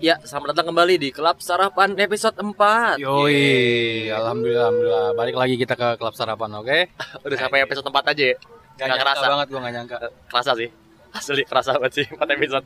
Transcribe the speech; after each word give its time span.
Ya, 0.00 0.16
selamat 0.24 0.56
datang 0.56 0.72
kembali 0.72 0.96
di 0.96 1.08
Klub 1.12 1.44
Sarapan 1.44 1.92
episode 1.92 2.32
4 2.40 2.96
Yoi, 3.04 4.08
alhamdulillah, 4.08 4.72
alhamdulillah. 4.72 5.08
Balik 5.12 5.36
lagi 5.36 5.54
kita 5.60 5.76
ke 5.76 6.00
klub 6.00 6.16
sarapan, 6.16 6.56
oke? 6.56 6.78
Udah 7.28 7.36
sampai 7.36 7.60
episode 7.68 7.84
4 7.84 8.12
aja 8.16 8.24
ya? 8.32 8.36
Gak 8.80 8.86
nyangka 8.88 9.04
kerasa 9.04 9.24
banget 9.28 9.46
gua 9.52 9.60
gak 9.60 9.74
nyangka. 9.76 9.96
Kerasa 10.32 10.50
sih 10.56 10.68
Asli 11.20 11.42
kerasa 11.44 11.70
banget 11.76 11.92
sih 12.00 12.06
4 12.16 12.16
episode 12.16 12.64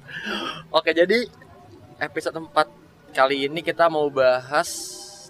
Oke, 0.71 0.95
jadi 0.95 1.18
episode 1.99 2.39
4 2.39 2.55
kali 3.18 3.51
ini 3.51 3.61
kita 3.66 3.91
mau 3.91 4.07
bahas 4.14 4.71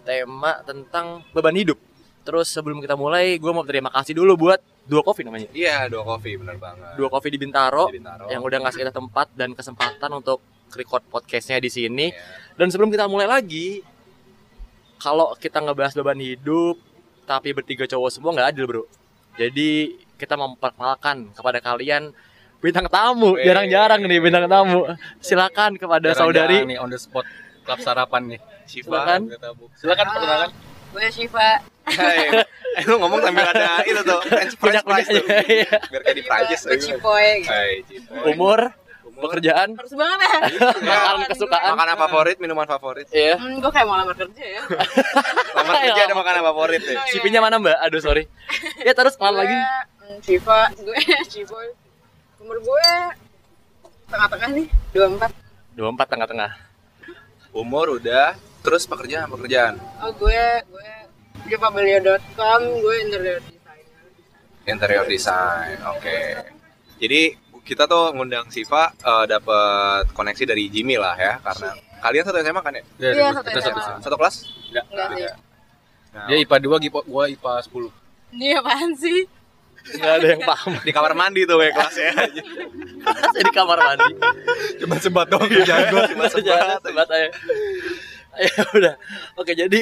tema 0.04 0.60
tentang 0.60 1.24
beban 1.32 1.56
hidup 1.56 1.80
Terus 2.20 2.52
sebelum 2.52 2.84
kita 2.84 3.00
mulai, 3.00 3.40
gue 3.40 3.52
mau 3.52 3.64
terima 3.64 3.88
kasih 3.88 4.12
dulu 4.12 4.48
buat 4.48 4.60
Dua 4.84 5.00
Coffee 5.00 5.24
namanya 5.24 5.48
Iya, 5.56 5.88
dua 5.88 6.04
kopi 6.04 6.36
bener 6.36 6.60
banget. 6.60 7.00
Dua 7.00 7.08
Coffee 7.08 7.32
di 7.32 7.40
Bintaro, 7.40 7.88
Di 7.88 7.96
Bintaro. 7.96 8.28
yang 8.28 8.44
udah 8.44 8.60
ngasih 8.60 8.84
kita 8.84 8.92
tempat 8.92 9.32
dan 9.32 9.56
kesempatan 9.56 10.12
untuk 10.12 10.44
record 10.74 11.02
podcastnya 11.08 11.58
di 11.58 11.70
sini. 11.70 12.10
Iya. 12.10 12.54
Dan 12.54 12.70
sebelum 12.70 12.90
kita 12.90 13.06
mulai 13.06 13.26
lagi, 13.26 13.82
kalau 14.98 15.34
kita 15.38 15.58
ngebahas 15.58 15.94
beban 15.94 16.18
hidup, 16.18 16.78
tapi 17.24 17.50
bertiga 17.56 17.88
cowok 17.88 18.10
semua 18.12 18.30
nggak 18.34 18.48
adil 18.54 18.64
bro. 18.66 18.84
Jadi 19.34 19.98
kita 20.14 20.38
memperkenalkan 20.38 21.34
kepada 21.34 21.58
kalian 21.58 22.14
bintang 22.62 22.86
tamu, 22.88 23.36
jarang-jarang 23.36 24.00
nih 24.06 24.20
bintang 24.22 24.46
tamu. 24.46 24.86
Silakan 25.18 25.76
kepada 25.76 26.14
Jarang-jarang 26.14 26.62
saudari. 26.62 26.70
nih 26.70 26.78
on 26.78 26.88
the 26.88 27.00
spot 27.00 27.26
klub 27.64 27.80
sarapan 27.82 28.36
nih. 28.36 28.40
Silakan. 28.64 29.20
Silakan 29.76 30.04
perkenalkan. 30.08 30.50
Gue 30.94 31.06
Shiva. 31.10 31.50
Hai. 31.90 32.18
Eh, 32.74 32.82
lu 32.90 32.98
ngomong 32.98 33.22
sambil 33.22 33.46
ada 33.54 33.86
itu 33.86 34.02
tuh, 34.02 34.18
French 34.26 34.58
fries, 34.58 34.82
fries 34.82 35.06
tuh. 35.06 35.22
Biar 35.94 36.02
kayak 36.02 36.16
di 36.18 36.24
Prancis. 36.26 36.66
Gue 36.66 36.74
Cipoy. 36.82 37.46
Hai, 37.46 37.86
Cipoy. 37.86 38.34
Umur, 38.34 38.74
pekerjaan, 39.18 39.68
Harus 39.78 39.94
banget 39.94 40.18
ya. 40.20 40.36
makanan 40.90 41.26
kesukaan. 41.30 41.70
Makanan 41.74 41.96
favorit, 42.06 42.36
minuman 42.42 42.66
favorit. 42.66 43.06
Iya. 43.14 43.34
Hmm, 43.38 43.62
gue 43.62 43.70
kayak 43.70 43.86
mau 43.86 43.96
lamar 43.98 44.16
kerja 44.18 44.44
ya. 44.44 44.62
Lamar 45.56 45.74
kerja 45.86 46.02
ada 46.10 46.14
makanan 46.18 46.42
favorit 46.42 46.80
deh. 46.82 46.98
CV-nya 47.14 47.40
mana 47.40 47.62
mbak? 47.62 47.78
Aduh 47.86 48.02
sorry. 48.02 48.26
Ya 48.82 48.92
terus 48.92 49.14
kenalan 49.14 49.46
lagi. 49.46 49.56
Shiva, 50.20 50.68
gue 50.76 51.00
Cipoy. 51.32 51.68
Umur 52.44 52.60
gue 52.60 52.88
tengah-tengah 54.10 54.48
nih, 54.52 54.66
24. 54.92 55.32
24 55.80 56.12
tengah-tengah. 56.12 56.50
Umur 57.56 57.96
udah, 57.96 58.36
terus 58.60 58.84
pekerjaan 58.84 59.30
pekerjaan. 59.32 59.80
Oh, 60.02 60.12
gue 60.12 60.42
gue 60.68 60.90
di 61.48 61.56
pabelio.com, 61.56 62.60
gue 62.84 62.94
interior 63.04 63.40
designer. 63.40 64.04
Interior 64.68 65.06
design. 65.08 65.76
Oke. 65.96 66.18
Jadi 67.00 67.22
kita 67.64 67.84
tuh 67.84 68.12
ngundang 68.12 68.46
Siva 68.48 68.92
eh, 68.92 69.24
dapat 69.26 70.12
koneksi 70.12 70.44
dari 70.44 70.68
Jimmy 70.68 70.94
lah 70.94 71.16
ya 71.16 71.40
karena 71.40 71.72
kalian 71.98 72.22
satu 72.22 72.38
SMA 72.38 72.60
kan 72.60 72.72
ya? 72.72 72.82
Iya, 73.00 73.28
satu 73.32 73.48
kita 73.48 73.60
SMA. 73.62 73.80
satu. 73.80 74.00
Satu 74.02 74.16
kelas? 74.16 74.36
Enggak. 74.68 74.84
Enggak 74.86 75.08
sih. 75.10 75.24
Nah, 76.14 76.26
Dia 76.28 76.36
IPA 76.38 76.56
2, 76.60 76.78
gua- 76.86 77.06
gua 77.06 77.24
IPA 77.26 77.52
10. 77.64 77.90
Ini 78.30 78.46
apaan 78.54 78.92
sih? 78.94 79.18
Nggak 79.84 80.12
ada 80.14 80.26
yang 80.26 80.42
paham. 80.42 80.72
di 80.80 80.92
kamar 80.92 81.12
mandi 81.12 81.40
tuh 81.44 81.56
kayak 81.56 81.72
kelasnya. 81.74 82.10
Saya 83.32 83.42
di 83.42 83.52
kamar 83.52 83.78
mandi. 83.82 84.12
Cuma 84.78 84.94
sebat 84.96 85.26
doang 85.26 85.48
Jago 85.60 85.98
cuma 86.12 86.24
sebat. 86.26 86.78
sebat 86.80 87.08
aja. 87.10 87.28
Ya 88.34 88.52
udah. 88.72 88.94
Oke, 89.34 89.52
jadi 89.52 89.80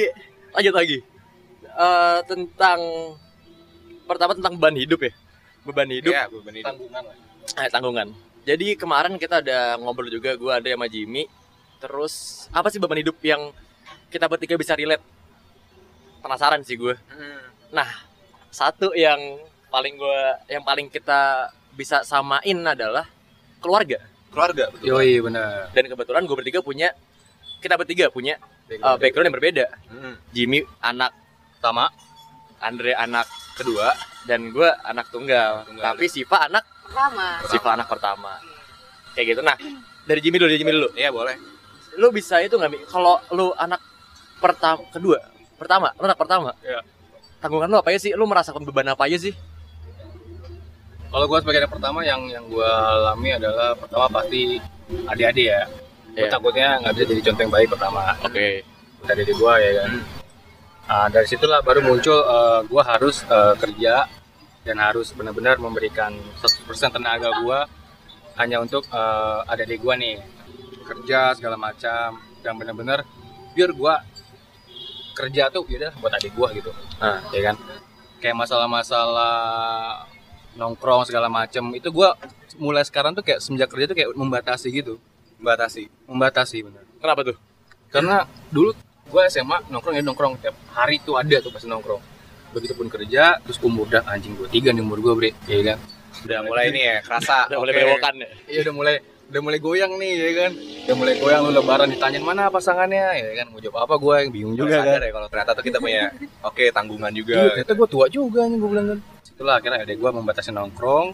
lanjut 0.51 0.73
lagi. 0.73 0.97
Eh, 1.65 2.19
tentang 2.23 2.79
pertama 4.03 4.31
tentang 4.33 4.53
beban 4.55 4.75
hidup 4.75 4.99
ya. 5.01 5.11
Beban 5.63 5.89
hidup, 5.89 6.11
Iya, 6.11 6.23
beban 6.29 6.53
hidup. 6.53 6.67
Tanggungan 6.67 7.03
lah. 7.03 7.17
Eh, 7.59 7.69
tanggungan. 7.69 8.09
Jadi 8.43 8.75
kemarin 8.75 9.15
kita 9.15 9.39
ada 9.39 9.79
ngobrol 9.79 10.11
juga 10.11 10.35
gua 10.35 10.59
ada 10.59 10.67
sama 10.67 10.87
Jimmy. 10.91 11.27
Terus 11.79 12.45
apa 12.51 12.67
sih 12.71 12.79
beban 12.79 12.99
hidup 12.99 13.15
yang 13.23 13.51
kita 14.11 14.27
bertiga 14.27 14.55
bisa 14.59 14.75
relate? 14.75 15.03
Penasaran 16.23 16.63
sih 16.63 16.79
gue. 16.79 16.95
Hmm. 17.11 17.43
Nah, 17.75 17.89
satu 18.47 18.95
yang 18.95 19.19
paling 19.67 19.99
gua 19.99 20.39
yang 20.47 20.63
paling 20.63 20.87
kita 20.87 21.51
bisa 21.75 22.03
samain 22.07 22.59
adalah 22.63 23.07
keluarga. 23.59 23.99
Keluarga 24.31 24.71
betul. 24.71 24.87
Yoi, 24.87 25.19
bener. 25.19 25.67
Dan 25.75 25.85
kebetulan 25.91 26.23
gue 26.23 26.35
bertiga 26.35 26.59
punya 26.63 26.95
kita 27.59 27.75
bertiga 27.79 28.11
punya 28.11 28.39
uh, 28.83 28.95
background 28.95 29.27
yang 29.31 29.35
berbeda. 29.35 29.65
Hmm. 29.91 30.15
Jimmy 30.31 30.63
anak 30.83 31.23
Pertama, 31.63 31.87
Andre 32.59 32.91
anak 32.91 33.23
Kedua, 33.55 33.95
dan 34.27 34.51
gue 34.51 34.67
anak 34.83 35.07
tunggal. 35.15 35.63
Tunggal. 35.63 35.95
Tapi 35.95 36.11
Siva 36.11 36.51
anak 36.51 36.67
Pertama. 36.93 37.25
Siva 37.49 37.69
anak 37.73 37.87
pertama. 37.89 38.31
Kayak 39.17 39.25
gitu. 39.33 39.41
Nah, 39.41 39.57
dari 40.05 40.21
Jimmy 40.21 40.37
dulu, 40.37 40.49
dari 40.53 40.59
Jimmy 40.61 40.73
dulu. 40.77 40.89
iya 40.93 41.09
boleh. 41.09 41.33
Lu 41.97 42.13
bisa 42.13 42.37
itu 42.45 42.53
nggak? 42.53 42.85
Kalau 42.85 43.17
lu 43.33 43.49
anak 43.57 43.81
pertama 44.37 44.85
kedua, 44.93 45.17
pertama, 45.57 45.89
lu 45.97 46.05
anak 46.05 46.21
pertama. 46.21 46.53
Iya. 46.61 46.85
Tanggungan 47.41 47.65
lu 47.65 47.81
apa 47.81 47.89
ya 47.89 47.97
sih? 47.97 48.13
Lu 48.13 48.29
merasakan 48.29 48.61
beban 48.61 48.93
apa 48.93 49.09
aja 49.09 49.17
sih? 49.17 49.33
kalau 51.13 51.29
gua 51.29 51.45
sebagai 51.45 51.61
anak 51.61 51.77
pertama 51.77 52.01
yang 52.01 52.25
yang 52.25 52.41
gua 52.49 52.65
alami 52.97 53.37
adalah 53.37 53.77
pertama 53.77 54.09
pasti 54.09 54.57
adik-adik 55.05 55.45
ya. 55.45 55.61
Iya. 56.17 56.29
takutnya 56.29 56.81
nggak 56.81 56.93
bisa 56.97 57.05
jadi 57.05 57.21
contoh 57.29 57.41
yang 57.45 57.53
baik 57.53 57.69
pertama. 57.69 58.01
Oke. 58.25 58.65
dari 59.05 59.21
diri 59.21 59.33
gua 59.37 59.61
ya 59.61 59.71
kan. 59.77 59.91
Ah, 60.89 61.07
dari 61.13 61.29
situlah 61.29 61.61
baru 61.61 61.85
muncul 61.85 62.17
eh, 62.17 62.59
gua 62.65 62.81
harus 62.81 63.21
eh, 63.29 63.53
kerja 63.61 64.09
dan 64.63 64.79
harus 64.79 65.11
benar-benar 65.11 65.59
memberikan 65.59 66.15
100% 66.39 66.95
tenaga 66.95 67.29
gua 67.43 67.67
hanya 68.39 68.59
untuk 68.63 68.87
eh, 68.89 69.51
adik-adik 69.51 69.79
gua 69.83 69.95
nih. 69.99 70.19
Kerja 70.83 71.35
segala 71.37 71.55
macam. 71.55 72.19
Dan 72.43 72.59
benar-benar 72.59 73.07
biar 73.55 73.71
gua 73.71 74.03
kerja 75.15 75.47
tuh 75.53 75.63
ya 75.69 75.93
buat 76.01 76.11
adik 76.15 76.35
gua 76.35 76.51
gitu. 76.51 76.71
Ah. 76.99 77.23
ya 77.31 77.53
kan? 77.53 77.55
Kayak 78.19 78.35
masalah-masalah 78.39 80.07
nongkrong 80.59 81.07
segala 81.07 81.31
macam. 81.31 81.71
Itu 81.75 81.91
gua 81.93 82.15
mulai 82.59 82.83
sekarang 82.83 83.15
tuh 83.15 83.23
kayak 83.23 83.39
semenjak 83.39 83.71
kerja 83.71 83.85
tuh 83.91 83.97
kayak 83.97 84.09
membatasi 84.15 84.67
gitu. 84.71 84.99
Membatasi. 85.43 85.91
membatasi 86.07 86.63
bener 86.63 86.87
Kenapa 87.03 87.19
tuh? 87.27 87.35
karena 87.93 88.25
dulu 88.49 88.73
gue 89.13 89.23
SMA 89.29 89.69
nongkrong 89.69 89.93
ya 89.93 90.01
nongkrong 90.01 90.33
tiap 90.41 90.57
hari 90.73 90.97
tuh 91.05 91.13
ada 91.21 91.37
tuh 91.37 91.53
pasti 91.53 91.69
nongkrong 91.69 92.01
begitupun 92.53 92.87
kerja 92.87 93.41
terus 93.41 93.57
umur 93.59 93.85
udah 93.85 94.05
anjing 94.05 94.33
gue 94.33 94.47
tiga 94.47 94.69
nih 94.69 94.79
umur 94.79 94.99
gue 94.99 95.13
bre 95.13 95.31
ya 95.45 95.59
kan 95.67 95.79
Udah 96.23 96.39
mulai 96.39 96.71
ini 96.71 96.81
ya, 96.85 97.01
kerasa. 97.01 97.49
Udah 97.49 97.59
mulai 97.59 97.73
bewokan 97.75 98.13
ya. 98.15 98.27
iya 98.47 98.59
udah 98.63 98.73
mulai 98.73 98.95
udah 99.25 99.41
mulai 99.41 99.59
goyang 99.59 99.91
nih 99.97 100.11
ya 100.13 100.31
kan 100.37 100.51
udah 100.85 100.95
mulai 100.95 101.13
goyang 101.17 101.41
lu 101.41 101.51
lebaran 101.51 101.87
ditanyain 101.89 102.21
mana 102.21 102.47
pasangannya 102.47 103.05
ya 103.17 103.31
kan 103.35 103.47
mau 103.49 103.59
jawab 103.59 103.81
apa 103.81 103.95
gue 103.97 104.13
yang 104.15 104.31
bingung 104.31 104.53
Juga 104.53 104.77
kan 104.79 105.01
ya 105.01 105.09
kalau 105.09 105.27
ternyata 105.27 105.51
tuh 105.51 105.63
kita 105.63 105.77
punya 105.79 106.13
oke 106.47 106.63
tanggungan 106.69 107.09
iya 107.09 107.17
juga. 107.17 107.33
ternyata 107.51 107.73
gue 107.73 107.87
tua 107.89 108.05
juga 108.07 108.41
nih 108.45 108.55
gue 108.55 108.69
bilang 108.69 108.87
kan 108.87 108.99
itulah 109.25 109.55
akhirnya 109.57 109.79
ada 109.81 109.93
gue 109.93 110.09
membatasi 110.13 110.49
nongkrong 110.51 111.07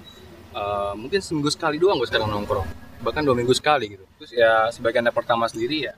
Eh, 0.50 0.94
mungkin 0.96 1.22
seminggu 1.22 1.48
sekali 1.48 1.78
doang 1.78 1.96
gue 1.96 2.06
sekarang 2.06 2.26
nongkrong 2.28 2.66
bahkan 3.00 3.22
dua 3.22 3.34
minggu 3.34 3.54
sekali 3.54 3.86
gitu 3.88 4.02
terus 4.18 4.34
ya 4.34 4.68
sebagai 4.68 4.98
anak 4.98 5.14
pertama 5.14 5.46
sendiri 5.46 5.86
ya 5.86 5.94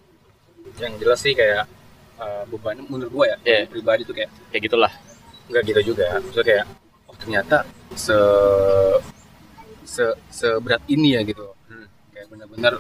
yang 0.78 1.00
jelas 1.00 1.18
sih 1.18 1.32
kayak 1.32 1.72
eh, 2.20 2.44
beban 2.46 2.84
menurut 2.84 3.10
gue 3.10 3.26
ya 3.26 3.38
Iya. 3.42 3.60
pribadi 3.66 4.04
tuh 4.04 4.12
kayak 4.12 4.28
Kayak 4.52 4.64
gitulah. 4.68 4.92
Nggak 5.52 5.64
gitu 5.68 5.82
juga. 5.94 6.18
Maksudnya 6.24 6.46
kayak 6.48 6.66
oh 7.12 7.16
ternyata 7.20 7.58
se 7.94 8.18
se 9.84 10.06
seberat 10.32 10.82
ini 10.88 11.20
ya 11.20 11.22
gitu. 11.28 11.52
Hmm. 11.68 11.88
kayak 12.16 12.28
bener-bener 12.32 12.74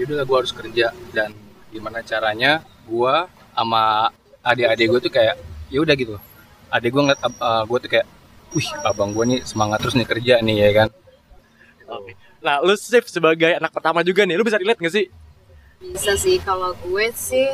yaudah 0.00 0.24
gue 0.24 0.36
harus 0.40 0.52
kerja. 0.56 0.96
Dan 1.12 1.36
gimana 1.68 2.00
caranya 2.00 2.64
gue 2.88 3.14
sama 3.52 4.08
adik-adik 4.40 4.86
gue 4.88 5.00
tuh 5.04 5.12
kayak 5.12 5.36
ya 5.68 5.78
udah 5.84 5.94
gitu. 5.94 6.16
Adik 6.72 6.90
gue 6.96 7.02
ngeliat 7.04 7.20
gue 7.68 7.78
tuh 7.84 7.90
kayak 7.92 8.06
wih 8.56 8.68
abang 8.80 9.12
gue 9.12 9.24
nih 9.28 9.40
semangat 9.44 9.84
terus 9.84 9.94
nih 9.94 10.08
kerja 10.08 10.40
nih 10.40 10.56
ya 10.56 10.70
kan. 10.84 10.88
Oke. 11.88 12.12
Nah, 12.38 12.62
lu 12.62 12.76
Sif 12.78 13.10
sebagai 13.10 13.58
anak 13.58 13.74
pertama 13.74 14.04
juga 14.06 14.22
nih, 14.22 14.38
lu 14.38 14.46
bisa 14.46 14.60
relate 14.60 14.78
gak 14.78 14.94
sih? 14.94 15.06
Bisa 15.82 16.14
sih. 16.14 16.38
Kalau 16.44 16.76
gue 16.86 17.06
sih 17.16 17.50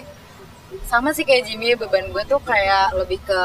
sama 0.90 1.14
sih 1.14 1.23
kayak 1.23 1.46
Jimmy 1.46 1.79
beban 1.79 2.11
gue 2.11 2.23
tuh 2.26 2.43
kayak 2.43 2.93
lebih 2.99 3.23
ke 3.23 3.43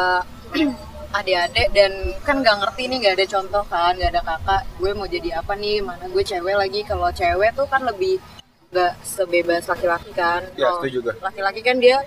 adik-adik 1.09 1.73
dan 1.73 1.91
kan 2.21 2.37
nggak 2.45 2.57
ngerti 2.61 2.85
nih 2.85 2.97
nggak 3.01 3.15
ada 3.17 3.25
contoh 3.25 3.63
kan 3.65 3.93
nggak 3.97 4.11
ada 4.13 4.21
kakak 4.21 4.61
gue 4.77 4.91
mau 4.93 5.07
jadi 5.09 5.29
apa 5.41 5.53
nih? 5.57 5.81
Mana 5.81 6.05
gue 6.05 6.23
cewek 6.23 6.55
lagi? 6.55 6.81
Kalau 6.85 7.09
cewek 7.09 7.51
tuh 7.57 7.65
kan 7.65 7.81
lebih 7.81 8.21
nggak 8.69 8.93
sebebas 9.01 9.65
laki-laki 9.65 10.11
kan. 10.13 10.45
Ya 10.53 10.69
juga. 10.85 11.17
laki-laki 11.25 11.61
kan 11.65 11.81
dia 11.81 12.05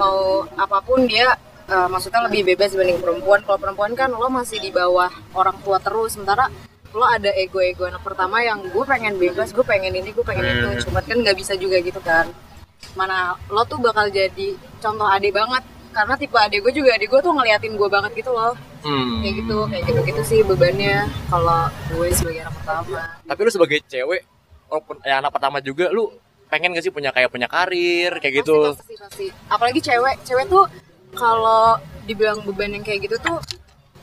mau 0.00 0.48
apa 0.56 0.80
pun 0.80 1.04
dia 1.04 1.36
eh, 1.68 1.88
maksudnya 1.92 2.24
lebih 2.24 2.48
bebas 2.54 2.72
dibanding 2.72 3.00
perempuan. 3.00 3.44
Kalau 3.44 3.60
perempuan 3.60 3.92
kan 3.92 4.08
lo 4.08 4.32
masih 4.32 4.56
di 4.64 4.72
bawah 4.72 5.12
orang 5.36 5.56
tua 5.60 5.76
terus 5.76 6.16
sementara 6.16 6.48
lo 6.96 7.04
ada 7.04 7.28
ego-ego 7.36 7.84
anak 7.84 8.00
pertama 8.00 8.40
yang 8.40 8.64
gue 8.64 8.84
pengen 8.88 9.20
bebas 9.20 9.52
gue 9.52 9.60
pengen 9.60 9.92
ini 9.92 10.08
gue 10.08 10.24
pengen 10.24 10.44
itu. 10.48 10.88
Cuman 10.88 11.04
kan 11.04 11.16
nggak 11.20 11.36
bisa 11.36 11.52
juga 11.60 11.76
gitu 11.84 12.00
kan. 12.00 12.32
Mana 12.96 13.36
lo 13.52 13.60
tuh 13.68 13.76
bakal 13.76 14.08
jadi 14.08 14.56
contoh 14.80 15.04
adik 15.04 15.36
banget 15.36 15.60
karena 15.98 16.14
tipe 16.14 16.38
adik 16.38 16.62
gue 16.62 16.72
juga 16.72 16.94
adik 16.94 17.10
gue 17.10 17.18
tuh 17.18 17.32
ngeliatin 17.32 17.74
gue 17.74 17.88
banget 17.88 18.12
gitu 18.14 18.30
loh 18.30 18.54
Hmm. 18.78 19.18
kayak 19.18 19.34
gitu 19.42 19.58
kayak 19.66 19.84
gitu 19.84 20.00
gitu 20.06 20.22
sih 20.24 20.40
bebannya 20.40 20.96
kalau 21.26 21.66
gue 21.90 22.06
sebagai 22.14 22.46
anak 22.46 22.54
pertama 22.54 23.00
Tapi 23.26 23.40
lu 23.42 23.50
sebagai 23.50 23.78
cewek, 23.84 24.22
walaupun 24.64 24.96
ya 25.02 25.18
anak 25.18 25.34
pertama 25.34 25.58
juga, 25.58 25.90
lu 25.90 26.14
pengen 26.46 26.70
gak 26.72 26.80
sih 26.80 26.94
punya 26.94 27.10
kayak 27.10 27.26
punya 27.26 27.44
karir 27.44 28.14
kayak 28.16 28.32
Pasti, 28.32 28.40
gitu 28.40 28.58
pasti, 28.70 28.94
pasti. 28.96 29.26
Apalagi 29.50 29.80
cewek, 29.82 30.22
cewek 30.22 30.46
tuh 30.46 30.64
kalau 31.10 31.74
dibilang 32.04 32.38
beban 32.40 32.70
yang 32.70 32.80
kayak 32.80 33.04
gitu 33.04 33.18
tuh 33.18 33.42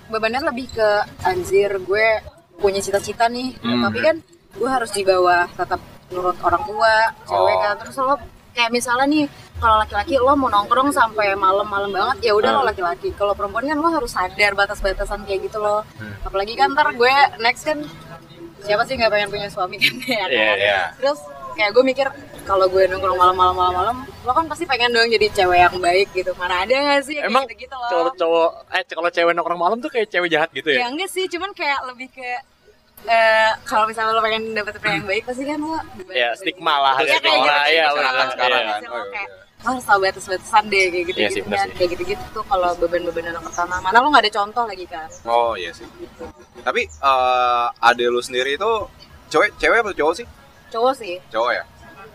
bebannya 0.06 0.44
lebih 0.44 0.68
ke 0.70 0.90
anjir 1.24 1.72
gue 1.80 2.08
punya 2.56 2.78
cita-cita 2.78 3.26
nih, 3.26 3.56
Hmm. 3.58 3.80
tapi 3.82 4.00
kan 4.02 4.16
gue 4.54 4.70
harus 4.70 4.92
di 4.92 5.02
bawah 5.02 5.48
tetap 5.50 5.80
nurut 6.08 6.36
orang 6.42 6.64
tua, 6.64 6.96
cewek 7.24 7.56
Oh. 7.56 7.62
kan. 7.62 7.76
Terus 7.80 7.96
lo 7.98 8.16
kayak 8.56 8.72
misalnya 8.72 9.06
nih 9.06 9.26
kalau 9.56 9.76
laki-laki 9.78 10.16
lo 10.16 10.34
mau 10.34 10.48
nongkrong 10.48 10.90
sampai 10.90 11.36
malam-malam 11.36 11.92
banget 11.92 12.18
ya 12.24 12.32
udah 12.34 12.52
lo 12.52 12.62
Hmm. 12.62 12.70
laki-laki. 12.72 13.12
Kalau 13.12 13.36
perempuan 13.36 13.64
kan 13.64 13.76
lo 13.76 13.88
harus 13.88 14.12
sadar 14.12 14.52
batas-batasan 14.52 15.24
kayak 15.24 15.46
gitu 15.46 15.60
loh. 15.60 15.84
Hmm. 15.96 16.16
Apalagi 16.24 16.56
kan 16.56 16.72
ntar 16.72 16.92
gue 16.92 17.14
next 17.38 17.64
kan 17.64 17.84
siapa 18.60 18.82
sih 18.84 18.96
nggak 18.96 19.12
pengen 19.12 19.30
punya 19.30 19.48
suami 19.48 19.76
kan 19.76 19.94
ya 20.08 20.18
kan? 20.18 20.30
Iya, 20.32 20.52
iya. 20.58 20.80
terus 20.98 21.20
kayak 21.54 21.72
gue 21.72 21.84
mikir 21.86 22.08
kalau 22.44 22.66
gue 22.66 22.84
nongkrong 22.84 23.16
malam-malam 23.16 23.56
malam-malam 23.56 23.96
lo 24.22 24.32
kan 24.34 24.44
pasti 24.46 24.66
pengen 24.66 24.92
dong 24.92 25.08
jadi 25.08 25.28
cewek 25.32 25.60
yang 25.62 25.76
baik 25.78 26.10
gitu 26.12 26.34
mana 26.36 26.66
ada 26.66 26.74
gak 26.74 27.06
sih 27.06 27.16
emang 27.16 27.46
kayak 27.46 27.64
gitu 27.64 27.76
loh 27.76 27.88
kalau 27.88 28.12
cowok 28.12 28.52
eh 28.74 28.84
kalau 28.84 29.10
cewek 29.10 29.32
nongkrong 29.32 29.62
malam 29.62 29.78
tuh 29.80 29.88
kayak 29.88 30.10
cewek 30.10 30.28
jahat 30.28 30.50
gitu 30.52 30.68
ya 30.68 30.84
ya 30.84 30.88
enggak 30.90 31.08
sih 31.08 31.30
cuman 31.30 31.54
kayak 31.54 31.80
lebih 31.88 32.10
ke 32.10 32.28
eh 33.08 33.52
kalau 33.64 33.86
misalnya 33.86 34.12
lo 34.12 34.22
pengen 34.22 34.52
dapet 34.52 34.76
pria 34.76 34.94
yang 34.94 35.06
baik 35.06 35.24
pasti 35.24 35.44
kan 35.44 35.58
lo 35.58 35.78
ya 36.10 36.30
stigma 36.34 36.76
lah 36.78 36.96
ya, 36.98 37.16
kayak 37.16 37.40
gitu, 37.40 37.70
ya 37.70 37.86
Sekarang, 38.28 38.62
Iya. 38.62 38.74
kan. 38.74 38.82
Lo 38.84 38.98
lo 39.66 39.70
harus 39.72 39.82
tahu 39.84 40.00
batas-batasan 40.00 40.64
deh 40.68 40.84
kayak 40.88 41.06
gitu 41.10 41.18
Iya 41.18 41.28
sih, 41.28 41.36
gitu 41.36 41.48
benar 41.48 41.58
kan 41.58 41.68
sih. 41.68 41.76
kayak 41.76 41.90
gitu-gitu 41.92 42.24
tuh 42.32 42.44
kalau 42.46 42.70
beban-beban 42.76 43.26
anak 43.28 43.44
pertama 43.44 43.76
mana 43.80 43.98
lo 43.98 44.08
nggak 44.10 44.24
ada 44.24 44.34
contoh 44.36 44.64
lagi 44.64 44.86
kan 44.86 45.10
Oh 45.26 45.54
iya 45.54 45.72
sih. 45.72 45.86
gitu 45.96 46.26
Tapi 46.62 46.82
eh 46.84 47.66
ade 47.80 48.06
lu 48.06 48.22
sendiri 48.22 48.54
itu 48.54 48.72
cewek 49.28 49.54
cewek 49.56 49.82
atau 49.82 49.94
cowok 49.96 50.14
sih? 50.16 50.28
cowok 50.70 50.94
sih 50.96 51.16
Cowok 51.30 51.52
ya. 51.52 51.64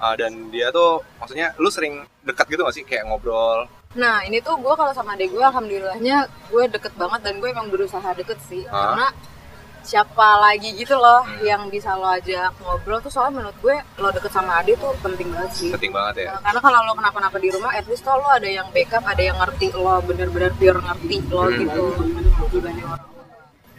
Eh, 0.01 0.15
dan 0.17 0.33
dia 0.49 0.71
tuh 0.71 1.03
maksudnya 1.17 1.53
lu 1.57 1.69
sering 1.69 1.95
dekat 2.23 2.47
gitu 2.49 2.63
gak 2.63 2.73
sih 2.73 2.83
kayak 2.83 3.05
ngobrol? 3.05 3.67
Nah 3.93 4.23
ini 4.23 4.39
tuh 4.39 4.55
gue 4.55 4.71
kalau 4.71 4.93
sama 4.93 5.13
adek 5.13 5.29
gue 5.29 5.43
alhamdulillahnya 5.43 6.17
gue 6.47 6.63
deket 6.69 6.95
banget 6.95 7.21
dan 7.21 7.35
gue 7.37 7.49
emang 7.49 7.67
berusaha 7.67 8.11
deket 8.15 8.39
sih 8.43 8.63
Hah? 8.65 8.95
karena 8.95 9.07
siapa 9.83 10.39
lagi 10.39 10.73
gitu 10.77 10.95
loh 10.95 11.25
yang 11.41 11.69
bisa 11.69 11.97
lo 11.97 12.09
ajak 12.13 12.53
ngobrol. 12.61 13.01
Tuh 13.01 13.13
soalnya 13.13 13.43
menurut 13.43 13.57
gue 13.61 13.77
lo 13.99 14.09
deket 14.13 14.33
sama 14.33 14.61
adek 14.61 14.77
tuh 14.79 14.93
penting 15.01 15.29
banget 15.33 15.53
sih. 15.53 15.71
Penting 15.73 15.93
banget 15.93 16.15
ya. 16.27 16.29
Nah, 16.37 16.41
karena 16.51 16.61
kalau 16.61 16.79
lo 16.85 16.93
kenapa-napa 16.95 17.37
di 17.41 17.49
rumah 17.51 17.73
at 17.73 17.87
least 17.89 18.05
tuh 18.05 18.15
lo 18.17 18.29
ada 18.29 18.49
yang 18.49 18.67
backup 18.71 19.05
ada 19.05 19.23
yang 19.23 19.37
ngerti 19.41 19.67
lo 19.75 19.97
bener-bener 20.05 20.53
pure 20.57 20.81
ngerti 20.81 21.17
lo 21.29 21.45
Hmm. 21.47 21.59
gitu. 21.59 21.85
Dibanding 22.51 22.87
orang 22.87 23.09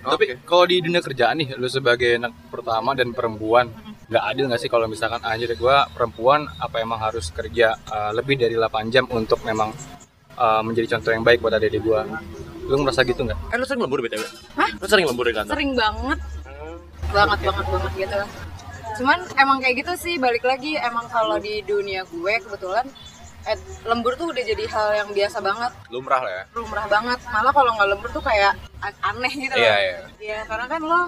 Tapi 0.02 0.24
kalau 0.50 0.66
di 0.66 0.82
dunia 0.82 0.98
kerjaan 0.98 1.38
nih, 1.38 1.54
lu 1.62 1.70
sebagai 1.70 2.18
anak 2.18 2.34
pertama 2.50 2.98
dan 2.98 3.14
perempuan, 3.14 3.70
nggak 4.10 4.24
adil 4.34 4.50
nggak 4.50 4.58
sih 4.58 4.66
kalau 4.66 4.90
misalkan 4.90 5.22
anjir 5.22 5.54
gua 5.54 5.86
perempuan 5.94 6.50
apa 6.58 6.82
emang 6.82 6.98
harus 6.98 7.30
kerja 7.30 7.78
uh, 7.86 8.10
lebih 8.10 8.34
dari 8.42 8.58
8 8.58 8.90
jam 8.90 9.06
untuk 9.14 9.46
memang 9.46 9.70
uh, 10.42 10.66
menjadi 10.66 10.98
contoh 10.98 11.14
yang 11.14 11.22
baik 11.22 11.38
buat 11.38 11.54
adik 11.54 11.86
gua? 11.86 12.02
Lu 12.64 12.76
ngerasa 12.78 13.02
gitu 13.04 13.22
nggak? 13.22 13.40
eh 13.48 13.58
lu 13.58 13.66
sering 13.66 13.82
lembur 13.82 14.00
btw 14.00 14.22
Hah? 14.54 14.70
lu 14.72 14.86
sering 14.86 15.06
lembur 15.06 15.26
di 15.26 15.34
kantor 15.34 15.54
sering 15.54 15.72
banget 15.74 16.20
banget 17.10 17.40
banget 17.42 17.66
banget 17.68 17.94
gitu 17.98 18.20
cuman 18.94 19.18
emang 19.36 19.58
kayak 19.58 19.76
gitu 19.78 19.94
sih 19.98 20.16
balik 20.18 20.44
lagi 20.44 20.78
emang 20.78 21.08
kalau 21.08 21.38
di 21.38 21.60
dunia 21.62 22.04
gue 22.06 22.34
kebetulan 22.40 22.86
eh, 23.44 23.58
lembur 23.84 24.14
tuh 24.14 24.30
udah 24.30 24.44
jadi 24.44 24.64
hal 24.66 24.88
yang 24.96 25.10
biasa 25.10 25.38
banget 25.40 25.72
Lumrah 25.88 26.22
lah 26.22 26.32
ya. 26.32 26.44
lumrah 26.54 26.86
banget 26.86 27.20
malah 27.26 27.50
kalau 27.50 27.72
nggak 27.74 27.90
lembur 27.90 28.10
tuh 28.12 28.22
kayak 28.22 28.54
a- 28.80 29.00
aneh 29.06 29.34
gitu 29.34 29.52
loh 29.52 29.64
Iya, 29.64 29.76
iya. 29.78 29.98
Iya, 30.20 30.40
karena 30.46 30.66
kan 30.68 30.82
lo 30.82 31.00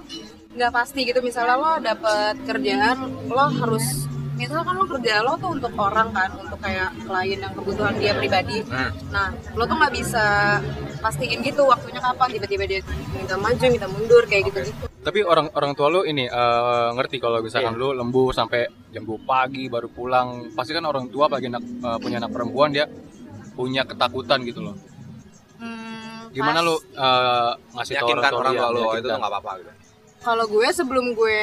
nggak 0.52 0.72
pasti 0.72 1.00
gitu 1.04 1.20
misalnya 1.20 1.56
lo 1.56 1.72
dapet 1.80 2.36
kerjaan 2.44 2.98
lo 3.26 3.46
harus 3.54 3.86
misalnya 4.34 4.64
kan 4.64 4.76
lo 4.76 4.86
kerja 4.88 5.14
lo 5.22 5.34
tuh 5.38 5.52
untuk 5.52 5.74
orang 5.76 6.10
kan 6.10 6.30
untuk 6.36 6.58
kayak 6.58 6.90
klien 7.00 7.40
yang 7.40 7.54
kebutuhan 7.54 7.94
dia 7.96 8.12
pribadi 8.12 8.66
Hmm. 8.66 8.90
nah 9.10 9.28
lo 9.54 9.64
tuh 9.64 9.76
nggak 9.76 9.94
bisa 9.94 10.26
pastiin 11.04 11.44
gitu 11.44 11.68
waktunya 11.68 12.00
kapan 12.00 12.28
tiba-tiba 12.40 12.64
dia 12.64 12.80
minta 13.12 13.36
maju 13.36 13.66
minta 13.68 13.88
mundur 13.92 14.24
kayak 14.24 14.48
gitu 14.48 14.60
gitu 14.72 14.84
Tapi 15.04 15.20
orang 15.20 15.52
orang 15.52 15.76
tua 15.76 15.92
lu 15.92 16.08
ini 16.08 16.32
uh, 16.32 16.96
ngerti 16.96 17.20
kalau 17.20 17.44
misalkan 17.44 17.76
lu 17.76 17.92
lembur 17.92 18.32
sampai 18.32 18.72
jam 18.88 19.04
2 19.04 19.28
pagi 19.28 19.68
baru 19.68 19.92
pulang. 19.92 20.56
Pasti 20.56 20.72
kan 20.72 20.88
orang 20.88 21.12
tua 21.12 21.28
bagi 21.28 21.52
anak 21.52 21.60
uh, 21.84 22.00
punya 22.00 22.24
anak 22.24 22.32
perempuan 22.32 22.72
dia 22.72 22.88
punya 23.52 23.84
ketakutan 23.84 24.48
gitu 24.48 24.64
loh. 24.64 24.76
Hmm, 25.60 26.32
Gimana 26.32 26.64
lu 26.64 26.80
uh, 26.96 27.52
ngasih 27.76 28.00
tahu 28.00 28.16
orang 28.16 28.56
dia, 28.56 28.62
tua 28.64 28.70
lu 28.72 28.82
oh, 28.88 28.96
itu 28.96 29.08
nggak 29.12 29.28
apa-apa 29.28 29.52
gitu. 29.60 29.72
Kalau 30.24 30.46
gue 30.48 30.68
sebelum 30.72 31.06
gue 31.20 31.40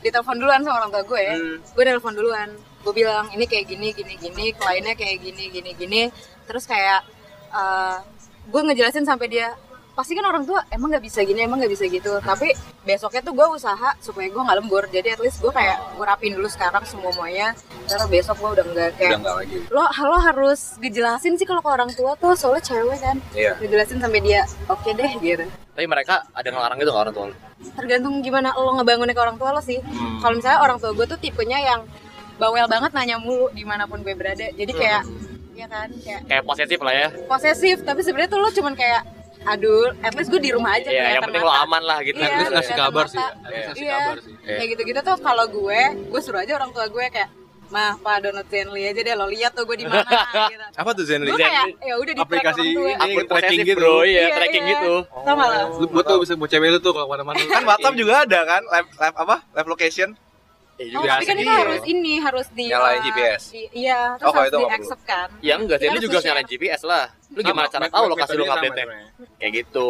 ditelepon 0.00 0.36
duluan 0.40 0.60
sama 0.64 0.76
orang 0.80 0.90
tua 0.96 1.04
gue, 1.04 1.24
Hmm. 1.28 1.56
gue 1.60 1.84
telepon 1.84 2.12
duluan. 2.16 2.48
Gue 2.80 2.92
bilang 2.96 3.28
ini 3.36 3.44
kayak 3.44 3.68
gini, 3.68 3.92
gini, 3.92 4.16
gini, 4.16 4.52
kliennya 4.56 4.96
kayak 4.96 5.20
gini, 5.20 5.52
gini, 5.52 5.70
gini. 5.76 6.00
Terus 6.48 6.64
kayak 6.64 7.04
eh, 7.52 7.96
gue 8.44 8.60
ngejelasin 8.60 9.04
sampai 9.04 9.28
dia 9.28 9.48
pasti 9.94 10.18
kan 10.18 10.26
orang 10.26 10.42
tua 10.42 10.58
emang 10.74 10.90
nggak 10.90 11.06
bisa 11.06 11.22
gini, 11.22 11.46
emang 11.46 11.62
nggak 11.62 11.70
bisa 11.70 11.86
gitu. 11.86 12.18
Tapi 12.18 12.50
besoknya 12.82 13.22
tuh 13.22 13.30
gue 13.30 13.46
usaha 13.46 13.94
supaya 14.02 14.26
gue 14.26 14.42
nggak 14.42 14.58
lembur. 14.58 14.84
Jadi 14.90 15.14
at 15.14 15.20
least 15.22 15.38
gue 15.38 15.54
kayak 15.54 15.78
gue 15.94 16.02
rapin 16.02 16.34
dulu 16.34 16.50
sekarang 16.50 16.82
semua 16.82 17.14
semuanya. 17.14 17.54
Karena 17.86 18.06
besok 18.10 18.36
gue 18.42 18.50
udah 18.58 18.64
nggak 18.66 18.90
Udah 18.90 18.98
kayak 18.98 19.18
lagi. 19.22 19.56
lo 19.70 19.82
lo 19.86 20.18
harus 20.18 20.74
ngejelasin 20.82 21.38
sih 21.38 21.46
kalau 21.46 21.62
ke 21.62 21.70
orang 21.70 21.90
tua 21.94 22.18
tuh 22.18 22.34
soalnya 22.34 22.66
cewek 22.66 22.98
kan. 22.98 23.16
Iya. 23.38 23.54
Ngejelasin 23.62 24.02
sampai 24.02 24.18
dia 24.18 24.42
oke 24.66 24.90
deh 24.90 25.12
gitu. 25.22 25.46
tapi 25.74 25.90
mereka 25.90 26.22
ada 26.30 26.54
ngelarang 26.54 26.78
gitu 26.78 26.90
nggak 26.94 27.02
orang 27.02 27.14
tua 27.18 27.26
tergantung 27.74 28.22
gimana 28.22 28.54
lo 28.54 28.78
ngebangunnya 28.78 29.10
ke 29.10 29.22
orang 29.26 29.34
tua 29.34 29.50
lo 29.50 29.58
sih 29.58 29.82
kalau 30.22 30.38
misalnya 30.38 30.62
orang 30.62 30.78
tua 30.78 30.94
gue 30.94 31.02
tuh 31.02 31.18
tipenya 31.18 31.58
yang 31.58 31.80
bawel 32.38 32.70
banget 32.70 32.94
nanya 32.94 33.18
mulu 33.18 33.50
di 33.50 33.66
mana 33.66 33.82
pun 33.90 33.98
gue 34.06 34.14
berada 34.14 34.54
jadi 34.54 34.70
kayak 34.70 35.02
ya 35.54 35.66
kan 35.66 35.88
kayak 35.96 36.20
kayak 36.26 36.42
posesif 36.42 36.78
lah 36.78 36.92
ya 36.92 37.08
posesif 37.24 37.76
tapi 37.80 38.00
sebenarnya 38.00 38.26
tuh 38.28 38.38
lo 38.38 38.50
cuman 38.50 38.74
kayak 38.74 39.02
aduh 39.44 39.92
at 40.00 40.12
least 40.12 40.28
gue 40.28 40.40
di 40.40 40.50
rumah 40.50 40.72
aja 40.72 40.88
Iya, 40.88 41.20
yang 41.20 41.22
penting 41.22 41.42
lo 41.42 41.52
aman 41.52 41.78
lah 41.80 42.00
gitu. 42.00 42.16
Iya, 42.16 42.26
At 42.26 42.38
least 42.38 42.52
ngasih 42.54 42.74
kabar 42.74 43.04
sih. 43.06 43.20
At 43.20 43.34
least 43.44 43.66
ngasih 43.68 43.84
Iya. 43.84 43.92
kabar 43.94 44.16
sih. 44.18 44.32
kayak 44.42 44.68
gitu-gitu 44.72 45.00
tuh 45.00 45.16
kalau 45.20 45.44
gue 45.46 45.80
gue 46.08 46.20
suruh 46.20 46.40
aja 46.40 46.52
orang 46.54 46.72
tua 46.72 46.88
gue 46.88 47.04
kayak 47.06 47.28
mah 47.66 47.96
pak 47.96 48.16
download 48.20 48.44
Zenly 48.46 48.82
aja 48.84 49.00
deh 49.00 49.14
lo 49.14 49.26
lihat 49.26 49.52
tuh 49.52 49.64
gue 49.64 49.76
di 49.76 49.84
mana 49.84 50.00
gitu 50.48 50.64
Apa 50.74 50.90
tuh 50.90 51.04
Zenly? 51.04 51.28
gue 51.28 51.36
kayak 51.38 51.64
ya 51.78 51.94
udah 51.94 52.12
di 52.12 52.20
Aplikasi 52.20 52.60
ini. 52.64 52.92
Akun 52.94 53.24
tracking 53.26 53.60
gitu. 53.62 53.76
bro, 53.76 53.96
iya, 54.02 54.22
tracking 54.32 54.64
iya. 54.64 54.72
gitu. 54.74 54.92
tau 55.04 55.34
gak 55.34 55.48
lo 55.48 55.60
Lu 55.76 55.86
buat 55.88 56.04
tuh 56.04 56.16
bisa 56.18 56.32
buat 56.34 56.48
cewek 56.48 56.68
lu 56.70 56.78
tuh 56.78 56.92
kalau 56.92 57.04
ke 57.04 57.12
mana-mana. 57.12 57.36
Kan 57.42 57.64
WhatsApp 57.64 57.94
juga 57.94 58.14
ada 58.24 58.40
kan? 58.42 58.62
Live, 58.64 58.88
live 58.94 59.16
apa? 59.18 59.36
Live 59.52 59.68
location? 59.68 60.08
Iya 60.74 60.90
Oh, 60.90 61.00
juga. 61.00 61.10
tapi 61.12 61.24
kan 61.24 61.36
itu 61.36 61.46
Iya. 61.46 61.54
harus 61.56 61.82
ini 61.84 62.12
harus 62.18 62.46
di 62.50 62.64
Nyalain 62.66 63.00
GPS. 63.00 63.42
di- 63.48 63.70
iya, 63.76 64.00
terus 64.16 64.26
Oh, 64.26 64.34
harus 64.34 64.50
itu 64.50 64.58
di 64.58 64.66
accept 64.68 65.02
kan. 65.04 65.28
Ya 65.38 65.54
enggak, 65.54 65.76
sih, 65.76 65.86
lu 65.86 65.90
harus 65.92 66.02
juga 66.02 66.12
di-share. 66.12 66.26
nyalain 66.28 66.46
GPS 66.48 66.80
lah. 66.82 67.04
Lu 67.28 67.40
gimana 67.40 67.66
cara 67.68 67.86
tahu 67.86 68.04
lokasi 68.08 68.32
lu 68.32 68.44
update-nya? 68.44 68.84
Kayak 69.36 69.52
gitu. 69.56 69.88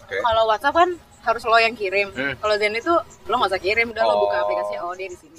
Oke. 0.00 0.16
Kalau 0.18 0.42
WhatsApp 0.44 0.74
kan 0.76 0.90
harus 1.20 1.42
lo 1.44 1.56
yang 1.56 1.72
kirim. 1.72 2.08
Hmm. 2.10 2.34
Kalau 2.34 2.54
Zen 2.56 2.74
itu 2.74 2.92
lo 3.22 3.34
nggak 3.36 3.50
usah 3.52 3.60
kirim, 3.60 3.86
udah 3.88 4.02
lo 4.02 4.10
Oh. 4.10 4.18
buka 4.24 4.36
aplikasi 4.40 4.74
oh 4.76 4.92
dia 4.92 5.06
di 5.06 5.16
sini. 5.16 5.38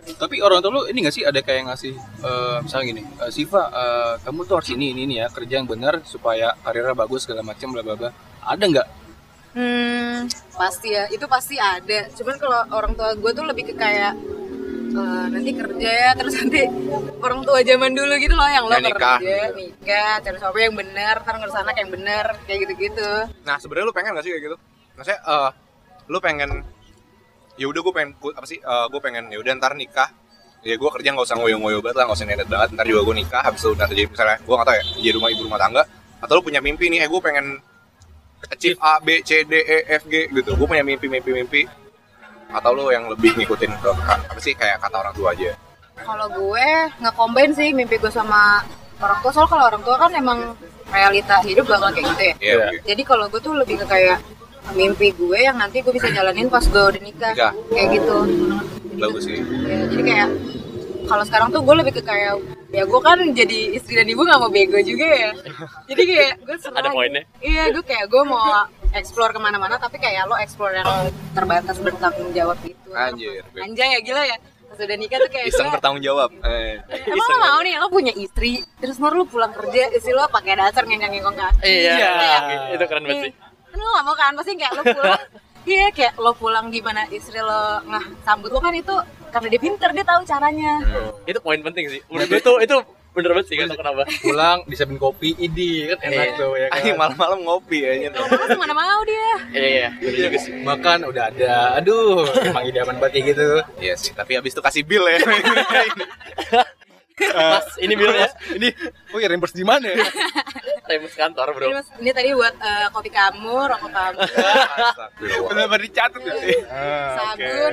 Lo 0.00 0.14
Tapi 0.16 0.36
orang 0.38 0.58
tua 0.60 0.70
lu 0.70 0.82
ini 0.86 0.98
gak 1.02 1.12
sih 1.12 1.24
ada 1.24 1.38
kayak 1.38 1.66
ngasih 1.66 1.92
eh, 1.96 2.56
misalnya 2.62 2.86
gini, 2.88 3.02
eh, 3.02 3.30
Siva 3.30 3.62
eh, 3.66 4.14
kamu 4.22 4.40
tuh 4.44 4.54
harus 4.56 4.70
ini 4.70 4.92
ini 4.92 5.00
ini 5.04 5.14
ya 5.16 5.26
kerja 5.26 5.58
yang 5.58 5.66
benar 5.66 6.00
supaya 6.04 6.54
karirnya 6.56 6.94
bagus 6.94 7.24
segala 7.24 7.42
macam 7.42 7.68
bla 7.68 7.82
bla 7.82 7.94
bla. 7.96 8.10
Ada 8.40 8.64
nggak? 8.64 8.86
Hmm, 9.50 10.30
pasti 10.52 10.88
ya, 10.90 11.04
itu 11.08 11.26
pasti 11.26 11.58
ada. 11.58 12.06
Cuman 12.12 12.36
kalau 12.38 12.60
orang 12.70 12.92
tua 12.94 13.10
gue 13.14 13.30
tuh 13.30 13.42
lebih 13.42 13.64
ke 13.68 13.74
kayak 13.74 14.14
eh, 14.90 15.24
nanti 15.28 15.50
kerja 15.50 15.90
ya, 15.90 16.10
terus 16.14 16.34
nanti 16.38 16.62
orang 17.18 17.42
tua 17.42 17.58
zaman 17.60 17.90
dulu 17.90 18.14
gitu 18.16 18.34
loh 18.34 18.46
yang 18.46 18.64
lo 18.64 18.74
Ya, 18.74 18.80
nikah 18.80 19.18
kerja, 19.18 19.36
gitu. 19.48 19.54
nikah, 19.58 20.12
cari 20.20 20.36
suami 20.38 20.60
yang 20.62 20.76
bener, 20.76 21.14
ntar 21.18 21.34
ngurus 21.34 21.56
anak 21.56 21.76
yang 21.76 21.90
bener, 21.90 22.24
kayak 22.44 22.58
gitu-gitu. 22.66 23.10
Nah 23.42 23.56
sebenarnya 23.58 23.86
lu 23.86 23.94
pengen 23.94 24.14
gak 24.14 24.24
sih 24.24 24.30
kayak 24.30 24.44
gitu? 24.46 24.56
Maksudnya 24.94 25.20
eh 25.20 25.50
lu 26.06 26.18
pengen 26.18 26.50
ya 27.54 27.66
udah 27.66 27.80
gue 27.80 27.92
pengen 27.92 28.10
gua- 28.16 28.34
apa 28.34 28.46
sih 28.46 28.58
eh, 28.58 28.86
gue 28.88 29.00
pengen 29.00 29.28
ya 29.28 29.38
udah 29.38 29.52
ntar 29.54 29.74
nikah 29.74 30.08
ya 30.60 30.74
gue 30.74 30.90
kerja 30.90 31.08
nggak 31.10 31.24
usah 31.24 31.36
ngoyo-ngoyo 31.36 31.80
banget 31.80 31.96
lah 31.96 32.04
nggak 32.04 32.18
usah 32.18 32.26
nenet 32.26 32.48
banget 32.48 32.68
ntar 32.72 32.84
juga 32.84 33.00
gue 33.02 33.14
nikah 33.16 33.40
habis 33.40 33.60
itu 33.60 33.70
ntar 33.72 33.88
jadi 33.88 34.04
misalnya 34.06 34.36
gue 34.38 34.54
nggak 34.54 34.66
tahu 34.66 34.76
ya 34.76 34.84
jadi 34.98 35.12
rumah 35.14 35.28
ibu 35.30 35.42
rumah 35.44 35.56
tangga 35.56 35.82
atau 36.18 36.32
lu 36.34 36.42
punya 36.42 36.60
mimpi 36.60 36.88
nih 36.88 37.00
eh 37.00 37.08
gue 37.08 37.20
pengen 37.20 37.46
achieve 38.46 38.78
A 38.80 38.96
B 38.98 39.20
C 39.20 39.44
D 39.44 39.52
E 39.54 39.78
F 39.90 40.06
G 40.06 40.30
gitu 40.30 40.54
gue 40.54 40.66
punya 40.66 40.80
mimpi 40.80 41.06
mimpi 41.06 41.30
mimpi 41.30 41.62
atau 42.48 42.72
lu 42.72 42.88
yang 42.88 43.06
lebih 43.06 43.36
ngikutin 43.36 43.70
ke 43.76 43.90
apa 44.02 44.38
sih 44.38 44.52
kayak 44.52 44.80
kata 44.80 44.96
orang 44.98 45.12
tua 45.12 45.30
aja 45.30 45.52
Kalau 45.96 46.26
gue 46.26 46.66
nge-combine 46.98 47.52
sih 47.52 47.68
mimpi 47.70 47.94
gue 47.94 48.08
sama 48.08 48.64
orang 48.96 49.20
tua, 49.20 49.30
soalnya 49.30 49.50
kalau 49.50 49.64
orang 49.66 49.82
tua 49.82 49.96
kan 49.96 50.10
emang 50.10 50.38
realita 50.88 51.36
hidup 51.40 51.68
bakal 51.68 51.92
kayak 51.92 52.08
gitu 52.08 52.22
ya. 52.22 52.34
Iya, 52.34 52.34
Iya. 52.40 52.66
iya. 52.66 52.80
Jadi 52.86 53.02
kalau 53.04 53.28
gue 53.28 53.36
tuh 53.36 53.52
lebih 53.52 53.76
ke 53.76 53.86
kayak 53.86 54.18
mimpi 54.72 55.12
gue 55.12 55.38
yang 55.38 55.56
nanti 55.56 55.80
gue 55.80 55.92
bisa 55.92 56.08
jalanin 56.08 56.48
pas 56.48 56.60
gue 56.62 56.82
udah 56.82 57.00
nikah, 57.00 57.32
Nikah. 57.32 57.52
kayak 57.68 57.88
gitu. 57.94 58.16
bagus 58.96 59.22
sih 59.24 59.40
Ya, 59.64 59.78
jadi 59.86 60.02
kayak 60.02 60.28
kalau 61.04 61.24
sekarang 61.24 61.48
tuh 61.50 61.60
gue 61.60 61.74
lebih 61.74 61.92
ke 61.92 62.02
kayak 62.02 62.34
ya 62.70 62.82
gue 62.86 63.00
kan 63.02 63.18
jadi 63.34 63.58
istri 63.74 63.98
dan 63.98 64.06
ibu 64.06 64.22
nggak 64.22 64.40
mau 64.40 64.50
bego 64.50 64.78
juga 64.82 65.06
ya. 65.06 65.30
Jadi 65.90 66.02
kayak 66.06 66.34
gue 66.46 66.56
senang. 66.62 66.86
Ada 66.86 66.90
poinnya. 66.94 67.22
Iya, 67.42 67.74
gue 67.74 67.84
kayak 67.84 68.06
gue 68.06 68.22
mau 68.22 68.46
explore 68.94 69.34
ke 69.34 69.40
mana-mana 69.42 69.78
tapi 69.78 69.98
kayak 69.98 70.26
lo 70.30 70.38
explore 70.38 70.78
yang 70.78 71.10
terbatas 71.34 71.76
bertanggung 71.82 72.30
jawab 72.30 72.58
gitu. 72.62 72.90
Anjir. 72.94 73.42
Anjay 73.58 73.98
ya 73.98 74.00
gila 74.02 74.24
ya. 74.26 74.38
pas 74.70 74.78
udah 74.86 74.98
nikah 75.02 75.18
tuh 75.18 75.30
kayak 75.34 75.50
Iseng 75.50 75.66
gue 75.66 75.74
bertanggung 75.82 75.98
jawab. 75.98 76.30
Eh. 76.46 76.78
Emang 77.10 77.26
lo 77.26 77.36
mau 77.42 77.58
nih, 77.58 77.74
lo 77.82 77.90
punya 77.90 78.14
istri, 78.14 78.62
terus 78.78 79.02
ntar 79.02 79.18
lo 79.18 79.26
pulang 79.26 79.50
kerja, 79.50 79.90
istri 79.90 80.14
lo 80.14 80.30
pakai 80.30 80.54
dasar 80.54 80.86
ngengkang-ngengkang 80.86 81.34
kaki. 81.34 81.66
Iya, 81.66 81.98
Kayak, 81.98 82.42
itu 82.78 82.84
keren 82.86 83.02
banget 83.02 83.22
sih. 83.26 83.32
Kan 83.66 83.78
lo 83.82 83.90
gak 83.98 84.04
mau 84.06 84.14
kan, 84.14 84.30
pasti 84.38 84.54
kayak 84.54 84.72
lo 84.78 84.82
pulang 84.86 85.22
Iya 85.68 85.92
kayak 85.92 86.14
lo 86.16 86.32
pulang 86.32 86.72
gimana 86.72 87.04
istri 87.12 87.36
lo 87.36 87.84
nggak 87.84 88.24
sambut 88.24 88.48
lo 88.48 88.60
kan 88.64 88.72
itu 88.72 88.96
karena 89.30 89.48
dia 89.48 89.60
pinter 89.60 89.90
dia 89.90 90.04
tahu 90.04 90.20
caranya. 90.22 90.72
Itu 91.24 91.38
poin 91.38 91.60
penting 91.60 91.84
sih. 91.88 92.00
Menurut 92.06 92.28
gue 92.28 92.38
itu 92.38 92.52
itu 92.60 92.76
bener 93.10 93.34
banget 93.34 93.46
sih 93.50 93.56
kan 93.58 93.66
kenapa. 93.68 94.06
pulang 94.22 94.58
disiapin 94.64 94.94
kopi 94.94 95.34
idi 95.34 95.82
kan 95.84 95.98
enak 96.00 96.14
Iya. 96.24 96.38
tuh 96.38 96.50
ya 96.54 96.66
kan 96.68 96.78
Anjing 96.78 96.94
malam-malam 96.96 97.38
ngopi 97.42 97.78
ya 97.82 98.06
Kalau 98.08 98.26
malas 98.28 98.54
mana 98.54 98.70
mau 98.72 99.00
dia. 99.02 99.30
Iya 99.50 99.66
iya, 99.66 99.88
bener 99.92 100.14
juga 100.30 100.38
sih. 100.38 100.52
makan 100.56 100.98
udah 101.10 101.24
ada 101.26 101.54
aduh 101.74 102.22
emang 102.40 102.64
idaman 102.64 102.96
banget 102.98 103.12
kayak 103.12 103.26
gitu 103.28 103.48
Iya 103.82 103.94
sih, 103.94 104.12
tapi 104.14 104.38
habis 104.38 104.54
itu 104.54 104.62
kasih 104.62 104.82
bill 104.86 105.02
ya. 105.04 105.18
Mas, 107.22 107.66
ini 107.76 107.94
bilnya. 107.94 108.28
ini 108.50 108.68
oh 109.10 109.18
ya 109.18 109.26
reimburse 109.26 109.52
di 109.52 109.62
mana 109.62 109.86
ya 109.86 110.00
Remus 110.90 111.14
kantor, 111.14 111.54
Bro. 111.54 111.70
Ini, 111.70 111.74
mas, 111.78 111.86
ini 112.02 112.10
tadi 112.10 112.34
buat 112.34 112.50
eh, 112.50 112.90
kopi 112.90 113.14
kamu, 113.14 113.62
rokok 113.62 113.94
kamu, 113.94 114.18
Benar-benar 115.46 115.80
dicatat 115.80 116.18
ya. 116.18 116.34
sabun. 117.14 117.72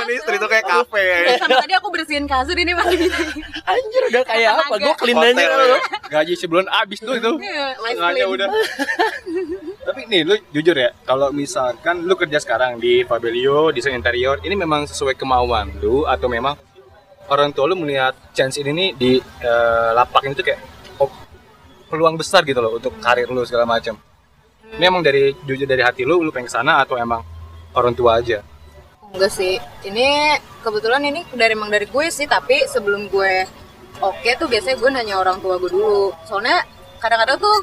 Ini 0.00 0.12
istri 0.16 0.36
tuh 0.36 0.48
kayak 0.48 0.64
kafe 0.64 0.96
ya. 1.02 1.18
Eh, 1.28 1.36
sama 1.36 1.60
tadi 1.60 1.76
aku 1.76 1.92
bersihin 1.92 2.24
kasur 2.24 2.56
ini 2.56 2.72
masih. 2.72 3.12
Anjir 3.68 4.02
udah 4.08 4.24
kayak 4.24 4.50
apa? 4.58 4.74
Gue 4.80 4.94
clean 4.96 5.20
aja 5.20 5.44
ya. 5.44 5.56
lu. 5.60 5.76
gaji 6.08 6.32
sebulan 6.34 6.68
abis 6.74 6.98
tuh 7.00 7.16
itu 7.16 7.32
Iya, 7.36 7.66
Sengaja 7.76 8.00
clean. 8.16 8.32
udah 8.32 8.48
tapi 9.86 10.00
nih 10.06 10.22
lu 10.22 10.34
jujur 10.52 10.72
ya 10.72 10.94
kalau 11.02 11.28
misalkan 11.28 12.00
lu 12.00 12.14
kerja 12.14 12.38
sekarang 12.38 12.78
di 12.78 13.02
Fabelio 13.02 13.68
desain 13.68 13.92
interior 13.92 14.38
ini 14.40 14.54
memang 14.54 14.84
sesuai 14.84 15.16
kemauan 15.16 15.72
lu 15.80 16.04
atau 16.04 16.28
memang 16.28 16.54
orang 17.32 17.50
tua 17.56 17.64
lu 17.72 17.80
melihat 17.80 18.12
chance 18.36 18.60
ini 18.60 18.70
nih 18.70 18.88
di 18.92 19.12
eh, 19.20 19.90
lapak 19.96 20.28
ini 20.28 20.36
tuh 20.36 20.44
kayak 20.44 20.60
oh, 21.00 21.08
peluang 21.88 22.20
besar 22.20 22.44
gitu 22.44 22.60
loh 22.60 22.76
untuk 22.76 22.92
karir 23.00 23.26
lu 23.32 23.40
segala 23.48 23.64
macam 23.64 23.96
ini 24.76 24.84
emang 24.84 25.00
dari 25.00 25.32
jujur 25.48 25.64
dari 25.64 25.80
hati 25.80 26.04
lu 26.04 26.20
lu 26.20 26.28
pengen 26.28 26.48
ke 26.48 26.54
sana 26.54 26.84
atau 26.84 27.00
emang 27.00 27.24
orang 27.72 27.96
tua 27.96 28.20
aja 28.20 28.44
Enggak 29.12 29.32
sih. 29.32 29.60
Ini 29.84 30.40
kebetulan 30.64 31.04
ini 31.04 31.20
dari 31.36 31.52
emang 31.52 31.68
dari 31.68 31.84
gue 31.84 32.06
sih, 32.08 32.24
tapi 32.24 32.64
sebelum 32.64 33.12
gue 33.12 33.44
oke 34.00 34.30
tuh 34.40 34.48
biasanya 34.48 34.76
gue 34.80 34.90
nanya 34.90 35.16
orang 35.20 35.38
tua 35.44 35.60
gue 35.60 35.68
dulu. 35.68 36.16
Soalnya 36.24 36.64
kadang-kadang 36.96 37.36
tuh 37.36 37.56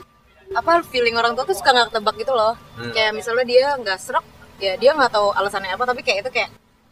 apa 0.54 0.82
feeling 0.90 1.18
orang 1.18 1.34
tua 1.34 1.46
tuh 1.46 1.58
suka 1.58 1.74
nggak 1.74 1.90
ketebak 1.90 2.16
gitu 2.22 2.34
loh. 2.38 2.54
Hmm. 2.78 2.94
Kayak 2.94 3.12
misalnya 3.18 3.46
dia 3.50 3.66
nggak 3.82 3.98
serak, 3.98 4.26
ya 4.62 4.78
dia 4.78 4.94
nggak 4.94 5.10
tahu 5.10 5.34
alasannya 5.34 5.74
apa, 5.74 5.84
tapi 5.90 6.02
kayak 6.06 6.26
itu 6.26 6.32
kayak 6.38 6.50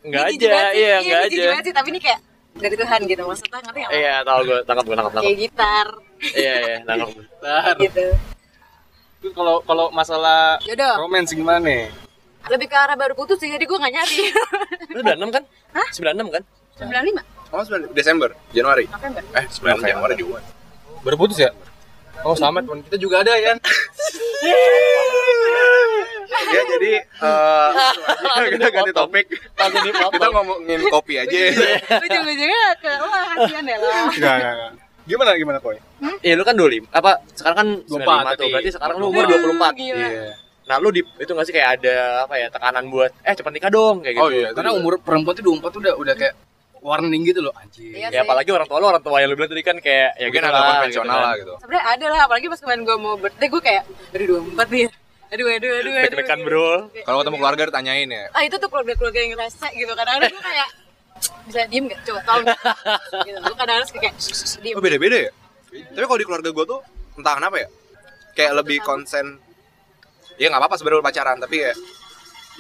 jijik 0.08 0.50
aja, 0.50 0.72
iya, 0.74 0.96
enggak 1.04 1.22
ini 1.22 1.32
jijik 1.36 1.50
aja. 1.54 1.66
sih, 1.66 1.74
tapi 1.76 1.88
ini 1.94 2.00
kayak 2.02 2.20
dari 2.58 2.76
Tuhan 2.76 3.00
gitu 3.04 3.22
maksudnya 3.24 3.60
ngerti 3.60 3.80
nggak? 3.80 3.92
Iya, 3.94 4.16
tahu 4.22 4.40
gue, 4.44 4.60
tangkap 4.64 4.84
gue, 4.84 4.96
tangkap, 4.96 5.12
tangkap. 5.12 5.24
Kayak 5.24 5.38
gitar 5.40 5.88
Iya, 6.34 6.54
iya, 6.60 6.78
tangkap. 6.84 7.08
Bentar. 7.14 7.76
gitu. 7.80 8.06
Terus 9.18 9.34
kalau 9.34 9.56
kalau 9.62 9.86
masalah 9.90 10.58
Jodoh. 10.62 10.94
romance 11.00 11.32
gimana 11.32 11.58
nih 11.60 11.90
Lebih 12.48 12.68
ke 12.68 12.78
arah 12.78 12.96
baru 12.96 13.12
putus 13.12 13.38
sih, 13.38 13.48
jadi 13.48 13.60
gue 13.62 13.76
nggak 13.76 13.92
nyari. 13.92 14.18
Lu 14.90 15.00
96 15.02 15.32
kan? 15.32 15.44
Hah? 15.74 15.88
96 15.92 16.32
kan? 16.32 16.44
95 16.80 17.24
Oh, 17.48 17.64
sebenarnya 17.64 17.90
Desember, 17.92 18.30
Januari. 18.52 18.86
November. 18.88 19.24
Eh, 19.34 19.46
9 19.50 19.80
Januari 19.82 20.16
juga. 20.16 20.40
baru 20.98 21.16
putus 21.16 21.38
ya 21.38 21.54
oh 22.20 22.34
sama 22.34 22.60
teman 22.60 22.82
kita 22.82 22.98
juga 22.98 23.22
ada 23.22 23.32
ya 23.32 23.54
Ya, 26.28 26.62
jadi 26.68 26.92
eh 27.02 27.70
kita 28.54 28.68
ganti 28.70 28.92
topik. 28.92 29.26
Kita 30.14 30.28
ngomongin 30.30 30.80
kopi 30.88 31.14
aja. 31.18 31.38
Ujung-ujungnya 32.06 32.64
ke 32.80 32.92
lo 33.00 33.08
kasihan 33.08 33.64
deh 33.64 33.78
lo. 33.78 33.88
enggak 34.12 34.36
enggak 34.38 34.72
gimana 35.08 35.40
gimana 35.40 35.60
koi 35.64 35.80
Iya, 36.20 36.36
lu 36.36 36.44
kan 36.44 36.60
25. 36.60 36.92
Apa 36.92 37.24
sekarang 37.32 37.58
kan 37.58 37.68
95 37.88 37.88
24 37.88 37.96
tuh. 37.96 38.04
berarti. 38.04 38.46
Berarti 38.52 38.70
sekarang 38.76 38.96
lu 39.00 39.06
umur 39.08 39.24
24. 39.24 39.80
Gila. 39.80 40.08
iya 40.08 40.32
Nah, 40.68 40.76
lu 40.84 40.92
di 40.92 41.00
itu 41.00 41.32
gak 41.32 41.48
sih 41.48 41.56
kayak 41.56 41.80
ada 41.80 42.28
apa 42.28 42.36
ya, 42.36 42.52
tekanan 42.52 42.92
buat 42.92 43.08
eh 43.24 43.32
cepat 43.32 43.56
nikah 43.56 43.72
dong 43.72 44.04
kayak 44.04 44.20
gitu. 44.20 44.28
Oh 44.28 44.28
iya, 44.28 44.52
karena 44.52 44.76
umur 44.76 45.00
perempuan 45.00 45.32
tuh 45.32 45.56
24 45.56 45.72
tuh 45.72 45.80
udah 45.80 45.94
udah 45.96 46.14
kayak 46.20 46.36
warning 46.82 47.24
gitu 47.24 47.40
loh 47.40 47.54
anjir 47.58 47.90
Iya 47.90 48.08
Ya 48.14 48.22
apalagi 48.22 48.52
orang 48.52 48.68
tua 48.68 48.78
lu 48.78 48.88
orang 48.88 49.02
tua 49.02 49.18
yang 49.18 49.30
lu 49.32 49.36
bilang 49.36 49.50
tadi 49.50 49.64
kan 49.66 49.78
kayak 49.80 50.14
ya 50.16 50.28
mungkin 50.30 50.40
gitu 50.40 50.48
agak 50.48 50.62
lah, 50.62 50.70
konvensional 50.78 51.16
gitu 51.16 51.26
lah 51.26 51.34
gitu. 51.36 51.54
sebenarnya 51.58 51.86
ada 51.90 52.06
lah 52.08 52.20
apalagi 52.28 52.46
pas 52.48 52.60
kemarin 52.62 52.82
gue 52.86 52.98
mau 52.98 53.14
birthday 53.18 53.48
gue 53.50 53.62
kayak 53.62 53.84
aduh 54.14 54.26
24 54.54 54.74
nih 54.74 54.86
aduh 55.28 55.48
aduh 55.48 55.72
aduh 55.82 55.92
aduh 55.92 55.92
Deg-degan, 56.08 56.40
Bro. 56.48 56.68
Kalau 57.04 57.18
ketemu 57.24 57.38
keluarga 57.40 57.64
ditanyain 57.68 58.08
ya. 58.08 58.24
ah 58.32 58.44
itu 58.48 58.56
tuh 58.56 58.70
keluarga-keluarga 58.72 59.20
yang 59.20 59.34
rese 59.36 59.70
gitu. 59.76 59.92
Kadang-kadang 59.92 60.32
gue 60.34 60.44
kayak 60.44 60.70
bisa 61.48 61.62
diem 61.68 61.86
gak 61.90 62.00
coba 62.06 62.22
tolong 62.24 62.46
gitu. 63.28 63.40
Gue 63.42 63.56
kadang-kadang 63.58 63.88
suka 63.90 64.00
kayak 64.04 64.16
diem. 64.64 64.76
Oh, 64.78 64.84
beda-beda 64.84 65.18
ya? 65.28 65.32
Tapi 65.68 66.06
kalau 66.06 66.20
di 66.20 66.26
keluarga 66.26 66.50
gue 66.54 66.66
tuh 66.66 66.80
entah 67.20 67.34
kenapa 67.36 67.56
ya. 67.60 67.68
Kayak 68.38 68.54
lebih 68.64 68.80
konsen 68.86 69.42
Ya 70.38 70.54
nggak 70.54 70.62
apa-apa 70.62 70.78
sebenarnya 70.78 71.02
pacaran, 71.02 71.38
tapi 71.42 71.66
ya 71.66 71.74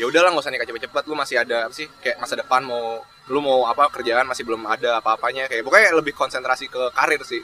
ya 0.01 0.05
udahlah 0.09 0.33
nggak 0.33 0.43
usah 0.45 0.53
nikah 0.53 0.65
cepet-cepet 0.65 1.03
lu 1.09 1.13
masih 1.17 1.41
ada 1.41 1.69
apa 1.69 1.74
sih 1.74 1.89
kayak 2.01 2.21
masa 2.21 2.38
depan 2.38 2.62
mau 2.62 3.01
lu 3.29 3.39
mau 3.41 3.65
apa 3.65 3.89
kerjaan 3.89 4.29
masih 4.29 4.45
belum 4.45 4.65
ada 4.65 5.01
apa-apanya 5.01 5.50
kayak 5.50 5.65
pokoknya 5.65 5.93
lebih 5.93 6.13
konsentrasi 6.17 6.69
ke 6.69 6.81
karir 6.93 7.21
sih. 7.21 7.41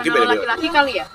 Mungkin 0.00 0.12
karena 0.12 0.24
beda-beda. 0.24 0.36
laki-laki 0.36 0.68
kali 0.68 0.92
ya 1.00 1.06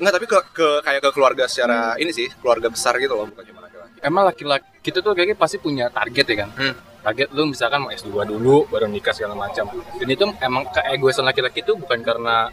Enggak, 0.00 0.12
tapi 0.12 0.26
ke, 0.26 0.38
ke 0.50 0.68
kayak 0.80 1.00
ke 1.00 1.10
keluarga 1.10 1.44
secara 1.44 1.78
ini 1.94 2.10
sih, 2.10 2.32
keluarga 2.34 2.66
besar 2.66 2.96
gitu 2.96 3.12
loh, 3.12 3.26
bukan 3.26 3.44
cuma 3.44 3.60
laki-laki. 3.60 3.96
emang 4.00 4.24
laki-laki 4.24 4.66
kita 4.80 4.98
tuh 4.98 5.12
kayaknya 5.12 5.36
pasti 5.36 5.56
punya 5.56 5.86
target 5.88 6.24
ya 6.24 6.36
kan 6.38 6.50
Hmm. 6.54 6.74
target 7.00 7.28
lu 7.30 7.44
misalkan 7.46 7.78
mau 7.78 7.90
S2 7.90 8.08
dulu 8.26 8.64
baru 8.66 8.86
nikah 8.86 9.12
segala 9.12 9.32
macam 9.34 9.68
dan 9.68 10.08
itu 10.08 10.24
emang 10.40 10.64
keegoisan 10.66 11.22
laki-laki 11.22 11.60
itu 11.60 11.72
bukan 11.74 12.00
karena 12.00 12.48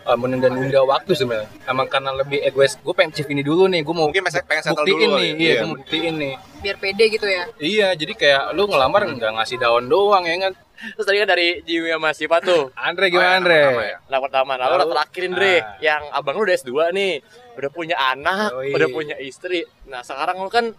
uh, 0.00 0.14
menunda-nunda 0.14 0.80
waktu 0.84 1.10
sebenarnya 1.12 1.50
emang 1.64 1.86
karena 1.88 2.10
lebih 2.12 2.38
egois 2.40 2.74
gue 2.76 2.90
pengen 2.90 3.10
achieve 3.10 3.26
ini 3.28 3.42
dulu 3.42 3.66
nih 3.66 3.80
gue 3.80 3.90
mau 3.92 4.06
Mungkin 4.06 4.22
pengen- 4.22 4.46
pengen 4.46 4.62
settle 4.64 4.82
buktiin 4.84 4.98
dulu 5.04 5.16
nih 5.16 5.26
ya. 5.26 5.34
iya, 5.34 5.42
Iya. 5.44 5.54
gue 5.56 5.66
mau 5.66 5.76
buktiin 5.76 6.14
nih 6.16 6.34
biar 6.60 6.76
pede 6.78 7.04
gitu 7.08 7.26
ya 7.28 7.42
iya 7.58 7.88
jadi 7.92 8.12
kayak 8.12 8.42
lu 8.52 8.62
ngelamar 8.64 9.02
nggak 9.08 9.32
ngasih 9.32 9.56
daun 9.56 9.84
doang 9.84 10.22
ya 10.22 10.34
kan 10.40 10.52
Terus 10.74 11.06
tadi 11.06 11.18
kan 11.22 11.28
dari 11.30 11.48
Jimmy 11.62 11.90
sama 11.94 12.10
Siva 12.12 12.36
tuh. 12.42 12.74
Andre 12.74 13.06
Oh, 13.06 13.10
gimana 13.14 13.26
yang 13.26 13.36
Andre 13.40 13.56
pertama 13.56 13.82
ya? 13.84 13.96
Nah 14.10 14.18
pertama, 14.20 14.52
nah 14.58 14.66
lu 14.66 14.72
Lalu, 14.74 14.78
udah 14.78 14.88
terakhirin 14.90 15.32
Dre, 15.32 15.54
ah. 15.54 15.60
yang 15.80 16.02
abang 16.10 16.34
lu 16.36 16.42
udah 16.44 16.56
S2 16.58 16.72
nih, 16.92 17.12
udah 17.56 17.70
punya 17.70 17.96
anak, 17.96 18.50
Yoi. 18.52 18.72
udah 18.74 18.88
punya 18.90 19.16
istri. 19.22 19.60
Nah 19.86 20.00
sekarang 20.02 20.36
lu 20.42 20.50
kan 20.50 20.74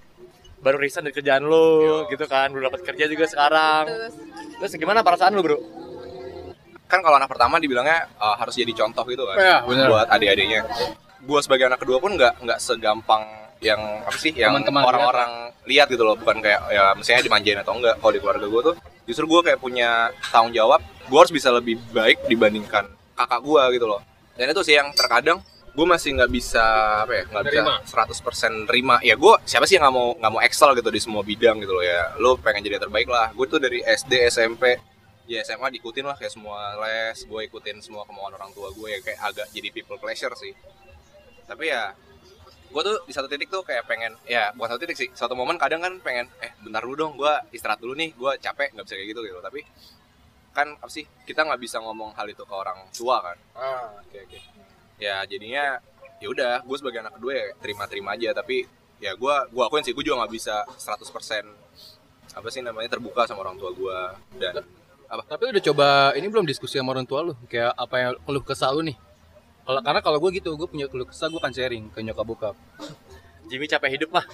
baru 0.60 0.78
resign 0.82 1.06
dari 1.08 1.16
kerjaan 1.16 1.44
lu, 1.46 2.06
gitu 2.10 2.26
kan, 2.26 2.50
belum 2.50 2.74
dapat 2.74 2.82
kerja 2.84 3.06
juga 3.06 3.26
sekarang. 3.30 3.86
terus 4.56 4.72
gimana 4.80 5.04
perasaan 5.04 5.36
lu 5.36 5.44
bro? 5.44 5.58
Kan 6.86 7.02
kalau 7.02 7.18
anak 7.18 7.30
pertama 7.30 7.58
dibilangnya 7.58 8.08
uh, 8.22 8.38
harus 8.38 8.56
jadi 8.56 8.72
contoh 8.74 9.04
gitu 9.10 9.26
kan. 9.26 9.36
Ya, 9.38 9.58
bener. 9.66 9.90
Buat 9.90 10.08
adik-adiknya. 10.10 10.66
Gua 11.26 11.42
sebagai 11.42 11.66
anak 11.66 11.82
kedua 11.82 11.98
pun 11.98 12.14
nggak 12.14 12.46
nggak 12.46 12.60
segampang 12.62 13.26
yang 13.64 13.82
apa 14.06 14.18
sih 14.20 14.36
yang 14.36 14.54
Teman-teman 14.54 14.84
orang-orang 14.84 15.32
lihat 15.66 15.88
gitu 15.90 16.04
loh 16.06 16.14
bukan 16.20 16.44
kayak 16.44 16.62
ya 16.70 16.94
misalnya 16.94 17.24
dimanjain 17.26 17.60
atau 17.64 17.74
enggak 17.80 17.96
kalau 17.98 18.12
di 18.14 18.20
keluarga 18.22 18.46
gue 18.46 18.62
tuh 18.62 18.76
justru 19.06 19.26
gue 19.30 19.42
kayak 19.50 19.60
punya 19.62 20.10
tanggung 20.34 20.54
jawab 20.54 20.82
gue 20.84 21.18
harus 21.18 21.34
bisa 21.34 21.54
lebih 21.54 21.78
baik 21.94 22.26
dibandingkan 22.26 22.90
kakak 23.16 23.42
gue 23.46 23.64
gitu 23.78 23.86
loh. 23.86 24.02
Dan 24.36 24.52
itu 24.52 24.62
sih 24.66 24.76
yang 24.76 24.92
terkadang 24.92 25.40
gue 25.76 25.86
masih 25.86 26.16
nggak 26.16 26.32
bisa 26.32 26.64
apa 27.04 27.12
ya 27.12 27.24
nggak 27.30 27.44
bisa 27.52 27.62
Nerima. 27.62 27.76
100% 28.64 28.68
terima 28.68 28.96
ya 29.04 29.16
gue 29.20 29.34
siapa 29.44 29.68
sih 29.68 29.76
yang 29.76 29.88
nggak 29.88 29.96
mau 29.96 30.08
nggak 30.16 30.32
mau 30.32 30.42
excel 30.44 30.72
gitu 30.76 30.90
di 30.92 31.02
semua 31.04 31.22
bidang 31.22 31.60
gitu 31.62 31.74
loh 31.76 31.86
ya. 31.86 32.16
Lo 32.20 32.36
pengen 32.40 32.64
jadi 32.64 32.80
yang 32.80 32.86
terbaik 32.90 33.08
lah. 33.08 33.32
Gue 33.36 33.46
tuh 33.48 33.60
dari 33.60 33.84
SD 33.84 34.28
SMP 34.32 34.80
ya 35.26 35.42
SMA 35.42 35.74
diikutin 35.78 36.06
lah 36.06 36.16
kayak 36.16 36.34
semua 36.34 36.78
les 36.86 37.18
gue 37.26 37.42
ikutin 37.50 37.82
semua 37.82 38.06
kemauan 38.06 38.34
orang 38.38 38.54
tua 38.54 38.70
gue 38.70 38.88
ya 38.94 39.00
kayak 39.02 39.20
agak 39.22 39.48
jadi 39.52 39.70
people 39.70 40.00
pleasure 40.00 40.34
sih. 40.40 40.56
Tapi 41.46 41.70
ya 41.70 41.94
gue 42.72 42.82
tuh 42.84 42.98
di 43.08 43.14
satu 43.16 43.28
titik 43.32 43.48
tuh 43.48 43.64
kayak 43.64 43.88
pengen 43.88 44.14
ya 44.28 44.52
bukan 44.52 44.76
satu 44.76 44.82
titik 44.84 44.98
sih 45.00 45.10
satu 45.16 45.32
momen 45.38 45.56
kadang 45.56 45.80
kan 45.80 45.96
pengen 46.04 46.28
eh 46.44 46.52
bentar 46.60 46.84
dulu 46.84 46.96
dong 46.96 47.14
gue 47.16 47.34
istirahat 47.56 47.80
dulu 47.80 47.96
nih 47.96 48.12
gue 48.12 48.32
capek 48.42 48.76
nggak 48.76 48.86
bisa 48.86 48.96
kayak 49.00 49.10
gitu 49.16 49.22
gitu. 49.24 49.40
Tapi 49.40 49.62
kan 50.56 50.68
apa 50.76 50.92
sih 50.92 51.04
kita 51.28 51.44
nggak 51.44 51.60
bisa 51.60 51.80
ngomong 51.84 52.16
hal 52.16 52.28
itu 52.28 52.44
ke 52.44 52.56
orang 52.56 52.80
tua 52.92 53.24
kan. 53.24 53.38
Ah 53.56 53.90
oke 54.02 54.18
oke. 54.28 54.40
Ya 55.00 55.24
jadinya 55.28 55.80
ya 56.20 56.28
udah 56.32 56.54
gue 56.64 56.78
sebagai 56.80 57.00
anak 57.04 57.14
kedua 57.20 57.32
ya 57.36 57.46
terima-terima 57.64 58.16
aja. 58.16 58.30
Tapi 58.36 58.68
ya 59.00 59.12
gue 59.16 59.36
gua 59.52 59.64
akuin 59.68 59.84
sih 59.84 59.92
gue 59.92 60.04
juga 60.04 60.24
nggak 60.24 60.34
bisa 60.34 60.64
100% 60.80 62.36
apa 62.36 62.48
sih 62.52 62.60
namanya 62.60 62.92
terbuka 62.92 63.24
sama 63.24 63.48
orang 63.48 63.56
tua 63.56 63.72
gue 63.72 64.00
dan 64.40 64.64
tapi 65.06 65.44
udah 65.48 65.64
coba 65.72 65.88
ini 66.18 66.28
belum 66.28 66.44
diskusi 66.44 66.76
sama 66.76 66.92
orang 66.92 67.08
tua 67.08 67.24
lu? 67.24 67.34
Kayak 67.48 67.72
apa 67.78 67.96
yang 67.96 68.12
keluh 68.26 68.44
kesah 68.44 68.74
lu 68.74 68.84
nih 68.84 68.98
kalau 69.66 69.82
karena 69.82 70.00
kalau 70.00 70.18
gue 70.22 70.32
gitu 70.34 70.54
gue 70.54 70.68
punya 70.68 70.86
keluh 70.86 71.04
kesah 71.04 71.28
gue 71.28 71.42
kan 71.42 71.50
sharing 71.50 71.90
ke 71.90 72.00
nyokap 72.00 72.24
bokap. 72.24 72.56
Jimmy 73.46 73.70
capek 73.70 73.94
hidup 73.94 74.10
mah, 74.10 74.26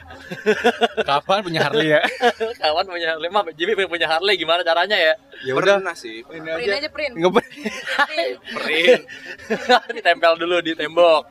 kapan 1.08 1.44
punya 1.44 1.60
Harley 1.60 1.92
ya? 1.92 2.00
Kawan 2.64 2.88
punya 2.88 3.12
Harley? 3.12 3.28
Mah, 3.28 3.44
Jimmy 3.52 3.76
punya 3.76 4.08
Harley 4.08 4.40
gimana 4.40 4.64
caranya 4.64 4.96
ya? 4.96 5.12
ya 5.44 5.52
udah. 5.52 5.76
pernah. 5.76 5.92
Sih 5.92 6.24
print 6.24 6.48
aja. 6.48 6.88
print. 6.88 7.20
Nggak 7.20 7.32
Print. 7.36 8.36
print. 8.56 9.02
Ditempel 10.00 10.32
dulu 10.40 10.56
di 10.64 10.72
tembok. 10.72 11.28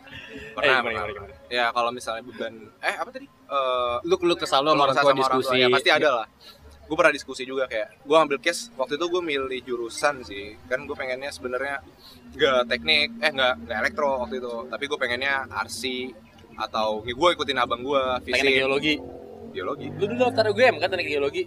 pernah, 0.53 0.77
Eh, 0.77 0.81
pernah. 0.85 1.03
gimana? 1.09 1.33
ya 1.49 1.65
kalau 1.73 1.89
misalnya 1.89 2.21
beban 2.21 2.53
eh 2.77 2.93
apa 2.93 3.09
tadi? 3.09 3.25
Eh, 3.25 3.95
lu 4.05 4.15
keluh 4.21 4.37
kesah 4.37 4.61
lu 4.61 4.69
sama 4.69 4.85
orang 4.85 4.93
kesal 4.93 5.05
tua 5.09 5.17
diskusi 5.17 5.49
tua, 5.49 5.57
ya 5.57 5.67
pasti 5.73 5.89
ada 5.89 6.09
lah 6.13 6.27
gue 6.89 6.97
pernah 6.97 7.13
diskusi 7.13 7.45
juga 7.45 7.69
kayak 7.69 8.01
gue 8.01 8.17
ambil 8.17 8.41
case 8.41 8.73
waktu 8.73 8.97
itu 8.97 9.05
gue 9.05 9.21
milih 9.21 9.61
jurusan 9.61 10.25
sih. 10.25 10.57
Kan 10.65 10.89
gue 10.89 10.97
pengennya 10.97 11.29
sebenarnya 11.29 11.85
gak 12.33 12.65
teknik 12.65 13.13
eh 13.21 13.29
nggak 13.29 13.53
nggak 13.69 13.77
elektro 13.85 14.25
waktu 14.25 14.41
itu. 14.41 14.65
Tapi 14.65 14.83
gue 14.89 14.97
pengennya 14.97 15.45
RC 15.53 15.81
atau 16.57 17.05
gue 17.05 17.29
ikutin 17.37 17.61
abang 17.61 17.85
gue 17.85 18.01
fisik. 18.25 18.57
Geologi. 18.57 18.97
geologi. 19.53 19.87
Lu 20.01 20.05
dulu 20.09 20.17
daftar 20.17 20.49
UGM 20.49 20.81
kan 20.81 20.89
teknik 20.89 21.09
geologi. 21.13 21.43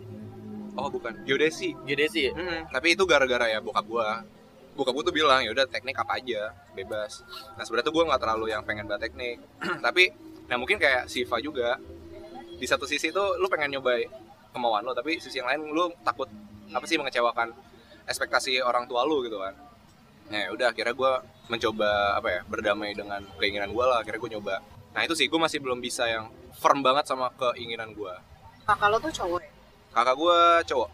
oh 0.79 0.89
bukan. 0.89 1.13
Geodesi. 1.27 1.75
Geodesi 1.85 2.31
ya? 2.31 2.33
Mm, 2.33 2.71
tapi 2.71 2.95
itu 2.95 3.03
gara-gara 3.03 3.51
ya 3.51 3.59
bokap 3.59 3.85
gue 3.85 4.09
bokap 4.73 4.95
gue 4.97 5.05
tuh 5.11 5.15
bilang 5.15 5.43
ya 5.43 5.51
udah 5.51 5.67
teknik 5.67 5.99
apa 5.99 6.23
aja? 6.23 6.55
Bebas. 6.71 7.27
Nah 7.59 7.67
sebenarnya 7.67 7.91
tuh 7.91 7.95
gue 7.99 8.05
nggak 8.07 8.21
terlalu 8.23 8.47
yang 8.55 8.63
pengen 8.63 8.87
banget 8.87 9.11
teknik. 9.11 9.43
Tapi 9.91 10.03
nah 10.47 10.55
mungkin 10.55 10.79
kayak 10.79 11.11
Siva 11.11 11.43
juga. 11.43 11.83
Di 12.63 12.71
satu 12.71 12.87
sisi 12.87 13.11
tuh 13.11 13.43
lu 13.43 13.51
pengen 13.51 13.75
nyoba 13.75 13.99
kemauan 14.53 14.85
lo 14.85 14.93
tapi 14.93 15.19
sisi 15.19 15.41
yang 15.41 15.49
lain 15.49 15.73
lu 15.73 15.89
takut 16.05 16.29
apa 16.73 16.85
sih 16.87 16.97
mengecewakan 17.01 17.53
ekspektasi 18.07 18.61
orang 18.61 18.85
tua 18.87 19.05
lu 19.05 19.25
gitu 19.25 19.41
kan. 19.41 19.57
Nah 20.31 20.39
ya 20.47 20.49
udah 20.55 20.73
akhirnya 20.73 20.95
gue 20.95 21.13
mencoba 21.51 22.21
apa 22.21 22.29
ya 22.29 22.41
berdamai 22.47 22.95
dengan 22.97 23.21
keinginan 23.37 23.73
gue 23.73 23.85
lah 23.85 24.01
akhirnya 24.01 24.21
gue 24.21 24.31
nyoba. 24.39 24.57
Nah 24.93 25.01
itu 25.05 25.15
sih 25.17 25.27
gue 25.27 25.41
masih 25.41 25.59
belum 25.61 25.81
bisa 25.81 26.09
yang 26.09 26.29
firm 26.57 26.85
banget 26.85 27.09
sama 27.09 27.33
keinginan 27.35 27.93
gue 27.97 28.15
kakak 28.63 28.89
lo 28.89 28.99
tuh 29.03 29.13
cowok 29.13 29.41
ya? 29.43 29.51
kakak 29.93 30.15
gue 30.17 30.39
cowok. 30.71 30.91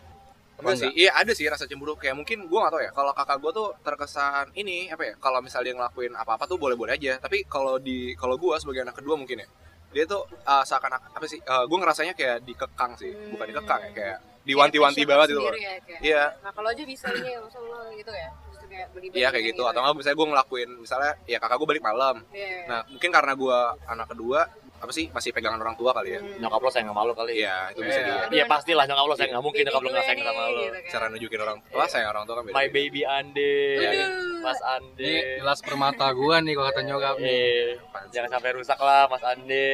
Apa 0.59 0.75
Enggak 0.75 0.81
sih, 0.83 0.91
iya 0.99 1.11
ada 1.15 1.33
sih 1.39 1.47
rasa 1.47 1.71
cemburu. 1.71 1.95
Kayak 1.95 2.19
mungkin 2.19 2.51
gue 2.51 2.59
gak 2.59 2.73
tau 2.75 2.83
ya 2.83 2.91
kalau 2.91 3.15
kakak 3.15 3.39
gue 3.39 3.51
tuh 3.55 3.69
terkesan 3.87 4.51
ini 4.59 4.91
apa 4.91 5.03
ya 5.07 5.15
kalau 5.23 5.39
misalnya 5.39 5.71
dia 5.71 5.75
ngelakuin 5.79 6.13
apa-apa 6.19 6.51
tuh 6.51 6.59
boleh-boleh 6.59 6.99
aja. 6.99 7.15
Tapi 7.23 7.47
kalau 7.47 7.79
di 7.79 8.19
kalau 8.19 8.35
gue 8.35 8.55
sebagai 8.59 8.83
anak 8.83 8.99
kedua 8.99 9.15
mungkin 9.15 9.47
ya 9.47 9.49
dia 9.89 10.05
tuh 10.05 10.23
uh, 10.45 10.65
seakan 10.65 11.01
apa 11.01 11.27
sih 11.27 11.41
gue 11.41 11.79
ngerasanya 11.81 12.13
kayak 12.13 12.45
dikekang 12.45 12.93
sih. 13.01 13.13
Bukan 13.33 13.47
dikekang 13.49 13.83
ya 13.89 13.93
kayak 13.93 14.19
diwanti-wanti 14.49 15.03
banget 15.05 15.37
gitu 15.37 15.45
loh. 15.45 15.53
ya, 15.53 15.77
iya. 16.01 16.23
Nah 16.41 16.51
kalau 16.57 16.73
aja 16.73 16.81
bisa 16.81 17.13
ini 17.13 17.37
ya, 17.37 17.39
masa 17.45 17.61
lo 17.61 17.93
gitu 17.93 18.13
ya? 18.17 18.31
Kayak 18.69 18.89
beli 18.93 19.07
iya 19.17 19.33
kayak 19.33 19.57
gitu. 19.57 19.65
atau 19.65 19.81
nggak 19.81 19.97
misalnya 19.97 20.17
gue 20.21 20.29
ngelakuin 20.29 20.71
misalnya 20.77 21.13
ya 21.25 21.41
kakak 21.41 21.57
gue 21.57 21.69
balik 21.73 21.85
malam. 21.85 22.21
Iya. 22.33 22.69
nah 22.69 22.81
mungkin 22.93 23.11
karena 23.13 23.33
gue 23.33 23.59
anak 23.89 24.07
kedua 24.13 24.41
apa 24.79 24.89
sih 24.89 25.11
masih 25.11 25.31
pegangan 25.31 25.59
orang 25.59 25.75
tua 25.75 25.91
kali 25.91 26.15
ya 26.15 26.21
Hmm. 26.21 26.39
Nyokap 26.39 26.61
lo 26.61 26.71
sayang 26.71 26.89
sama 26.89 27.03
lo 27.03 27.13
kali. 27.13 27.33
iya 27.37 27.67
itu 27.69 27.81
bisa 27.81 27.99
Iya. 27.99 28.07
juga 28.09 28.25
Iya 28.31 28.45
pastilah 28.47 28.85
nyokap 28.85 29.05
lo 29.05 29.15
sayang 29.15 29.33
nggak 29.33 29.45
mungkin 29.45 29.63
nyokap 29.65 29.83
lo 29.83 29.89
nggak 29.89 30.07
sayang 30.07 30.21
sama 30.23 30.43
lo. 30.45 30.61
gitu 30.61 30.71
kan. 30.71 30.83
cara 30.89 31.05
nunjukin 31.09 31.41
orang 31.41 31.59
tua 31.65 31.85
sayang 31.85 32.09
orang 32.09 32.25
tua 32.25 32.35
kan 32.35 32.43
beda 32.45 32.55
My 32.55 32.67
baby 32.69 33.01
Ande, 33.03 33.55
Aduh. 33.77 34.09
Mas 34.39 34.61
Ande. 34.65 35.03
Ini 35.03 35.15
jelas 35.37 35.59
permata 35.61 36.07
gua 36.13 36.37
nih 36.39 36.53
kalau 36.53 36.69
kata 36.69 36.81
nyokap 36.85 37.17
nih. 37.19 37.43
Eh, 37.75 38.07
jangan 38.09 38.31
sampai 38.33 38.51
rusak 38.55 38.79
lah 38.79 39.03
Mas 39.07 39.25
Ande. 39.25 39.69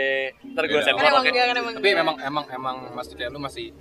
Ntar 0.46 0.64
gue 0.64 0.80
sensor 0.80 1.12
oke. 1.12 1.30
kan 1.30 1.52
emang 1.54 1.74
Tapi 1.74 1.90
memang 1.92 2.16
emang 2.18 2.44
emang 2.50 2.76
masih 2.92 3.12
kayak 3.14 3.28
lu 3.28 3.38
masih 3.38 3.76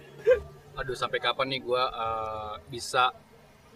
aduh 0.74 0.92
sampai 0.94 1.18
kapan 1.18 1.48
nih 1.50 1.62
gua 1.62 1.84
eh, 1.88 2.54
bisa 2.68 3.16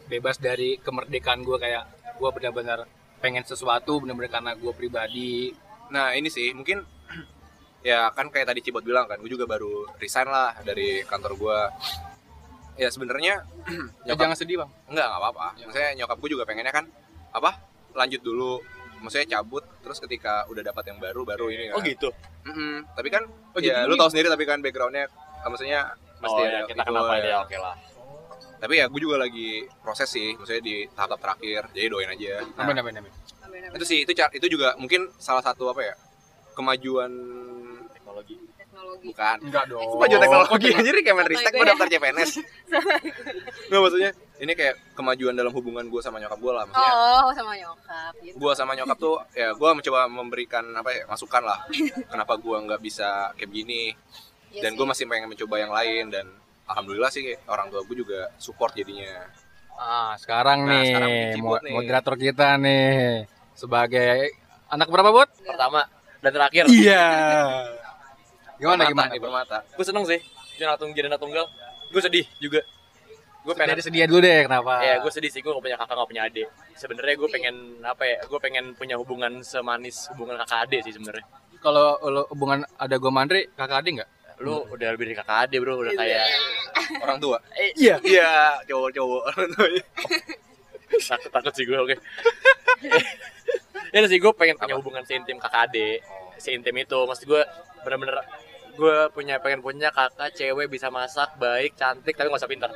bebas 0.05 0.35
dari 0.37 0.75
kemerdekaan 0.77 1.41
gua 1.41 1.55
kayak 1.55 1.83
gua 2.15 2.29
benar-benar 2.29 2.83
pengen 3.17 3.41
sesuatu 3.41 3.97
benar-benar 3.97 4.27
karena 4.29 4.51
gua 4.53 4.71
pribadi. 4.71 5.55
Nah 5.87 6.11
ini 6.11 6.27
sih 6.27 6.51
mungkin 6.51 6.83
ya 7.87 8.11
kan 8.11 8.27
kayak 8.27 8.51
tadi 8.51 8.59
Cibot 8.59 8.83
bilang 8.83 9.07
kan, 9.07 9.15
gue 9.23 9.31
juga 9.31 9.47
baru 9.47 9.87
resign 9.95 10.27
lah 10.27 10.51
dari 10.61 11.07
kantor 11.07 11.31
gue. 11.39 11.59
Ya 12.77 12.91
sebenarnya 12.91 13.41
Ya, 13.67 13.83
nyokap 14.11 14.21
jangan 14.27 14.37
sedih, 14.37 14.57
Bang. 14.59 14.69
enggak 14.91 15.07
nggak 15.07 15.19
apa-apa. 15.23 15.47
Maksudnya 15.63 15.89
nyokap 15.97 16.17
gue 16.19 16.29
juga 16.35 16.43
pengennya 16.43 16.73
kan 16.75 16.85
apa? 17.31 17.51
Lanjut 17.95 18.21
dulu. 18.21 18.59
Maksudnya 18.97 19.37
cabut 19.37 19.61
terus 19.81 19.97
ketika 19.97 20.43
udah 20.49 20.61
dapat 20.65 20.83
yang 20.89 20.97
baru 20.99 21.21
baru 21.23 21.47
ini 21.47 21.69
kan. 21.69 21.75
Oh 21.77 21.81
gitu. 21.81 22.09
Mm-mm. 22.43 22.83
Tapi 22.91 23.07
kan 23.07 23.23
Oh, 23.53 23.59
ya 23.59 23.81
jadi 23.81 23.89
lu 23.89 23.95
tahu 23.95 24.09
sendiri 24.09 24.27
tapi 24.29 24.43
kan 24.45 24.61
backgroundnya 24.61 25.05
ah, 25.41 25.49
maksudnya 25.49 25.79
mesti 26.17 26.33
Oh 26.33 26.45
ya 26.45 26.59
kita 26.65 26.81
itu, 26.81 26.89
kenapa 26.89 27.13
ya. 27.17 27.21
dia 27.21 27.35
oke 27.41 27.57
lah. 27.57 27.75
Tapi 28.57 28.73
ya 28.73 28.85
gue 28.89 29.01
juga 29.01 29.17
lagi 29.21 29.49
proses 29.81 30.09
sih, 30.09 30.33
maksudnya 30.33 30.63
di 30.65 30.75
tahap-tahap 30.89 31.21
terakhir. 31.21 31.61
Jadi 31.73 31.87
doain 31.87 32.09
aja. 32.09 32.41
Nah, 32.57 32.65
Amin 32.65 32.77
amin 32.77 32.93
amin. 32.97 33.13
Amin, 33.45 33.61
amin. 33.69 33.77
itu 33.77 33.85
sih 33.85 33.99
itu 34.01 34.11
itu 34.13 34.47
juga 34.49 34.73
mungkin 34.77 35.13
salah 35.17 35.41
satu 35.41 35.69
apa 35.69 35.81
ya? 35.81 35.93
Kemajuan 36.53 37.11
Teknologi. 38.19 38.35
teknologi. 38.57 39.05
bukan 39.07 39.37
Enggak 39.41 39.63
dong. 39.67 39.83
kemajuan 39.87 40.21
teknologi 40.21 40.67
anjir 40.71 40.93
kayak 40.97 41.15
main 41.15 41.27
ristek 41.27 41.51
gue 41.51 41.65
daftar 41.65 41.87
CPNS 41.87 42.31
nggak 43.67 43.79
maksudnya 43.79 44.11
ini 44.37 44.51
kayak 44.53 44.75
kemajuan 44.93 45.33
dalam 45.33 45.49
hubungan 45.51 45.81
gue 45.83 45.97
sama 45.99 46.17
nyokap 46.17 46.37
gue 46.37 46.51
lah 46.51 46.63
maksudnya 46.63 46.93
Oh, 47.19 47.29
sama 47.31 47.53
nyokap 47.53 48.13
gitu. 48.21 48.35
gue 48.35 48.51
sama 48.53 48.71
nyokap 48.73 48.97
tuh 48.97 49.15
ya 49.33 49.49
gue 49.51 49.69
mencoba 49.71 49.99
memberikan 50.05 50.65
apa 50.71 50.89
ya 50.91 51.03
masukan 51.05 51.43
lah 51.43 51.59
kenapa 52.11 52.33
gue 52.35 52.57
nggak 52.59 52.79
bisa 52.79 53.07
kayak 53.33 53.49
begini 53.49 53.93
Iya 54.47 54.63
dan 54.63 54.71
gue 54.73 54.85
masih 54.85 55.03
pengen 55.05 55.27
mencoba 55.27 55.55
yang 55.57 55.69
lain 55.69 56.07
dan 56.07 56.25
alhamdulillah 56.65 57.09
sih 57.09 57.21
kayak 57.21 57.43
orang 57.45 57.67
tua 57.67 57.83
gue 57.83 57.95
juga 57.97 58.31
support 58.35 58.73
jadinya 58.73 59.27
Ah, 59.73 60.17
sekarang 60.17 60.65
Nah, 60.65 60.73
nih, 60.73 60.85
sekarang 60.89 61.11
nih. 61.61 61.69
moderator 61.71 62.15
kita 62.15 62.57
nih 62.57 63.29
sebagai 63.53 64.33
anak 64.67 64.89
berapa, 64.89 65.13
Bot? 65.13 65.29
Pertama 65.37 65.85
dan 66.17 66.31
terakhir. 66.33 66.65
Iya. 66.65 67.05
Gimana 68.57 68.83
Permata 68.83 68.91
gimana? 68.91 69.09
nih 69.13 69.21
permata 69.21 69.57
Gue 69.77 69.85
seneng 69.85 70.03
sih. 70.09 70.19
Jadi 70.57 70.63
anak 70.65 70.77
tunggal, 70.81 70.95
jadi 70.97 71.07
anak 71.13 71.21
tunggal. 71.21 71.45
Gue 71.93 72.01
sedih 72.01 72.25
juga. 72.41 72.61
Gue 73.45 73.53
pengen 73.55 73.79
Dari 73.79 73.83
sedia 73.85 74.05
dulu 74.11 74.19
deh, 74.19 74.43
kenapa? 74.43 74.73
Ya 74.83 74.99
gue 74.99 75.11
sedih 75.13 75.31
sih, 75.31 75.39
gue 75.39 75.51
gak 75.55 75.63
punya 75.63 75.77
kakak, 75.79 75.95
gak 75.95 76.09
punya 76.11 76.23
adik 76.27 76.47
Sebenarnya 76.75 77.15
gue 77.15 77.29
pengen, 77.31 77.55
apa 77.79 78.03
ya, 78.03 78.17
gue 78.27 78.39
pengen 78.43 78.75
punya 78.75 78.99
hubungan 78.99 79.39
semanis 79.39 80.11
hubungan 80.11 80.35
kakak 80.43 80.67
adik 80.67 80.83
sih 80.83 80.91
sebenarnya 80.91 81.23
Kalau 81.63 81.95
lo 82.03 82.27
hubungan 82.27 82.67
ada 82.75 82.95
gue 82.99 83.07
Mandri, 83.07 83.47
kakak 83.55 83.87
adik 83.87 84.03
nggak? 84.03 84.09
Lu 84.43 84.67
udah 84.67 84.89
lebih 84.91 85.09
dari 85.09 85.15
kakak 85.15 85.37
adik 85.47 85.63
bro, 85.63 85.79
udah 85.79 85.95
kayak 85.95 86.27
orang 87.07 87.17
tua 87.23 87.37
eh, 87.55 87.71
Iya. 87.79 87.95
iya 88.03 88.29
orang 88.67 89.47
tuanya 89.55 89.83
takut 90.87 91.31
takut 91.31 91.53
sih 91.55 91.65
gue 91.67 91.77
oke 91.77 91.95
ya 93.95 93.99
sih 94.07 94.19
gue 94.19 94.31
pengen 94.35 94.55
punya 94.59 94.75
hubungan 94.75 95.03
seintim 95.07 95.39
kakak 95.39 95.71
adik 95.71 95.99
seintim 96.37 96.75
itu 96.77 96.99
maksud 97.07 97.25
gue 97.27 97.41
bener-bener 97.83 98.19
gue 98.77 98.97
punya 99.11 99.41
pengen 99.41 99.59
punya 99.65 99.89
kakak 99.89 100.29
cewek 100.37 100.69
bisa 100.69 100.93
masak 100.93 101.33
baik 101.41 101.73
cantik 101.73 102.13
tapi 102.13 102.29
gak 102.29 102.39
usah 102.39 102.51
pintar. 102.51 102.69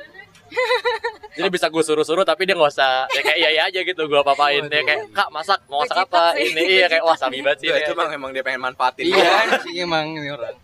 Jadi 1.38 1.48
bisa 1.48 1.70
gue 1.70 1.80
suruh-suruh 1.80 2.26
tapi 2.26 2.44
dia 2.44 2.58
gak 2.58 2.74
usah. 2.74 3.06
Ya 3.14 3.22
kayak 3.22 3.38
iya 3.38 3.50
iya 3.54 3.62
aja 3.70 3.80
gitu 3.86 4.02
gue 4.10 4.18
apa-apain 4.18 4.66
ya 4.66 4.82
kayak 4.82 5.14
kak 5.14 5.28
masak 5.30 5.62
mau 5.70 5.86
masak 5.86 6.04
apa? 6.04 6.36
sih. 6.36 6.50
ini 6.52 6.62
iya 6.82 6.86
kayak 6.90 7.06
wah 7.06 7.16
sabi 7.16 7.40
banget 7.40 7.58
sih 7.62 7.66
Iya, 7.70 7.86
itu 7.86 7.92
emang 7.94 8.10
emang 8.12 8.30
dia 8.34 8.44
pengen 8.44 8.60
manfaatin. 8.60 9.04
Iya, 9.08 9.32
sih 9.64 9.74
emang 9.80 10.18
ini 10.18 10.28
orang. 10.28 10.56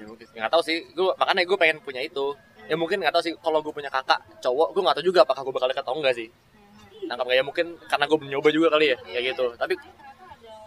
Ya, 0.00 0.04
nggak 0.48 0.50
tahu 0.50 0.62
sih. 0.64 0.76
Gue 0.96 1.12
makanya 1.14 1.44
gue 1.44 1.58
pengen 1.60 1.78
punya 1.84 2.00
itu. 2.00 2.34
Ya 2.66 2.74
mungkin 2.74 3.04
nggak 3.04 3.12
tahu 3.14 3.22
sih 3.22 3.32
kalau 3.38 3.60
gue 3.60 3.72
punya 3.76 3.92
kakak 3.92 4.18
cowok 4.40 4.72
gue 4.72 4.82
nggak 4.82 4.96
tahu 4.98 5.04
juga 5.04 5.20
apakah 5.28 5.42
gue 5.44 5.54
bakal 5.54 5.68
dekat 5.68 5.84
atau 5.84 5.94
enggak 6.00 6.14
sih. 6.16 6.28
Nangkap 7.06 7.26
kayak 7.28 7.44
mungkin 7.44 7.66
karena 7.86 8.04
gue 8.08 8.18
nyoba 8.24 8.48
juga 8.50 8.68
kali 8.74 8.86
ya 8.94 8.98
kayak 8.98 9.24
gitu. 9.36 9.46
Tapi 9.54 9.74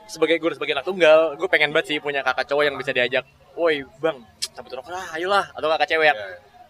sebagai 0.06 0.36
gue 0.38 0.52
sebagai 0.54 0.74
anak 0.76 0.86
tunggal 0.86 1.34
gue 1.36 1.48
pengen 1.48 1.72
banget 1.72 1.96
sih 1.96 1.98
punya 2.04 2.20
kakak 2.22 2.46
cowok 2.48 2.64
yang 2.68 2.76
bisa 2.76 2.92
diajak 2.92 3.24
woi 3.56 3.82
bang 4.04 4.18
cabut 4.54 4.72
rokok 4.76 4.92
lah 4.92 5.06
ayolah 5.16 5.46
atau 5.56 5.68
kakak 5.74 5.88
cewek 5.96 6.08
yang 6.12 6.20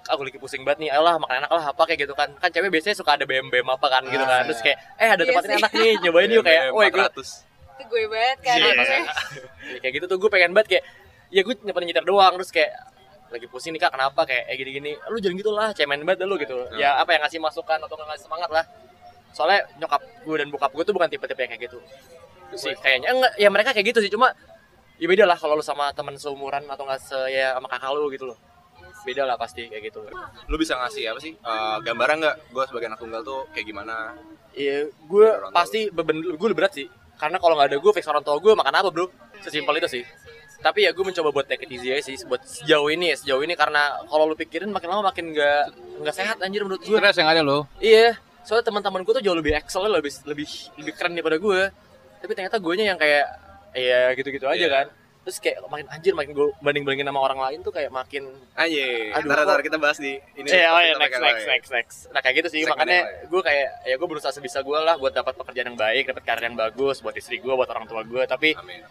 Iya. 0.04 0.12
aku 0.12 0.22
lagi 0.28 0.36
pusing 0.36 0.68
banget 0.68 0.80
nih 0.84 0.90
ayolah 0.92 1.16
makan 1.16 1.36
enak 1.44 1.52
lah 1.52 1.64
apa 1.72 1.84
kayak 1.88 2.00
gitu 2.04 2.12
kan. 2.12 2.28
Kan 2.36 2.52
cewek 2.52 2.68
biasanya 2.68 2.92
suka 3.00 3.16
ada 3.16 3.24
BM 3.24 3.48
BM 3.48 3.64
apa 3.72 3.88
kan 3.88 4.04
gitu 4.04 4.20
kan. 4.20 4.44
Terus 4.52 4.60
kayak 4.60 4.78
eh 5.00 5.08
ada 5.16 5.24
Iya 5.24 5.32
tempat 5.32 5.44
ini 5.48 5.54
enak 5.64 5.72
nih 5.72 5.92
nyobain 6.04 6.30
yuk 6.36 6.44
kayak 6.44 6.64
woi 6.76 6.88
gue 6.92 7.04
400 7.08 7.80
Itu 7.80 7.84
gue 7.88 8.04
banget 8.12 8.40
kan. 8.44 8.58
Iya. 8.60 8.72
Ya, 9.64 9.78
kayak 9.80 9.94
gitu 9.96 10.06
tuh 10.12 10.18
gue 10.20 10.28
pengen 10.28 10.52
banget 10.52 10.68
kayak 10.76 10.84
ya 11.32 11.42
gue 11.48 11.56
nyepetin 11.56 11.88
nyetir 11.88 12.04
doang 12.04 12.34
terus 12.36 12.52
kayak 12.52 12.72
lagi 13.32 13.48
pusing 13.48 13.72
nih 13.72 13.80
kak 13.80 13.96
kenapa? 13.96 14.22
Kayak 14.28 14.44
eh 14.52 14.56
gini-gini. 14.60 14.92
Lu 15.08 15.18
jangan 15.24 15.36
gitu 15.40 15.52
lah 15.56 15.72
cemen 15.72 16.04
banget 16.04 16.28
lu 16.28 16.36
gitu. 16.36 16.68
Ya 16.76 17.00
apa 17.00 17.16
yang 17.16 17.24
ngasih 17.24 17.40
masukan 17.40 17.80
atau 17.80 17.96
ngasih 17.96 18.28
semangat 18.28 18.52
lah. 18.52 18.68
Soalnya 19.32 19.64
nyokap 19.80 20.04
gue 20.04 20.36
dan 20.36 20.48
bokap 20.52 20.72
gue 20.76 20.84
tuh 20.84 20.92
bukan 20.92 21.08
tipe-tipe 21.08 21.40
yang 21.40 21.52
kayak 21.56 21.72
gitu 21.72 21.80
sih 22.60 22.74
kayaknya 22.80 23.10
enggak 23.14 23.34
ya 23.38 23.48
mereka 23.50 23.70
kayak 23.76 23.88
gitu 23.94 24.00
sih 24.04 24.12
cuma 24.12 24.32
ya 25.02 25.08
beda 25.10 25.26
lah 25.26 25.38
kalau 25.38 25.58
lu 25.60 25.66
sama 25.66 25.90
teman 25.92 26.16
seumuran 26.16 26.64
atau 26.70 26.84
nggak 26.86 27.00
se 27.02 27.20
ya 27.34 27.58
sama 27.58 27.68
kakak 27.68 27.92
lu 27.94 28.08
gitu 28.14 28.30
loh 28.30 28.38
beda 29.04 29.28
lah 29.28 29.36
pasti 29.36 29.68
kayak 29.68 29.92
gitu 29.92 30.00
lu 30.48 30.56
bisa 30.56 30.80
ngasih 30.80 31.12
apa 31.12 31.20
sih 31.20 31.34
eh, 31.36 31.78
gambaran 31.84 32.24
nggak 32.24 32.36
gue 32.56 32.64
sebagai 32.70 32.88
anak 32.88 33.00
tunggal 33.04 33.22
tuh 33.26 33.44
kayak 33.52 33.68
gimana 33.68 34.16
Iya, 34.54 34.86
gue 35.10 35.28
pasti 35.50 35.90
beban 35.90 36.22
gue 36.22 36.48
lebih 36.50 36.60
berat 36.62 36.74
sih. 36.78 36.88
Karena 37.18 37.42
kalau 37.42 37.58
nggak 37.58 37.74
ada 37.74 37.78
gue, 37.82 37.92
fix 37.94 38.06
orang 38.06 38.22
tua 38.22 38.38
gue 38.38 38.54
makan 38.54 38.74
apa 38.74 38.90
bro? 38.94 39.10
Sesimpel 39.42 39.82
itu 39.82 39.90
sih. 40.00 40.04
Tapi 40.62 40.88
ya 40.88 40.96
gue 40.96 41.04
mencoba 41.04 41.30
buat 41.34 41.46
take 41.50 41.68
it 41.68 41.76
easy 41.76 41.92
aja 41.92 42.08
sih, 42.08 42.16
buat 42.24 42.40
sejauh 42.40 42.88
ini 42.88 43.12
ya, 43.12 43.16
sejauh 43.20 43.42
ini 43.44 43.52
karena 43.58 44.00
kalau 44.08 44.32
lu 44.32 44.36
pikirin 44.40 44.72
makin 44.72 44.88
lama 44.96 45.12
makin 45.12 45.36
nggak 45.36 45.64
nggak 46.00 46.16
sehat 46.16 46.38
anjir 46.40 46.64
menurut 46.64 46.80
gue. 46.80 46.96
Stres 46.96 47.20
yang 47.20 47.28
ada 47.28 47.42
lo. 47.44 47.68
Iya, 47.84 48.16
soalnya 48.48 48.72
teman-teman 48.72 49.04
gue 49.04 49.14
tuh 49.20 49.24
jauh 49.26 49.36
lebih 49.36 49.58
excel, 49.60 49.84
lebih 49.92 50.14
lebih 50.24 50.48
lebih 50.80 50.94
keren 50.96 51.18
daripada 51.18 51.36
gue. 51.36 51.62
Tapi 52.24 52.32
ternyata 52.32 52.56
gue 52.56 52.74
yang 52.80 52.96
kayak 52.96 53.26
ya 53.76 54.16
gitu-gitu 54.16 54.48
aja 54.48 54.56
Iya. 54.56 54.70
kan. 54.72 54.88
Terus 55.24 55.40
kayak 55.40 55.64
makin 55.72 55.88
anjir, 55.88 56.12
makin 56.12 56.36
gue 56.36 56.48
banding-bandingin 56.60 57.08
sama 57.08 57.20
orang 57.24 57.40
lain 57.40 57.60
tuh 57.64 57.72
kayak 57.72 57.88
makin 57.92 58.28
aja 58.60 58.84
Aduh, 59.16 59.32
ntar 59.32 59.60
kita 59.64 59.80
bahas 59.80 59.96
di 59.96 60.20
ini 60.36 60.48
Iya, 60.52 60.68
oh 60.68 60.82
ya, 60.84 61.00
next, 61.00 61.20
next, 61.20 61.46
next, 61.48 61.70
next. 61.72 61.98
Nah 62.12 62.20
kayak 62.20 62.44
gitu 62.44 62.50
sih, 62.52 62.62
Segmen 62.68 62.76
makanya 62.76 63.00
lain. 63.08 63.32
gue 63.32 63.42
kayak, 63.42 63.68
ya 63.88 63.96
gue 63.96 64.08
berusaha 64.08 64.36
sebisa 64.36 64.60
gue 64.60 64.76
lah 64.76 65.00
buat 65.00 65.16
dapat 65.16 65.36
pekerjaan 65.36 65.72
yang 65.72 65.80
baik, 65.80 66.12
dapat 66.12 66.24
karir 66.28 66.44
yang 66.48 66.60
bagus 66.60 67.00
buat 67.00 67.16
istri 67.16 67.40
gue, 67.40 67.54
buat 67.56 67.72
orang 67.72 67.88
tua 67.88 68.04
gue. 68.04 68.24
Tapi 68.24 68.52
amin 68.56 68.84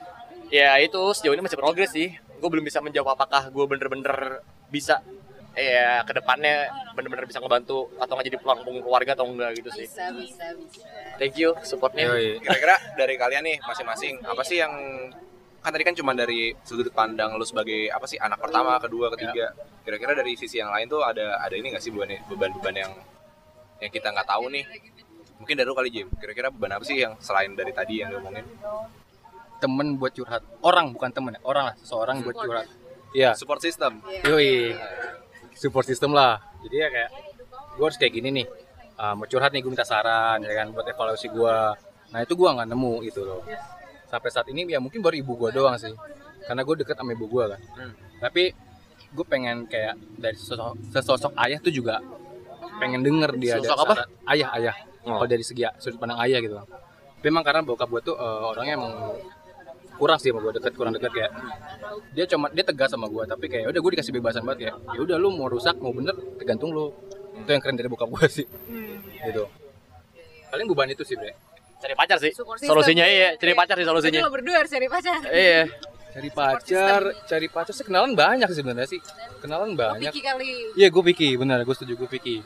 ya 0.49 0.77
itu 0.77 1.01
sejauh 1.13 1.33
ini 1.33 1.45
masih 1.45 1.57
progres 1.57 1.93
sih. 1.93 2.13
Gue 2.41 2.49
belum 2.49 2.65
bisa 2.65 2.81
menjawab 2.81 3.13
apakah 3.13 3.49
gue 3.49 3.65
bener-bener 3.65 4.41
bisa 4.69 5.05
Iya, 5.53 6.01
ke 6.09 6.13
depannya 6.17 6.73
bener-bener 6.97 7.29
bisa 7.29 7.37
ngebantu 7.37 7.93
atau 8.01 8.13
nggak 8.17 8.27
jadi 8.33 8.39
pelampung 8.41 8.81
keluarga 8.81 9.13
atau 9.13 9.29
enggak 9.29 9.53
gitu 9.61 9.69
sih. 9.77 9.85
bisa 9.85 10.09
bisa 10.17 10.47
bisa 10.57 10.89
Thank 11.21 11.37
you 11.37 11.53
supportnya. 11.61 12.09
Kira-kira 12.41 12.77
dari 12.97 13.15
kalian 13.21 13.45
nih 13.45 13.57
masing-masing 13.61 14.25
apa 14.25 14.43
sih 14.49 14.65
yang 14.65 14.73
kan 15.63 15.71
tadi 15.71 15.85
kan 15.87 15.95
cuma 15.95 16.17
dari 16.17 16.57
sudut 16.67 16.91
pandang 16.91 17.39
lu 17.39 17.45
sebagai 17.45 17.93
apa 17.93 18.09
sih 18.09 18.17
anak 18.17 18.41
pertama, 18.41 18.81
kedua, 18.81 19.13
ketiga. 19.13 19.53
Kira-kira 19.85 20.17
dari 20.17 20.33
sisi 20.41 20.57
yang 20.57 20.73
lain 20.73 20.89
tuh 20.89 21.05
ada 21.05 21.37
ada 21.39 21.53
ini 21.53 21.69
nggak 21.69 21.85
sih 21.85 21.93
beban 21.93 22.17
beban-beban 22.33 22.75
yang 22.89 22.93
yang 23.85 23.93
kita 23.93 24.09
nggak 24.09 24.27
tahu 24.27 24.49
nih? 24.49 24.65
Mungkin 25.37 25.55
dari 25.59 25.69
lu 25.69 25.77
kali 25.77 25.91
Jim. 25.93 26.09
Kira-kira 26.17 26.49
beban 26.49 26.81
apa 26.81 26.85
sih 26.89 26.97
yang 26.97 27.13
selain 27.21 27.53
dari 27.53 27.77
tadi 27.77 28.01
yang 28.01 28.09
diomongin? 28.09 28.47
Temen 29.61 30.01
buat 30.01 30.17
curhat. 30.17 30.43
Orang 30.65 30.97
bukan 30.97 31.13
temen 31.13 31.37
ya, 31.37 31.41
orang 31.45 31.65
lah, 31.71 31.75
seseorang 31.79 32.25
buat 32.25 32.35
curhat. 32.41 32.67
Iya. 33.13 33.37
Support 33.37 33.61
system. 33.61 34.01
Yoi. 34.25 34.73
Support 35.63 35.87
system 35.87 36.11
lah. 36.11 36.43
Jadi 36.67 36.77
ya 36.83 36.89
kayak 36.91 37.11
gue 37.79 37.85
harus 37.87 37.99
kayak 37.99 38.13
gini 38.19 38.29
nih. 38.43 38.47
Ah, 38.99 39.15
mau 39.15 39.31
curhat 39.31 39.55
nih 39.55 39.63
gue 39.63 39.71
minta 39.71 39.87
saran 39.87 40.43
ya 40.43 40.53
kan 40.59 40.75
buat 40.75 40.83
evaluasi 40.91 41.31
gue. 41.31 41.57
Nah 42.11 42.19
itu 42.19 42.35
gue 42.35 42.49
nggak 42.51 42.67
nemu 42.67 42.95
gitu 43.07 43.23
loh. 43.23 43.47
Sampai 44.11 44.29
saat 44.35 44.51
ini 44.51 44.67
ya 44.67 44.83
mungkin 44.83 44.99
baru 44.99 45.15
ibu 45.23 45.39
gue 45.39 45.51
doang 45.55 45.79
sih. 45.79 45.95
Karena 46.43 46.67
gue 46.67 46.75
deket 46.83 46.99
sama 46.99 47.15
ibu 47.15 47.31
gue 47.31 47.45
kan. 47.47 47.61
Hmm. 47.79 47.95
Tapi 48.19 48.51
gue 49.13 49.27
pengen 49.31 49.71
kayak 49.71 49.95
dari 50.19 50.35
sesosok, 50.35 50.75
sesosok 50.91 51.33
ayah 51.39 51.63
tuh 51.63 51.71
juga 51.71 52.03
pengen 52.83 53.05
denger 53.07 53.31
dia 53.39 53.63
ada 53.63 53.69
Sosok 53.71 53.79
apa? 53.87 53.95
saran. 53.95 54.09
Ayah 54.27 54.49
ayah. 54.59 54.77
Oh. 55.07 55.23
Kalau 55.23 55.29
dari 55.31 55.45
segi 55.47 55.63
sudut 55.79 56.03
pandang 56.03 56.19
ayah 56.27 56.43
gitu. 56.43 56.59
Tapi 56.59 57.27
emang 57.31 57.47
karena 57.47 57.63
bokap 57.63 57.87
gue 57.87 58.03
tuh 58.03 58.17
eh, 58.19 58.43
orangnya 58.51 58.75
emang 58.83 58.93
kurang 60.03 60.19
sih 60.19 60.35
sama 60.35 60.43
gue 60.43 60.53
deket 60.59 60.73
kurang 60.75 60.93
deket 60.99 61.15
kayak 61.15 61.31
dia 62.11 62.27
cuma 62.27 62.51
dia 62.51 62.67
tegas 62.67 62.91
sama 62.91 63.07
gue 63.07 63.23
tapi 63.23 63.47
kayak 63.47 63.71
udah 63.71 63.79
gue 63.79 63.91
dikasih 63.95 64.11
bebasan 64.19 64.43
banget 64.43 64.59
kayak 64.67 64.75
ya 64.99 65.01
udah 65.07 65.17
lu 65.23 65.31
mau 65.31 65.47
rusak 65.47 65.79
mau 65.79 65.95
bener 65.95 66.19
tergantung 66.43 66.75
lu. 66.75 66.91
Itu 67.39 67.49
yang 67.55 67.63
keren 67.63 67.79
dari 67.79 67.87
bokap 67.87 68.11
gue 68.11 68.27
sih. 68.27 68.47
Hmm. 68.67 68.99
gitu. 69.31 69.47
Paling 70.51 70.67
beban 70.67 70.91
itu 70.91 71.07
sih 71.07 71.15
bre. 71.15 71.39
Cari 71.79 71.95
pacar 71.95 72.19
sih. 72.19 72.35
Solusinya 72.67 73.07
iya, 73.07 73.39
cari 73.39 73.55
pacar 73.55 73.79
sih 73.79 73.87
Jadi 73.87 73.91
solusinya. 73.95 74.21
lo 74.27 74.31
berdua 74.35 74.57
harus 74.59 74.71
cari 74.75 74.87
pacar. 74.91 75.21
Iya. 75.31 75.63
cari 76.13 76.29
pacar 76.29 77.03
cari 77.25 77.47
pacar 77.49 77.73
sih 77.73 77.89
kenalan 77.89 78.13
banyak 78.19 78.51
sih 78.51 78.59
sebenarnya 78.59 78.91
sih. 78.91 79.01
Kenalan 79.39 79.79
banyak. 79.79 80.11
Piki 80.11 80.21
kali. 80.27 80.51
Iya 80.75 80.91
gue 80.91 81.03
Vicky 81.07 81.39
bener 81.39 81.63
gue 81.63 81.75
setuju 81.79 81.95
gue 81.95 82.11
Vicky. 82.11 82.43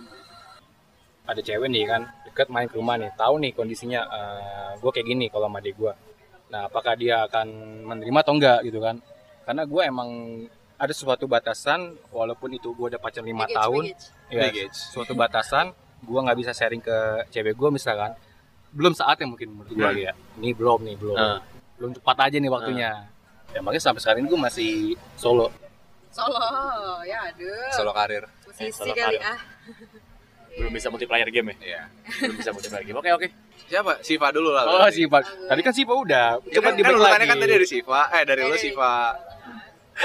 Ada 1.24 1.40
cewek 1.40 1.72
nih 1.72 1.88
kan 1.88 2.04
deket 2.28 2.52
main 2.52 2.68
ke 2.68 2.76
rumah 2.76 3.00
nih 3.00 3.10
tahu 3.16 3.40
nih 3.40 3.56
kondisinya 3.56 4.04
eh, 4.06 4.70
gue 4.76 4.90
kayak 4.92 5.08
gini 5.08 5.26
kalau 5.32 5.48
sama 5.48 5.58
adik 5.64 5.74
gue 5.74 5.92
nah 6.46 6.66
apakah 6.66 6.94
dia 6.94 7.24
akan 7.24 7.46
menerima 7.84 8.18
atau 8.20 8.32
enggak 8.32 8.58
gitu 8.62 8.78
kan 8.78 9.02
karena 9.42 9.62
gue 9.62 9.82
emang 9.82 10.10
ada 10.76 10.92
suatu 10.92 11.24
batasan 11.24 11.80
walaupun 12.08 12.52
itu 12.52 12.70
gue 12.70 12.86
udah 12.88 13.00
pacar 13.00 13.22
lima 13.22 13.44
Baggage, 13.44 13.56
tahun 13.56 13.82
baggage. 13.84 14.04
ya, 14.28 14.40
Baggage. 14.42 14.76
suatu 14.92 15.12
batasan 15.12 15.66
gue 15.98 16.18
nggak 16.20 16.38
bisa 16.38 16.52
sharing 16.52 16.78
ke 16.78 16.96
cewek 17.28 17.52
gue 17.52 17.70
misalkan 17.72 18.12
belum 18.70 18.92
saatnya 18.92 19.26
mungkin 19.26 19.48
menurut 19.52 19.72
gue 19.72 20.02
ya 20.02 20.12
ini 20.36 20.52
belum 20.52 20.80
nih 20.82 20.96
belum 20.96 21.16
Ah. 21.16 21.40
belum 21.76 21.90
cepat 21.94 22.16
aja 22.22 22.36
nih 22.36 22.48
waktunya 22.48 22.90
ya 23.50 23.60
makanya 23.60 23.82
sampai 23.82 24.00
sekarang 24.00 24.20
ini 24.22 24.28
gue 24.28 24.40
masih 24.40 24.72
solo 25.14 25.48
Solo 26.08 26.40
ya 27.04 27.28
aduh 27.28 27.68
Solo 27.72 27.92
karir. 27.92 28.24
posisi 28.40 28.72
Solo 28.72 28.92
kali 28.92 29.16
karir. 29.16 29.20
ah 29.22 29.40
Belum 30.56 30.72
bisa 30.72 30.88
multiplayer 30.88 31.28
game 31.28 31.52
ya? 31.52 31.56
Iya. 31.60 31.82
Belum 32.16 32.36
bisa 32.40 32.48
multiplayer 32.48 32.80
game. 32.82 32.96
Oke, 32.96 33.10
oke. 33.12 33.28
Siapa? 33.66 33.92
Siva 34.00 34.28
dulu 34.30 34.50
lah. 34.50 34.62
oh 34.64 34.78
berarti. 34.78 34.96
si 34.96 35.02
Pak 35.04 35.22
tadi 35.46 35.60
kan 35.60 35.72
si 35.72 35.82
Pak 35.82 35.96
udah 35.96 36.28
Ya 36.40 36.54
coba 36.56 36.68
kan, 36.68 36.74
kan 36.76 36.92
urutannya 36.92 37.16
lagi 37.16 37.26
kan 37.26 37.36
tadi 37.36 37.52
dari 37.52 37.66
Siva, 37.66 38.00
eh 38.10 38.22
dari 38.22 38.40
lu 38.42 38.52
Eh. 38.52 38.60
Siva. 38.60 38.94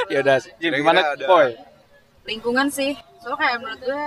ya 0.07 0.17
udah 0.19 0.37
gimana 0.61 0.99
Boy 1.21 1.47
lingkungan 2.23 2.67
sih 2.67 2.91
soalnya 3.17 3.37
kayak 3.37 3.55
menurut 3.59 3.81
gue 3.81 4.03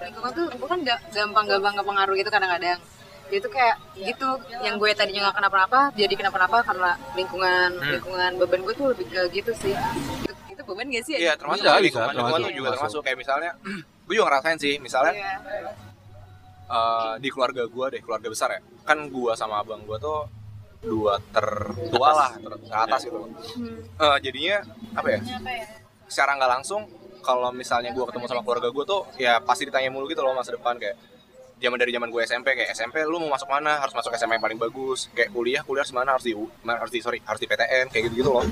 lingkungan 0.00 0.30
tuh 0.32 0.44
gue 0.48 0.64
kan 0.66 0.78
gak 0.80 0.98
gampang-gampang 1.10 1.74
kepengaruh 1.76 2.14
gitu 2.14 2.30
kadang-kadang 2.30 2.80
dia 3.26 3.38
tuh 3.38 3.46
kayak 3.48 3.76
gitu 3.96 4.26
yang 4.60 4.74
gue 4.74 4.90
tadinya 4.90 5.20
nggak 5.24 5.36
kenapa-napa 5.36 5.80
jadi 5.94 6.14
kenapa-napa 6.16 6.64
karena 6.64 6.90
lingkungan 7.14 7.70
Hmm. 7.76 7.90
lingkungan 7.92 8.30
beban 8.38 8.60
gue 8.60 8.74
tuh 8.74 8.86
lebih 8.90 9.06
ke 9.06 9.20
gitu 9.30 9.52
sih 9.54 9.70
itu, 9.70 10.32
itu 10.48 10.62
beban 10.64 10.86
gak 10.88 11.04
sih 11.04 11.14
Iya, 11.16 11.36
termasuk 11.36 11.62
Bisa, 11.62 11.70
bisa, 11.70 11.80
lingkungan, 11.80 12.10
lingkungan 12.10 12.40
termasuk, 12.40 12.56
juga 12.56 12.68
termasuk. 12.72 13.00
kayak 13.04 13.18
misalnya 13.18 13.50
gue 14.06 14.14
juga 14.16 14.26
ngerasain 14.26 14.58
sih, 14.58 14.74
misalnya 14.78 15.12
Iya. 15.12 15.30
Eh, 16.70 17.14
di 17.18 17.28
keluarga 17.28 17.66
gue 17.66 17.86
deh, 17.98 18.00
keluarga 18.00 18.28
besar 18.30 18.48
ya. 18.54 18.60
Kan 18.86 19.10
gue 19.10 19.32
sama 19.34 19.60
abang 19.60 19.82
gue 19.82 19.98
tuh 19.98 20.30
dua 20.80 21.20
tertua 21.34 22.10
lah, 22.16 22.32
ter 22.40 22.54
ke 22.56 22.72
atas 22.72 23.00
gitu. 23.04 23.20
Hmm. 23.58 23.78
Eh, 23.82 24.18
jadinya 24.22 24.62
apa 24.96 25.08
ya? 25.12 25.20
Apa 25.20 25.50
ya? 25.50 25.64
Secara 26.06 26.38
nggak 26.38 26.52
langsung 26.58 26.82
kalau 27.20 27.52
misalnya 27.52 27.92
gue 27.92 28.04
ketemu 28.08 28.26
sama 28.26 28.42
keluarga 28.42 28.72
gue 28.72 28.84
tuh 28.88 29.04
ya 29.20 29.38
pasti 29.44 29.68
ditanya 29.68 29.92
mulu 29.92 30.08
gitu 30.08 30.24
loh 30.24 30.32
masa 30.32 30.56
depan 30.56 30.80
kayak 30.80 30.96
zaman 31.60 31.76
dari 31.76 31.92
zaman 31.92 32.08
gue 32.08 32.22
SMP 32.24 32.56
kayak 32.56 32.72
SMP 32.72 33.04
lu 33.04 33.20
mau 33.20 33.36
masuk 33.36 33.46
mana? 33.52 33.78
Harus 33.78 33.92
masuk 33.92 34.10
SMA 34.16 34.40
yang 34.40 34.44
paling 34.44 34.58
bagus. 34.58 35.12
Kayak 35.12 35.30
kuliah 35.36 35.62
kuliah 35.62 35.84
harus 35.84 35.94
mana? 35.94 36.16
Harus 36.16 36.24
di 36.24 36.32
harus 36.64 36.92
di 36.92 37.00
sorry 37.04 37.20
harus 37.20 37.40
di 37.40 37.46
PTN 37.46 37.86
kayak 37.92 38.02
gitu 38.08 38.14
gitu 38.24 38.30
loh. 38.32 38.44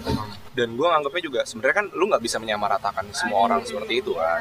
Dan 0.52 0.76
gue 0.76 0.86
nganggapnya 0.86 1.22
juga 1.24 1.40
sebenarnya 1.48 1.76
kan 1.80 1.86
lu 1.96 2.04
nggak 2.12 2.22
bisa 2.22 2.36
menyamaratakan 2.36 3.08
semua 3.16 3.48
orang 3.48 3.64
seperti 3.64 4.04
itu 4.04 4.12
kan. 4.12 4.40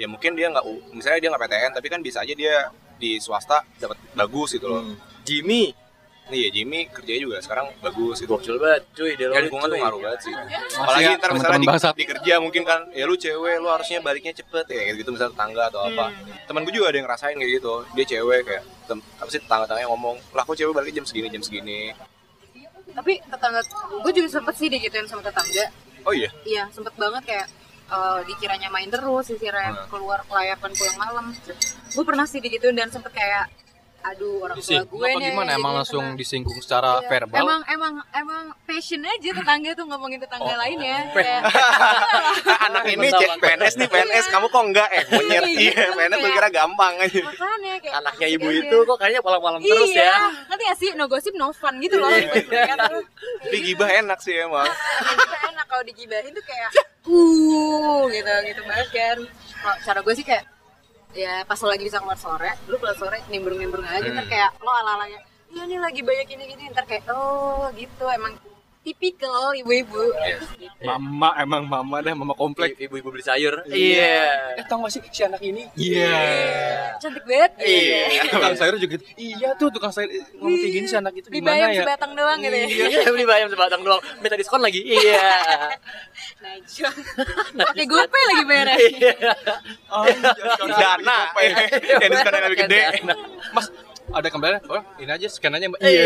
Ya 0.00 0.08
mungkin 0.08 0.32
dia 0.34 0.48
nggak 0.48 0.64
misalnya 0.96 1.20
dia 1.20 1.28
nggak 1.30 1.42
PTN 1.44 1.72
tapi 1.76 1.86
kan 1.92 2.00
bisa 2.00 2.24
aja 2.24 2.32
dia 2.32 2.72
di 2.98 3.20
swasta 3.20 3.62
dapat 3.76 4.00
bagus 4.16 4.56
gitu 4.56 4.66
loh. 4.66 4.82
Jimmy. 5.22 5.87
Iya 6.28 6.48
Jimmy 6.52 6.84
kerjanya 6.88 7.20
juga 7.24 7.36
sekarang 7.40 7.72
bagus 7.80 8.20
gitu. 8.20 8.36
Gokil 8.36 8.56
banget, 8.60 8.82
cuy. 8.92 9.12
Dia 9.16 9.32
ya 9.32 9.40
lingkungan 9.40 9.66
tuh 9.66 9.78
ngaruh 9.80 10.00
banget 10.04 10.20
sih. 10.24 10.32
Apalagi 10.76 11.04
ya, 11.04 11.16
ntar 11.16 11.30
misalnya 11.32 11.58
di, 11.58 11.68
di 11.96 12.04
kerja 12.04 12.32
mungkin 12.38 12.62
kan 12.62 12.80
ya 12.92 13.04
lu 13.08 13.16
cewek 13.16 13.56
lu 13.58 13.68
harusnya 13.68 13.98
baliknya 13.98 14.32
cepet 14.32 14.66
ya 14.68 14.80
kayak 14.84 14.96
gitu 15.00 15.10
misalnya 15.10 15.32
tetangga 15.32 15.62
atau 15.72 15.80
apa. 15.84 16.06
Temen 16.44 16.60
gue 16.62 16.72
juga 16.72 16.86
ada 16.92 16.96
yang 17.00 17.06
ngerasain 17.08 17.36
kayak 17.36 17.52
gitu. 17.56 17.74
Dia 17.96 18.04
cewek 18.04 18.40
kayak 18.44 18.62
tem, 18.84 18.98
apa 19.00 19.28
sih 19.28 19.40
tetangga 19.40 19.64
tetangganya 19.64 19.88
ngomong 19.88 20.16
lah 20.32 20.42
kok 20.44 20.54
cewek 20.54 20.72
baliknya 20.72 21.00
jam 21.00 21.06
segini 21.08 21.28
jam 21.28 21.42
segini? 21.42 21.80
Tapi 22.88 23.12
tetangga 23.22 23.60
gue 24.04 24.12
juga 24.12 24.28
sempet 24.28 24.54
sih 24.56 24.68
digituin 24.68 25.06
sama 25.06 25.22
tetangga. 25.22 25.64
Oh 26.04 26.12
iya? 26.12 26.28
Iya 26.44 26.68
sempet 26.68 26.92
banget 26.94 27.22
kayak 27.24 27.46
eh, 27.88 28.20
dikiranya 28.26 28.68
main 28.68 28.88
terus 28.88 29.28
dikiranya 29.28 29.72
Hmm. 29.72 29.86
keluar 29.88 30.20
kelayakan 30.28 30.70
pulang 30.72 30.98
malam. 30.98 31.26
Gue 31.88 32.04
pernah 32.04 32.28
sih 32.28 32.38
digituin 32.38 32.76
dan 32.76 32.92
sempet 32.92 33.12
kayak 33.12 33.48
aduh 34.00 34.40
orang 34.40 34.56
tua 34.56 34.80
gue 34.80 35.04
apa 35.04 35.10
nih 35.12 35.26
gimana 35.26 35.44
jadi 35.44 35.58
emang 35.58 35.68
kena- 35.68 35.78
langsung 35.82 36.04
disinggung 36.14 36.58
secara 36.58 36.98
Iya. 36.98 37.08
verbal 37.08 37.36
Emang 37.36 37.60
emang 37.66 37.92
emang 38.12 38.44
passion 38.62 39.02
aja 39.02 39.30
tetangga 39.32 39.70
tuh 39.72 39.84
ngomongin 39.84 40.18
tetangga 40.18 40.48
Oh, 40.48 40.56
lainnya. 40.56 41.10
pe- 41.10 41.18
Kayak, 41.26 41.42
anak 42.68 42.82
ini 42.86 43.08
cek. 43.10 43.30
PNS 43.38 43.74
nih 43.76 43.88
PNS 43.88 44.24
kamu 44.28 44.46
kok 44.46 44.62
enggak 44.64 44.88
eh 44.88 45.02
monyet 45.08 45.42
Iya, 45.44 45.50
iya 45.50 45.84
PNS 45.92 46.14
lu 46.16 46.28
kira 46.30 46.48
gampang 46.48 46.94
aja 46.96 47.20
makanya 47.20 47.72
kayak 47.76 47.94
Anaknya 47.98 48.24
asik 48.24 48.36
ibu 48.36 48.46
aja. 48.46 48.60
itu 48.60 48.76
kok 48.80 48.96
kayaknya 48.96 49.20
malam-malam 49.20 49.60
terus 49.60 49.90
iya. 49.90 50.04
ya. 50.04 50.16
Nanti 50.46 50.62
gak 50.64 50.78
sih 50.78 50.90
no 50.94 51.04
gossip 51.04 51.34
no 51.34 51.46
fun 51.50 51.74
gitu 51.78 51.96
loh. 51.96 52.08
Kan 52.08 52.78
tapi 52.78 53.56
gibah 53.60 53.90
enak 53.90 54.18
sih 54.18 54.34
emang 54.38 54.66
enak 55.44 55.66
kalau 55.66 55.82
digibahin 55.82 56.30
tuh 56.30 56.44
kayak 56.44 56.70
uh 57.04 58.02
gitu 58.08 58.30
gitu 58.46 58.60
banget 58.62 58.88
kan. 58.90 59.18
Kalau 59.58 59.76
cara 59.82 59.98
gue 60.00 60.14
sih 60.14 60.22
kayak 60.22 60.44
ya 61.14 61.44
pas 61.44 61.56
lo 61.56 61.68
lagi 61.68 61.84
bisa 61.84 61.98
keluar 61.98 62.16
sore, 62.16 62.50
lu 62.66 62.76
keluar 62.76 62.96
sore 62.96 63.18
nimbrung-nimbrung 63.28 63.84
aja 63.84 64.04
ntar 64.04 64.24
Hmm. 64.24 64.30
kayak 64.30 64.50
lo 64.60 64.70
ala-alanya 64.70 65.20
ya 65.48 65.64
ini 65.64 65.76
lagi 65.80 66.00
banyak 66.04 66.28
ini 66.28 66.44
gini 66.46 66.64
ntar 66.70 66.84
kayak 66.84 67.08
oh 67.08 67.68
gitu 67.72 68.04
emang 68.06 68.36
tipikal 68.88 69.52
ibu-ibu 69.52 70.00
Gitu. 70.18 70.44
mama 70.80 71.36
emang 71.36 71.68
mama 71.68 72.00
dah 72.00 72.14
mama 72.14 72.32
komplek 72.32 72.78
Ibu-ibu 72.78 73.10
beli 73.10 73.20
sayur. 73.20 73.60
Iya. 73.68 73.76
Iya. 73.76 74.24
eh 74.56 74.64
tau 74.64 74.80
gak 74.80 74.90
sih 74.90 75.00
si 75.10 75.22
anak 75.22 75.42
ini 75.42 75.68
iya 75.76 76.16
cantik 76.96 77.24
banget 77.24 77.52
Iya. 77.60 78.24
tukang 78.30 78.56
sayur 78.56 78.74
juga 78.78 78.96
gitu. 78.96 79.04
iya 79.14 79.48
tuh 79.58 79.68
tukang 79.68 79.92
sayur 79.92 80.08
ngomong 80.34 80.56
kayak 80.56 80.72
gini 80.72 80.86
si 80.86 80.96
anak 80.96 81.12
itu 81.12 81.28
Beli 81.28 81.40
gimana 81.42 81.54
bayam 81.54 81.68
ya 81.68 81.80
sebatang 81.82 82.12
doang 82.16 82.38
gitu 82.40 82.56
ya 82.56 82.66
Iya, 82.68 83.00
beli 83.10 83.26
bayam 83.26 83.48
sebatang 83.48 83.80
doang. 83.82 84.00
Minta 84.18 84.36
diskon 84.36 84.62
lagi. 84.62 84.80
Iya. 84.80 85.28
Najong 86.38 86.96
pakai 87.68 87.84
gope 87.84 88.20
lagi 88.24 88.42
bayarnya 88.44 88.76
Iya. 88.78 89.14
dana 90.78 91.18
yang 91.98 92.10
diskonnya 92.10 92.40
lebih 92.46 92.58
gede 92.64 92.80
mas 93.50 93.66
ada 94.10 94.28
kembali 94.28 94.56
oh 94.66 94.82
ini 94.96 95.10
aja 95.10 95.26
scan 95.26 95.52
aja 95.52 95.66
mbak 95.66 95.80
Iya, 95.80 96.04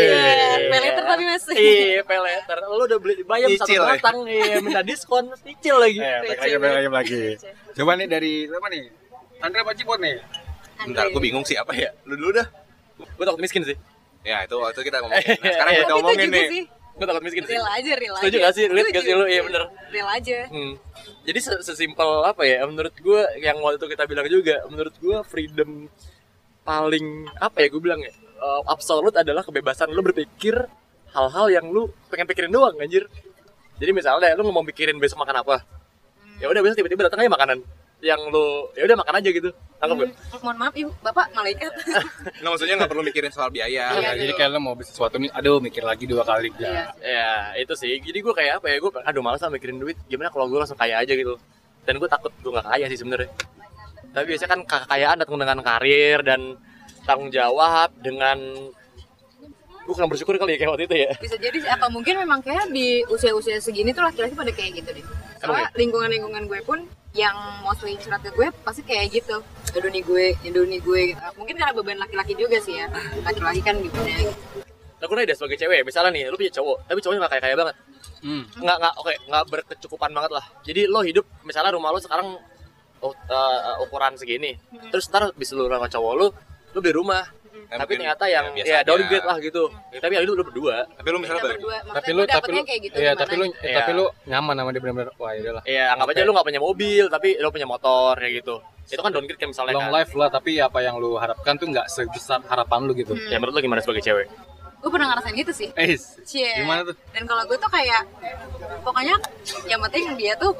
pay 0.67 0.79
later 0.81 1.03
tapi 1.03 1.23
mas. 1.23 1.43
Iya, 1.47 2.01
pay 2.01 2.19
later. 2.19 2.57
Lu 2.65 2.83
udah 2.83 2.97
beli 2.97 3.23
bayam 3.23 3.49
satu 3.55 3.71
ya? 3.71 3.81
batang, 3.89 4.17
iya, 4.25 4.59
minta 4.59 4.81
diskon, 4.81 5.31
nyicil 5.39 5.75
lagi. 5.77 5.97
Eh, 5.97 6.19
balik 6.21 6.59
lagi, 6.59 6.89
lagi. 6.89 7.21
Coba 7.73 7.91
nih 7.95 8.07
dari 8.07 8.33
siapa 8.45 8.67
nih? 8.67 8.83
Andrea 9.39 9.61
apa 9.61 9.71
Cipot 9.73 9.99
nih? 9.99 10.17
bentar 10.75 11.05
gue 11.07 11.21
bingung 11.21 11.43
sih 11.43 11.55
apa 11.55 11.71
ya 11.71 11.95
lu 12.03 12.17
dulu 12.17 12.33
dah 12.33 12.47
Gue 12.97 13.23
takut 13.23 13.39
miskin 13.39 13.63
sih. 13.63 13.77
ya 14.21 14.43
itu 14.43 14.51
waktu 14.53 14.81
kita 14.81 14.99
ngomongin 14.99 15.31
nah, 15.37 15.51
sekarang 15.53 15.73
kita 15.77 15.93
ngomongin 15.93 16.19
juga 16.21 16.33
nih 16.33 16.47
sih 16.49 16.63
Gue 16.93 17.05
takut 17.05 17.23
miskin 17.23 17.43
sih. 17.43 17.53
real 17.53 17.67
aja 17.67 17.91
real 17.93 18.13
Setuju 18.17 18.27
aja 18.33 18.43
gak 18.43 18.53
sih? 18.53 18.63
Relate 18.67 18.89
gak 18.89 19.03
sih 19.03 19.13
lu? 19.13 19.25
Iya, 19.25 19.41
bener. 19.43 19.63
real 19.89 20.09
aja 20.09 20.37
Hmm. 20.49 20.73
Jadi 21.23 21.39
se- 21.39 21.61
sesimpel 21.61 22.09
apa 22.21 22.43
ya? 22.43 22.61
Menurut 22.63 22.91
gue 22.91 23.21
yang 23.39 23.57
waktu 23.57 23.79
itu 23.79 23.87
kita 23.87 24.03
bilang 24.03 24.27
juga, 24.27 24.55
menurut 24.67 24.91
gue 24.93 25.17
freedom 25.23 25.87
paling 26.63 27.05
apa 27.37 27.57
ya 27.59 27.67
gue 27.67 27.81
bilang 27.81 27.99
ya? 27.99 28.11
eh, 28.35 28.61
absolut 28.65 29.13
adalah 29.13 29.39
kebebasan 29.39 29.87
lu 29.87 30.01
berpikir 30.01 30.55
hal-hal 31.09 31.47
yang 31.47 31.65
lu 31.67 31.87
pengen 32.07 32.25
pikirin 32.25 32.49
doang 32.49 32.75
anjir. 32.75 33.07
Jadi 33.75 33.91
misalnya 33.91 34.33
lu 34.33 34.43
nggak 34.43 34.53
mau 34.53 34.65
pikirin 34.65 34.97
besok 34.97 35.19
makan 35.19 35.39
apa. 35.39 35.63
Ya 36.37 36.47
udah 36.47 36.59
besok 36.59 36.77
tiba-tiba 36.77 37.07
datang 37.07 37.21
aja 37.21 37.31
makanan. 37.31 37.59
yang 38.03 38.19
lu 38.27 38.67
ya 38.75 38.83
udah 38.83 38.99
makan 38.99 39.15
aja 39.15 39.31
gitu 39.31 39.47
tangkap 39.79 39.95
gue 40.03 40.11
mohon 40.35 40.59
maaf 40.59 40.75
ibu 40.75 40.91
bapak 40.99 41.31
malaikat 41.31 41.71
Nggak 42.43 42.51
maksudnya 42.51 42.75
nggak 42.75 42.91
perlu 42.91 42.99
mikirin 43.01 43.31
soal 43.31 43.47
biaya. 43.47 43.95
Iya, 43.95 44.03
Ya, 44.03 44.11
jadi 44.19 44.33
kayak 44.35 44.49
lo 44.51 44.59
mau 44.59 44.75
beli 44.75 44.83
sesuatu 44.83 45.15
nih, 45.15 45.31
aduh 45.31 45.63
mikir 45.63 45.79
lagi 45.81 46.03
dua 46.03 46.19
kali 46.21 46.51
Iya. 46.53 46.67
ya. 46.67 46.83
ya 46.99 47.29
itu 47.55 47.71
sih 47.73 47.95
jadi 47.97 48.19
gue 48.19 48.33
kayak 48.35 48.59
apa 48.59 48.67
ya 48.67 48.83
gue 48.83 48.91
aduh 48.91 49.23
malas 49.23 49.39
lah 49.39 49.47
mikirin 49.47 49.79
duit 49.79 49.95
gimana 50.05 50.27
kalau 50.27 50.51
gue 50.51 50.59
langsung 50.59 50.75
kaya 50.75 50.99
aja 50.99 51.15
gitu 51.15 51.39
dan 51.81 51.95
gue 51.95 52.09
takut 52.11 52.35
gue 52.35 52.51
nggak 52.51 52.67
kaya 52.67 52.85
sih 52.91 52.99
sebenarnya 52.99 53.31
tapi 54.13 54.25
biasanya 54.29 54.51
kan 54.53 54.61
kekayaan 54.63 55.17
datang 55.19 55.37
dengan 55.41 55.59
karir 55.65 56.19
dan 56.21 56.41
tanggung 57.03 57.33
jawab 57.33 57.89
dengan 57.99 58.37
gue 59.83 59.91
kurang 59.91 60.07
bersyukur 60.07 60.39
kali 60.39 60.55
ya 60.55 60.57
kayak 60.63 60.71
waktu 60.71 60.85
itu 60.87 60.95
ya 60.95 61.11
bisa 61.19 61.35
jadi 61.35 61.57
sih, 61.59 61.67
atau 61.67 61.91
mungkin 61.91 62.15
memang 62.15 62.39
kayak 62.39 62.71
di 62.71 63.03
usia-usia 63.11 63.59
segini 63.59 63.91
tuh 63.91 64.07
laki-laki 64.07 64.31
pada 64.31 64.53
kayak 64.55 64.79
gitu 64.79 64.89
deh 64.95 65.05
soalnya 65.43 65.67
lingkungan-lingkungan 65.75 66.47
gue 66.47 66.59
pun 66.63 66.79
yang 67.11 67.35
mostly 67.67 67.99
curhat 67.99 68.23
ke 68.23 68.31
gue 68.31 68.47
pasti 68.63 68.81
kayak 68.87 69.11
gitu 69.11 69.43
aduh 69.75 69.91
nih 69.91 70.03
gue 70.07 70.25
aduh 70.39 70.63
nih 70.63 70.79
gue 70.79 71.01
gitu. 71.11 71.19
mungkin 71.35 71.55
karena 71.59 71.75
beban 71.75 71.99
laki-laki 71.99 72.33
juga 72.39 72.63
sih 72.63 72.79
ya 72.79 72.87
laki-laki 73.27 73.59
kan 73.59 73.75
gimana 73.75 74.07
gitu 74.07 74.63
Nah, 75.03 75.11
gue 75.11 75.19
nanya 75.19 75.35
deh 75.35 75.35
sebagai 75.35 75.59
cewek, 75.59 75.83
misalnya 75.83 76.15
nih, 76.15 76.31
lu 76.31 76.39
punya 76.39 76.55
cowok, 76.55 76.87
tapi 76.87 77.03
cowoknya 77.03 77.19
nggak 77.27 77.33
kaya-kaya 77.35 77.55
banget. 77.59 77.75
Hmm. 78.23 78.43
Nggak, 78.55 78.77
nggak, 78.79 78.93
oke, 79.03 79.13
nggak 79.27 79.43
berkecukupan 79.51 80.11
banget 80.15 80.31
lah. 80.31 80.45
Jadi 80.63 80.81
lo 80.87 81.03
hidup, 81.03 81.25
misalnya 81.43 81.75
rumah 81.75 81.91
lo 81.91 81.99
sekarang 81.99 82.39
uh, 83.03 83.13
uh, 83.29 83.83
ukuran 83.83 84.15
segini. 84.15 84.55
Terus 84.89 85.11
ntar 85.11 85.35
bisa 85.35 85.53
lu 85.53 85.67
sama 85.67 85.85
cowok 85.85 86.13
lu, 86.15 86.27
lu 86.71 86.79
beli 86.79 86.95
rumah. 86.95 87.23
Eh, 87.63 87.79
tapi 87.79 87.97
mungkin 87.97 88.05
ternyata 88.05 88.25
ya, 88.29 88.33
yang 88.37 88.45
ya 88.53 88.63
aja. 88.63 88.77
downgrade 88.85 89.25
lah 89.25 89.37
gitu. 89.39 89.63
Ya, 89.89 89.97
tapi 89.97 90.13
yang 90.13 90.23
itu 90.23 90.33
lu 90.33 90.45
berdua. 90.45 90.85
Tapi 90.93 91.07
lu 91.09 91.17
misalnya 91.17 91.41
berdua 91.41 91.73
Tapi 91.73 91.89
maksudnya 91.89 92.13
lu 92.13 92.21
gue 92.21 92.27
tapi 92.27 92.33
dapetnya 92.37 92.61
lu 92.61 92.67
kayak 92.69 92.81
gitu 92.85 92.95
Iya, 93.01 93.11
tapi 93.17 93.33
lu 93.33 93.45
Iya. 93.49 93.77
tapi 93.81 93.91
lu 93.97 94.05
nyaman 94.25 94.53
sama 94.53 94.69
dia 94.69 94.81
benar-benar 94.83 95.09
wah 95.17 95.31
ya 95.33 95.39
udahlah. 95.41 95.63
Ya 95.65 95.83
anggap 95.95 96.07
aja 96.13 96.21
lu 96.21 96.31
nggak 96.37 96.47
punya 96.47 96.61
mobil, 96.61 97.03
tapi 97.09 97.29
lu 97.35 97.47
punya 97.49 97.65
motor 97.65 98.13
kayak 98.15 98.33
gitu. 98.45 98.55
Itu 98.85 99.01
kan 99.01 99.09
downgrade 99.09 99.39
kan 99.41 99.49
misalnya 99.49 99.73
Long 99.73 99.89
kan. 99.89 99.95
life 99.95 100.11
lah, 100.13 100.29
tapi 100.29 100.51
apa 100.59 100.79
yang 100.79 100.95
lu 101.01 101.17
harapkan 101.17 101.53
tuh 101.57 101.65
nggak 101.65 101.87
sebesar 101.87 102.45
harapan 102.45 102.79
lu 102.85 102.93
gitu. 102.93 103.17
Ya 103.25 103.41
menurut 103.41 103.57
lu 103.57 103.61
gimana 103.61 103.81
sebagai 103.81 104.01
cewek? 104.01 104.27
gue 104.83 104.91
pernah 104.91 105.15
ngerasain 105.15 105.31
gitu 105.39 105.53
sih 105.55 105.71
Eh, 105.79 105.95
Cie. 106.27 106.59
gimana 106.59 106.83
tuh? 106.83 106.91
Dan 107.15 107.23
kalau 107.23 107.47
gue 107.47 107.55
tuh 107.55 107.71
kayak 107.71 108.03
pokoknya 108.83 109.15
yang 109.63 109.79
penting 109.79 110.11
dia 110.19 110.35
tuh 110.35 110.51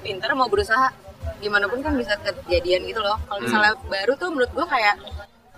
pinter 0.00 0.32
mau 0.32 0.48
berusaha 0.48 0.88
gimana 1.38 1.64
pun 1.68 1.78
kan 1.84 1.94
bisa 1.94 2.16
kejadian 2.18 2.84
gitu 2.88 3.00
loh. 3.00 3.18
Kalau 3.28 3.40
misalnya 3.42 3.74
baru 3.86 4.12
tuh 4.16 4.28
menurut 4.32 4.50
gue 4.52 4.66
kayak 4.66 4.96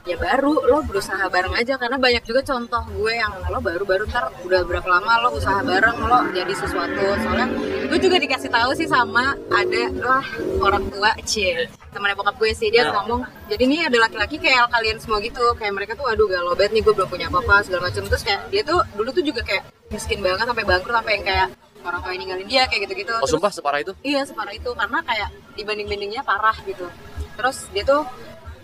ya 0.08 0.16
baru 0.16 0.64
lo 0.64 0.80
berusaha 0.88 1.28
bareng 1.28 1.52
aja. 1.56 1.76
Karena 1.76 2.00
banyak 2.00 2.24
juga 2.24 2.40
contoh 2.40 2.82
gue 2.96 3.12
yang 3.12 3.32
lo 3.52 3.60
baru-baru 3.60 4.08
ntar 4.08 4.32
udah 4.44 4.60
berapa 4.64 4.88
lama 4.88 5.28
lo 5.28 5.28
usaha 5.36 5.60
bareng 5.60 5.98
lo 6.00 6.18
jadi 6.32 6.52
sesuatu. 6.56 7.04
Soalnya 7.20 7.48
gue 7.90 7.98
juga 8.00 8.16
dikasih 8.16 8.50
tahu 8.50 8.70
sih 8.76 8.88
sama 8.88 9.36
ada 9.52 9.84
lah 10.00 10.24
orang 10.60 10.88
tua 10.88 11.12
cie 11.28 11.68
temannya 11.90 12.16
bokap 12.16 12.36
gue 12.40 12.50
sih. 12.56 12.72
Dia 12.72 12.88
ngomong 12.90 13.26
jadi 13.50 13.62
ini 13.66 13.76
ada 13.84 13.98
laki-laki 14.00 14.40
kayak 14.40 14.72
kalian 14.72 14.96
semua 14.98 15.20
gitu. 15.20 15.42
Kayak 15.60 15.72
mereka 15.76 15.92
tuh 15.98 16.08
aduh 16.08 16.26
galau 16.26 16.56
banget 16.56 16.80
nih 16.80 16.82
gue 16.86 16.94
belum 16.96 17.08
punya 17.10 17.26
apa-apa 17.28 17.68
segala 17.68 17.92
macam. 17.92 18.02
Terus 18.08 18.22
kayak 18.24 18.40
dia 18.48 18.62
tuh 18.64 18.80
dulu 18.96 19.12
tuh 19.12 19.24
juga 19.26 19.44
kayak 19.44 19.68
miskin 19.90 20.22
banget 20.22 20.46
sampai 20.46 20.64
bangkrut 20.64 20.94
sampai 20.96 21.12
yang 21.18 21.26
kayak 21.26 21.48
orang 21.80 22.00
tua 22.00 22.12
ninggalin 22.12 22.46
dia 22.46 22.64
kayak 22.66 22.88
gitu-gitu 22.88 23.12
Oh 23.12 23.24
Terus- 23.24 23.32
sumpah 23.32 23.50
separah 23.50 23.80
itu? 23.80 23.92
Iya 24.02 24.20
separah 24.24 24.52
itu 24.52 24.70
karena 24.70 24.98
kayak 25.00 25.28
dibanding-bandingnya 25.54 26.22
parah 26.22 26.56
gitu. 26.62 26.86
Terus 27.36 27.56
dia 27.72 27.84
tuh 27.84 28.02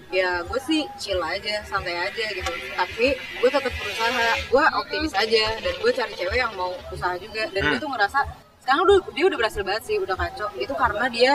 ya 0.07 0.38
gue 0.46 0.61
sih 0.62 0.87
chill 0.96 1.18
aja, 1.18 1.66
santai 1.66 1.96
aja 1.98 2.24
gitu. 2.31 2.50
Tapi 2.72 3.07
gue 3.16 3.50
tetap 3.50 3.72
berusaha, 3.72 4.29
gue 4.46 4.64
optimis 4.79 5.12
aja 5.12 5.44
dan 5.59 5.74
gue 5.76 5.90
cari 5.90 6.12
cewek 6.14 6.38
yang 6.38 6.52
mau 6.55 6.70
usaha 6.88 7.16
juga. 7.16 7.48
Dan 7.50 7.74
gue 7.74 7.79
tuh 7.79 7.90
ngerasa 7.90 8.20
sekarang 8.62 8.83
udah 8.87 8.96
dia 9.14 9.24
udah 9.26 9.38
berhasil 9.38 9.62
banget 9.62 9.83
sih, 9.85 9.96
udah 9.98 10.14
kacau. 10.14 10.48
Itu 10.55 10.74
karena 10.74 11.07
dia 11.09 11.33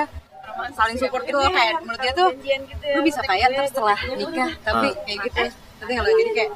saling 0.75 0.97
support 0.99 1.23
gitu 1.23 1.39
loh 1.39 1.47
kayak 1.47 1.79
menurut 1.79 1.99
dia 2.01 2.13
tuh 2.13 2.29
lu 2.93 3.01
bisa 3.01 3.23
kaya 3.23 3.47
ntar 3.49 3.65
setelah 3.65 3.97
nikah 4.13 4.51
tapi 4.61 4.93
kayak 5.07 5.19
gitu 5.25 5.43
tapi 5.79 5.91
kalau 5.95 6.11
jadi 6.11 6.31
kayak 6.35 6.51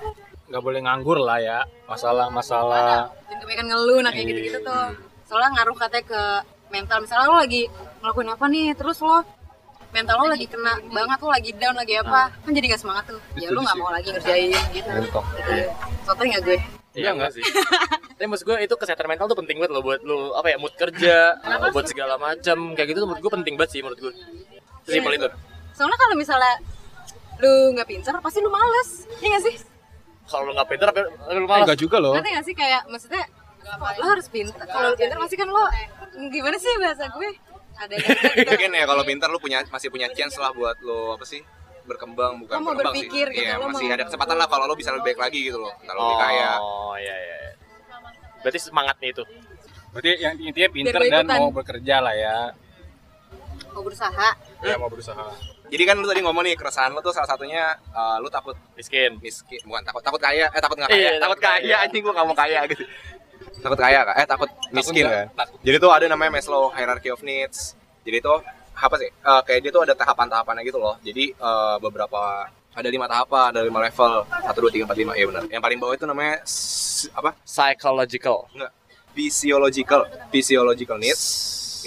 Nggak 0.45 0.61
boleh 0.61 0.79
nganggur 0.85 1.17
lah 1.25 1.41
ya. 1.41 1.59
Masalah 1.89 2.29
masalah 2.29 3.09
dan 3.25 3.37
kebanyakan 3.41 3.65
ngeluh 3.65 3.99
nah 4.05 4.11
kayak 4.13 4.29
gitu-gitu 4.29 4.57
tuh 4.61 4.83
soalnya 5.35 5.51
ngaruh 5.53 5.75
katanya 5.75 6.05
ke 6.05 6.21
mental 6.69 6.97
misalnya 6.97 7.27
lo 7.27 7.37
lagi 7.37 7.67
ngelakuin 7.99 8.29
apa 8.29 8.45
nih 8.47 8.71
terus 8.71 8.97
lo 9.01 9.19
mental 9.91 10.15
lo 10.17 10.27
lagi 10.27 10.45
kena 10.45 10.79
banget 10.87 11.19
lo 11.19 11.29
lagi 11.29 11.51
down 11.53 11.75
lagi 11.75 11.93
apa 11.97 12.31
kan 12.31 12.51
jadi 12.51 12.65
gak 12.69 12.79
semangat 12.79 13.03
tuh 13.05 13.19
ya 13.35 13.51
lo 13.51 13.59
nggak 13.59 13.75
mau 13.75 13.91
lagi 13.91 14.07
ngerjain 14.09 14.55
gitu 14.71 14.87
mentok. 14.87 15.25
Soalnya 16.03 16.25
nggak 16.31 16.43
gue 16.45 16.59
Iya 16.95 17.11
enggak 17.11 17.27
sih. 17.29 17.43
Tapi 18.15 18.23
maksud 18.23 18.47
gue 18.47 18.55
itu 18.57 18.71
kesehatan 18.73 19.03
mental 19.05 19.27
tuh 19.27 19.35
penting 19.35 19.59
banget 19.59 19.75
loh 19.75 19.83
buat 19.83 19.99
lu 19.99 20.31
apa 20.31 20.47
ya 20.47 20.55
mood 20.55 20.71
kerja, 20.73 21.35
buat 21.69 21.83
segala 21.83 22.15
macam 22.15 22.71
kayak 22.71 22.87
gitu 22.87 23.03
tuh 23.03 23.07
menurut 23.11 23.19
gue 23.19 23.33
penting 23.35 23.53
banget 23.59 23.69
sih 23.69 23.81
menurut 23.83 23.99
gue. 23.99 24.13
Simpel 24.85 25.11
itu. 25.13 25.27
soalnya 25.73 25.97
kalau 25.97 26.15
misalnya 26.15 26.55
lu 27.37 27.75
nggak 27.75 27.83
pinter 27.85 28.15
pasti 28.15 28.39
lu 28.39 28.47
males 28.47 29.03
iya 29.19 29.35
gak 29.35 29.43
sih 29.43 29.55
Kalau 30.23 30.47
lu 30.47 30.55
nggak 30.55 30.69
pinter 30.71 30.87
apa 30.87 30.99
lu 31.03 31.11
Eh, 31.27 31.43
malas? 31.43 31.67
enggak 31.67 31.79
juga 31.83 31.97
loh. 31.99 32.15
ngerti 32.15 32.31
gak 32.31 32.45
sih 32.47 32.55
kayak 32.55 32.81
maksudnya 32.87 33.23
lo 33.67 34.05
harus 34.07 34.27
pinter 34.27 34.61
kalau 34.63 34.87
lu 34.89 34.97
pinter 34.97 35.17
pasti 35.17 35.35
kan 35.35 35.47
lo 35.47 35.63
gimana 36.27 36.55
sih 36.55 36.71
bahasa 36.77 37.05
gue 37.09 37.29
ada 37.75 37.91
yang 37.91 38.07
gitu. 38.07 38.47
Mungkin 38.47 38.71
ya 38.71 38.85
kalau 38.85 39.03
pintar 39.03 39.27
lu 39.27 39.37
punya 39.37 39.59
masih 39.67 39.89
punya 39.89 40.07
chance 40.09 40.35
lah 40.35 40.49
buat 40.49 40.79
lo 40.79 41.13
apa 41.13 41.25
sih 41.25 41.43
berkembang 41.83 42.39
bukan 42.39 42.55
Lo 42.55 42.61
mau 42.61 42.71
berkembang 42.71 42.95
berpikir 42.95 43.27
sih. 43.27 43.35
gitu, 43.35 43.45
Iya, 43.45 43.57
lo 43.57 43.67
masih 43.67 43.85
mau- 43.85 43.95
ada 43.95 44.03
kesempatan 44.05 44.35
lah 44.35 44.47
kalau 44.47 44.65
lo 44.65 44.73
bisa 44.73 44.89
lebih 44.89 45.05
baik 45.07 45.19
lagi 45.19 45.39
gitu 45.43 45.59
loh. 45.59 45.73
Kalau 45.79 45.99
lebih 46.03 46.17
kaya. 46.19 46.51
Oh 46.57 46.95
iya 46.95 47.15
iya. 47.15 47.35
iya. 47.43 47.51
Berarti 48.39 48.59
semangatnya 48.59 49.07
itu. 49.11 49.23
Berarti 49.91 50.09
yang 50.17 50.33
intinya 50.39 50.69
pinter 50.71 50.99
gue 50.99 51.11
dan 51.11 51.25
mau 51.27 51.51
bekerja 51.51 51.95
lah 51.99 52.15
ya. 52.15 52.37
mau 53.69 53.83
berusaha 53.83 54.29
Ya 54.63 54.75
mau 54.77 54.87
berusaha. 54.87 55.25
Jadi 55.65 55.83
kan 55.83 55.99
lu 55.99 56.07
tadi 56.07 56.21
ngomong 56.21 56.41
nih 56.41 56.55
keresahan 56.55 56.89
lu 56.89 57.01
tuh 57.01 57.11
salah 57.11 57.27
satunya 57.27 57.59
eh, 57.75 58.17
lu 58.17 58.29
takut 58.29 58.55
Miskin. 58.73 59.19
miskin, 59.19 59.59
bukan 59.61 59.83
takut 59.83 59.99
takut 59.99 60.17
kaya, 60.17 60.47
eh 60.47 60.61
takut 60.63 60.77
nggak 60.77 60.87
kaya, 60.87 60.95
Iya, 60.95 61.11
takut 61.17 61.35
takut 61.35 61.39
kaya 61.43 61.59
kaya. 61.59 61.75
anjing 61.83 62.01
gua 62.01 62.13
nggak 62.13 62.25
mau 62.25 62.37
kaya 62.37 62.59
gitu. 62.65 62.83
Takut 63.65 63.81
kaya 63.81 63.99
kak, 64.05 64.15
eh 64.21 64.27
takut 64.29 64.49
miskin 64.69 65.09
nggak? 65.09 65.33
kan. 65.33 65.47
Jadi 65.65 65.77
tuh 65.81 65.89
ada 65.89 66.05
namanya 66.05 66.37
Maslow 66.37 66.69
hierarchy 66.69 67.09
of 67.09 67.25
needs. 67.25 67.73
Jadi 68.05 68.21
tuh 68.21 68.45
apa 68.77 68.95
sih? 69.01 69.09
Eh, 69.09 69.41
kayak 69.41 69.59
dia 69.65 69.71
tuh 69.73 69.81
ada 69.81 69.97
tahapan-tahapannya 69.97 70.61
gitu 70.69 70.77
loh. 70.77 71.01
Jadi 71.01 71.33
eh, 71.33 71.75
beberapa 71.81 72.45
ada 72.75 72.89
lima 72.91 73.09
tahapan, 73.09 73.55
ada 73.57 73.65
lima 73.65 73.81
level, 73.81 74.21
satu 74.29 74.57
dua 74.61 74.71
tiga 74.71 74.83
empat 74.85 74.97
lima, 75.01 75.17
iya 75.17 75.25
benar. 75.25 75.43
Yang 75.49 75.61
paling 75.65 75.79
bawah 75.81 75.95
itu 75.97 76.05
namanya 76.05 76.45
apa? 77.17 77.31
Psychological. 77.41 78.45
Enggak. 78.53 78.71
Physiological, 79.15 80.01
physiological 80.29 80.97
needs. 81.01 81.23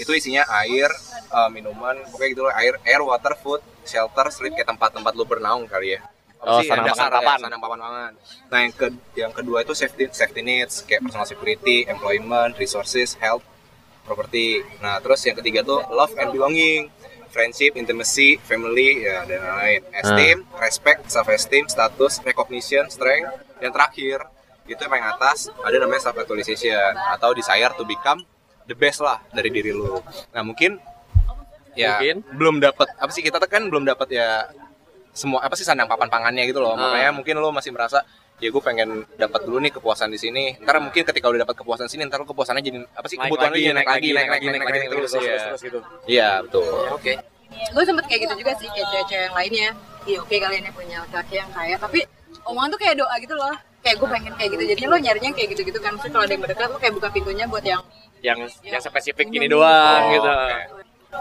Itu 0.01 0.11
isinya 0.11 0.43
air, 0.59 0.91
eh, 1.31 1.49
minuman, 1.53 1.95
pokoknya 2.11 2.29
gitu 2.35 2.41
loh, 2.43 2.53
air, 2.59 2.75
air, 2.83 3.01
water, 3.07 3.39
food, 3.39 3.63
shelter, 3.87 4.27
sleep 4.35 4.51
kayak 4.51 4.67
tempat-tempat 4.67 5.15
lu 5.15 5.23
bernaung 5.23 5.63
kali 5.63 5.95
ya. 5.95 6.03
Oh, 6.39 6.63
sih, 6.63 6.71
dasar 6.71 7.11
papan. 7.11 7.35
sarana 7.35 7.59
papan. 7.59 7.79
Nah, 8.47 8.59
yang 8.63 8.71
ke 8.71 8.87
yang 9.19 9.31
kedua 9.35 9.59
itu 9.67 9.75
safety 9.75 10.07
safety 10.15 10.39
needs 10.39 10.87
kayak 10.87 11.03
personal 11.03 11.27
security, 11.27 11.83
employment, 11.83 12.55
resources, 12.55 13.19
health, 13.19 13.43
property. 14.07 14.63
Nah, 14.79 15.03
terus 15.03 15.19
yang 15.27 15.35
ketiga 15.35 15.67
tuh 15.67 15.83
love 15.91 16.15
and 16.15 16.31
belonging, 16.31 16.87
friendship, 17.27 17.75
intimacy, 17.75 18.39
family, 18.39 19.03
ya 19.03 19.27
dan 19.27 19.43
lain-lain. 19.43 19.81
Esteem, 19.91 20.37
respect, 20.57 21.11
self 21.11 21.27
esteem, 21.27 21.67
status, 21.67 22.23
recognition, 22.23 22.87
strength. 22.87 23.29
Yang 23.59 23.71
terakhir 23.75 24.17
itu 24.63 24.79
yang 24.79 24.91
paling 24.95 25.07
atas 25.11 25.51
ada 25.59 25.75
namanya 25.75 26.07
self 26.07 26.15
actualization 26.15 26.93
atau 27.11 27.35
desire 27.35 27.73
to 27.75 27.83
become 27.83 28.23
the 28.63 28.77
best 28.77 29.03
lah 29.03 29.19
dari 29.35 29.51
diri 29.51 29.75
lu. 29.75 29.99
Nah, 30.31 30.41
mungkin 30.47 30.79
ya 31.75 31.99
Mungkin. 31.99 32.15
belum 32.33 32.55
dapat 32.63 32.87
apa 32.97 33.11
sih 33.13 33.21
kita 33.21 33.37
tuh 33.37 33.49
kan 33.49 33.67
belum 33.67 33.85
dapat 33.85 34.07
ya 34.09 34.49
semua 35.11 35.43
apa 35.43 35.53
sih 35.57 35.65
sandang 35.67 35.89
papan 35.89 36.07
pangannya 36.07 36.45
gitu 36.47 36.59
loh. 36.59 36.73
Ah. 36.73 36.89
Makanya 36.89 37.11
mungkin 37.15 37.35
lu 37.37 37.49
masih 37.51 37.71
merasa 37.73 38.01
ya 38.39 38.47
gue 38.47 38.63
pengen 38.63 39.03
dapat 39.19 39.43
dulu 39.43 39.59
nih 39.59 39.73
kepuasan 39.75 40.07
di 40.09 40.19
sini. 40.19 40.55
Ntar 40.63 40.79
mungkin 40.79 41.03
ketika 41.03 41.27
udah 41.27 41.43
dapat 41.43 41.55
kepuasan 41.59 41.85
di 41.87 41.91
sini, 41.91 42.03
ntar 42.07 42.23
lu 42.23 42.27
kepuasannya 42.29 42.63
jadi 42.63 42.79
apa 42.95 43.07
sih 43.11 43.17
kebutuhan 43.19 43.51
lu 43.51 43.59
jadi 43.59 43.75
naik 43.75 43.89
lagi, 43.89 44.09
naik 44.15 44.29
lagi, 44.31 44.45
naik 44.47 44.63
lagi, 44.63 44.79
terus 44.87 45.13
ya. 45.19 45.37
terus 45.51 45.61
gitu. 45.61 45.79
Iya 46.07 46.29
betul. 46.47 46.63
Oke. 46.95 47.13
gue 47.49 47.81
sempet 47.83 48.05
kayak 48.05 48.21
gitu 48.29 48.33
juga 48.45 48.53
sih 48.61 48.69
kayak 48.69 48.87
cewek-cewek 48.93 49.25
yang 49.25 49.35
lainnya 49.35 49.69
iya 50.05 50.17
oke 50.21 50.31
kalian 50.31 50.63
yang 50.69 50.75
punya 50.77 50.97
laki-laki 51.01 51.33
yang 51.41 51.49
kaya 51.49 51.75
tapi 51.81 51.99
omongan 52.45 52.69
tuh 52.77 52.79
kayak 52.79 52.95
doa 53.01 53.15
gitu 53.17 53.33
loh 53.33 53.55
kayak 53.81 53.97
gue 53.97 54.07
pengen 54.07 54.33
kayak 54.37 54.49
gitu 54.53 54.63
jadinya 54.69 54.89
lo 54.93 54.97
nyarinya 55.01 55.31
kayak 55.33 55.49
gitu-gitu 55.57 55.79
kan 55.81 55.97
Maksudnya 55.97 56.13
kalau 56.13 56.25
ada 56.29 56.33
yang 56.37 56.43
mendekat 56.45 56.67
lo 56.69 56.77
kayak 56.77 56.93
buka 56.93 57.07
pintunya 57.09 57.45
buat 57.49 57.65
yang 57.65 57.81
Yang 58.21 58.39
yang 58.61 58.81
spesifik 58.85 59.27
ini 59.33 59.49
doang 59.49 60.01
Oh, 60.05 60.13
gitu. 60.13 60.29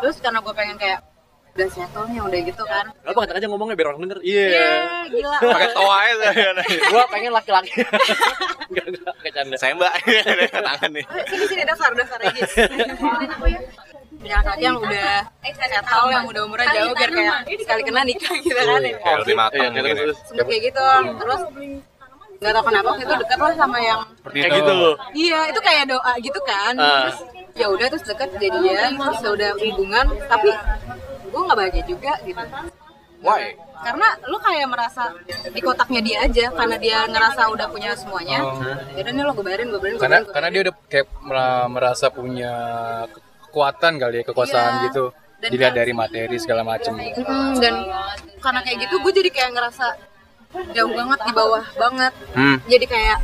terus 0.05 0.16
karena 0.20 0.38
gue 0.44 0.53
pengen 0.53 0.77
kayak 0.77 1.01
udah 1.58 1.68
settle 1.68 2.06
nih 2.06 2.22
udah 2.22 2.40
gitu 2.46 2.62
kan 2.62 2.86
Lo 3.02 3.10
banget 3.10 3.34
aja 3.34 3.46
ngomongnya 3.50 3.74
biar 3.74 3.88
orang 3.90 4.00
denger. 4.06 4.18
Iya. 4.22 4.46
iya 4.46 4.70
gila 5.10 5.38
Pakai 5.42 5.68
toa 5.74 5.96
aja. 6.06 6.28
Gua 6.86 7.04
pengen 7.10 7.32
laki-laki. 7.34 7.72
Enggak 8.70 8.84
enggak 8.86 9.14
kecanda. 9.26 9.56
Saya 9.58 9.72
mbak 9.74 9.92
tangan 10.54 10.90
nih. 10.94 11.04
Eh, 11.08 11.24
sini 11.26 11.44
sini 11.48 11.62
daftar 11.66 11.90
daftar 11.96 12.18
punya 14.18 14.34
laki-laki 14.38 14.62
yang 14.62 14.76
udah 14.76 15.10
settle 15.46 16.08
yang 16.10 16.24
udah 16.26 16.42
umurnya 16.42 16.68
jauh 16.74 16.92
biar 16.94 17.10
kayak 17.10 17.36
sekali 17.58 17.82
kena 17.82 18.02
nikah 18.02 18.34
gitu 18.36 18.54
kan 18.54 18.66
Kayak 18.82 19.18
lebih 19.22 19.34
matang 19.34 19.70
Iya, 19.72 19.82
ya. 19.82 20.14
sempet 20.26 20.46
kayak 20.46 20.62
gitu 20.68 20.86
terus 21.16 21.40
nggak 22.38 22.52
tau 22.54 22.62
kenapa 22.62 22.86
waktu 22.94 23.02
itu 23.02 23.14
deket 23.18 23.38
lah 23.38 23.54
sama 23.56 23.78
yang 23.82 24.00
Seperti 24.14 24.36
kayak 24.38 24.52
itu. 24.54 24.62
gitu. 24.62 24.90
Iya, 25.26 25.38
itu 25.50 25.58
kayak 25.58 25.84
doa 25.90 26.12
gitu 26.22 26.40
kan. 26.46 26.74
Ah. 26.78 27.10
Terus 27.10 27.18
ya 27.58 27.66
udah 27.66 27.86
terus 27.90 28.04
deket 28.06 28.30
jadian, 28.38 28.90
terus 28.94 29.18
ya 29.18 29.30
udah 29.34 29.50
hubungan, 29.58 30.06
tapi 30.30 30.48
gue 31.28 31.40
nggak 31.40 31.56
bahagia 31.56 31.84
juga 31.84 32.12
gitu 32.22 32.42
Why? 33.18 33.50
karena 33.78 34.08
lu 34.24 34.38
kayak 34.38 34.66
merasa 34.68 35.10
di 35.48 35.58
kotaknya 35.58 36.00
dia 36.00 36.16
aja 36.20 36.46
karena 36.50 36.76
dia 36.76 36.98
ngerasa 37.04 37.46
udah 37.48 37.66
punya 37.66 37.90
semuanya 37.92 38.38
Oh. 38.40 38.58
yaudah 38.92 39.12
nih 39.12 39.22
lo 39.22 39.30
gue 39.32 39.44
bayarin 39.44 39.66
gue 39.68 39.80
bayarin 39.80 39.98
karena 39.98 40.16
bayarin, 40.18 40.32
karena 40.32 40.48
dia 40.48 40.60
udah 40.62 40.74
kayak 40.86 41.06
mera- 41.20 41.68
merasa 41.68 42.06
punya 42.08 42.52
ke- 43.08 43.22
kekuatan 43.44 43.92
kali 43.96 44.16
ya 44.16 44.24
kekuasaan 44.24 44.72
Iya. 44.72 44.84
gitu 44.86 45.04
Dan 45.38 45.48
dilihat 45.48 45.72
dari 45.72 45.92
materi 45.92 46.36
segala 46.36 46.62
macem 46.62 46.94
Mm, 46.94 47.52
dan 47.56 47.74
karena 48.38 48.60
kayak 48.60 48.78
gitu 48.82 48.94
gue 48.98 49.12
jadi 49.14 49.30
kayak 49.30 49.50
ngerasa 49.52 49.86
jauh 50.72 50.92
banget 50.92 51.18
di 51.20 51.32
bawah 51.32 51.64
banget 51.72 52.12
Hmm. 52.34 52.56
jadi 52.64 52.84
kayak 52.84 53.18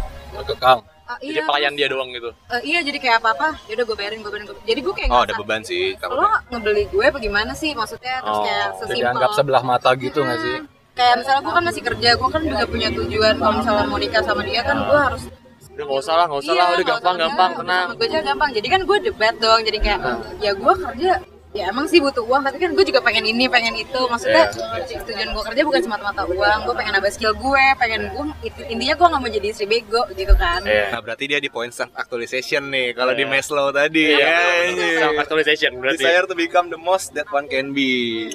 kekang 0.44 0.80
Jadi 1.16 1.30
iya 1.30 1.42
pelayan 1.42 1.72
dia 1.72 1.86
doang 1.86 2.10
gitu. 2.10 2.30
eh, 2.48 2.60
iya 2.62 2.78
jadi 2.80 2.98
kayak 2.98 3.16
apa 3.18 3.28
apa 3.32 3.48
yaudah 3.66 3.84
gue 3.84 3.96
bayarin 3.96 4.18
gue 4.18 4.28
bayarin 4.28 4.46
gua- 4.46 4.62
jadi 4.62 4.80
gue 4.80 4.94
kayak 4.94 5.08
Oh, 5.08 5.22
ada 5.22 5.34
beban 5.34 5.62
sih 5.62 5.94
lo 5.96 6.26
ngebeli 6.48 6.82
gue 6.86 7.04
apa 7.04 7.18
gimana 7.18 7.52
sih? 7.52 7.70
Maksudnya 7.72 8.14
terus 8.20 8.34
Oh, 8.34 8.42
kayak 8.42 8.64
udah 8.64 8.78
sesimpel. 8.80 8.98
dianggap 9.00 9.30
sebelah 9.32 9.62
mata 9.62 9.90
gitu 9.94 10.18
nggak 10.20 10.38
sih? 10.38 10.56
Kayak 10.94 11.14
misalnya 11.18 11.40
gue 11.40 11.52
kan 11.52 11.64
masih 11.64 11.82
kerja 11.84 12.08
gue 12.14 12.28
kan 12.30 12.42
juga 12.42 12.64
punya 12.64 12.88
tujuan. 12.90 13.34
Kalau 13.34 13.54
misalnya 13.54 13.84
mau 13.84 13.98
nikah 13.98 14.22
sama 14.22 14.42
dia 14.42 14.62
kan 14.62 14.76
gue 14.80 15.00
harus 15.00 15.24
Udah 15.66 15.84
nggak 15.84 16.00
usah 16.00 16.14
lah, 16.14 16.24
nggak 16.24 16.40
usah 16.40 16.54
lah, 16.54 16.66
udah 16.70 16.86
gampang, 16.86 17.16
gampang, 17.18 17.50
tenang. 17.56 17.86
gue 17.92 18.06
aja 18.06 18.18
gampang. 18.22 18.50
Jadi 18.52 18.66
kan 18.68 18.80
gue 18.84 18.98
debat 19.02 19.34
dong 19.36 19.60
jadi 19.60 19.78
kayak 19.80 20.00
ya 20.38 20.50
gue 20.54 20.74
kerja 20.80 21.12
ya 21.54 21.70
emang 21.70 21.86
sih 21.86 21.96
butuh 21.96 22.20
uang 22.20 22.42
tapi 22.42 22.58
kan 22.58 22.74
gue 22.74 22.82
juga 22.82 22.98
pengen 22.98 23.24
ini 23.24 23.46
pengen 23.46 23.72
itu 23.72 24.00
maksudnya 24.04 24.50
tujuan 24.50 25.30
gue 25.30 25.42
kerja 25.46 25.62
bukan 25.62 25.80
semata-mata 25.80 26.26
uang 26.26 26.58
gue 26.66 26.74
pengen 26.74 26.92
nambah 26.92 27.08
skill 27.08 27.30
gue 27.32 27.64
pengen 27.78 28.10
gue 28.10 28.24
intinya 28.66 28.92
gue 28.92 29.06
nggak 29.06 29.20
mau 29.20 29.30
jadi 29.30 29.46
istri 29.48 29.64
bego 29.64 30.02
gitu 30.12 30.34
kan 30.34 30.60
Iya. 30.60 30.90
Nah, 30.90 31.00
berarti 31.00 31.24
dia 31.24 31.38
di 31.38 31.46
point 31.46 31.70
self 31.70 31.94
actualization 31.94 32.68
nih 32.68 32.90
kalau 32.92 33.12
di 33.12 33.22
Iya. 33.22 33.30
Maslow 33.30 33.70
tadi. 33.70 34.06
Iya, 34.08 34.18
Ya, 34.18 34.40
betul. 34.66 34.98
Self 34.98 35.14
actualization 35.16 35.70
berarti. 35.76 36.00
Desire 36.00 36.24
to 36.24 36.34
become 36.34 36.66
the 36.66 36.76
most 36.76 37.12
that 37.12 37.30
one 37.30 37.46
can 37.46 37.70
be. 37.70 38.32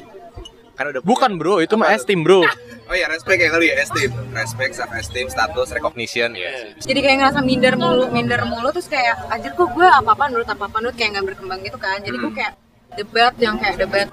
Kan 0.74 0.88
udah 0.88 1.02
Bukan 1.02 1.36
bro, 1.36 1.60
itu 1.60 1.76
mah 1.76 1.92
esteem 1.92 2.22
bro. 2.22 2.48
Oh 2.86 2.94
iya, 2.94 3.06
respect 3.06 3.36
ya 3.38 3.50
kali 3.50 3.68
ya, 3.68 3.76
esteem. 3.78 4.12
Respect, 4.32 4.72
self 4.74 4.92
esteem, 4.92 5.28
status, 5.28 5.70
recognition 5.70 6.32
ya. 6.34 6.50
jadi 6.80 7.00
kayak 7.00 7.18
ngerasa 7.20 7.40
minder 7.42 7.76
mulu 7.76 8.08
minder 8.10 8.42
mulu 8.44 8.72
terus 8.72 8.88
kayak 8.88 9.28
anjir 9.28 9.52
kok 9.52 9.70
gue 9.70 9.84
apa 9.84 10.10
apa 10.10 10.24
nurut 10.28 10.48
apa 10.48 10.64
apa 10.64 10.78
nurut 10.80 10.96
kayak 10.96 11.10
nggak 11.14 11.26
berkembang 11.28 11.60
gitu 11.62 11.78
kan 11.78 12.00
jadi 12.00 12.16
gue 12.16 12.32
kayak 12.32 12.54
debat 13.00 13.34
yang 13.38 13.56
kayak 13.56 13.78
debat 13.80 14.08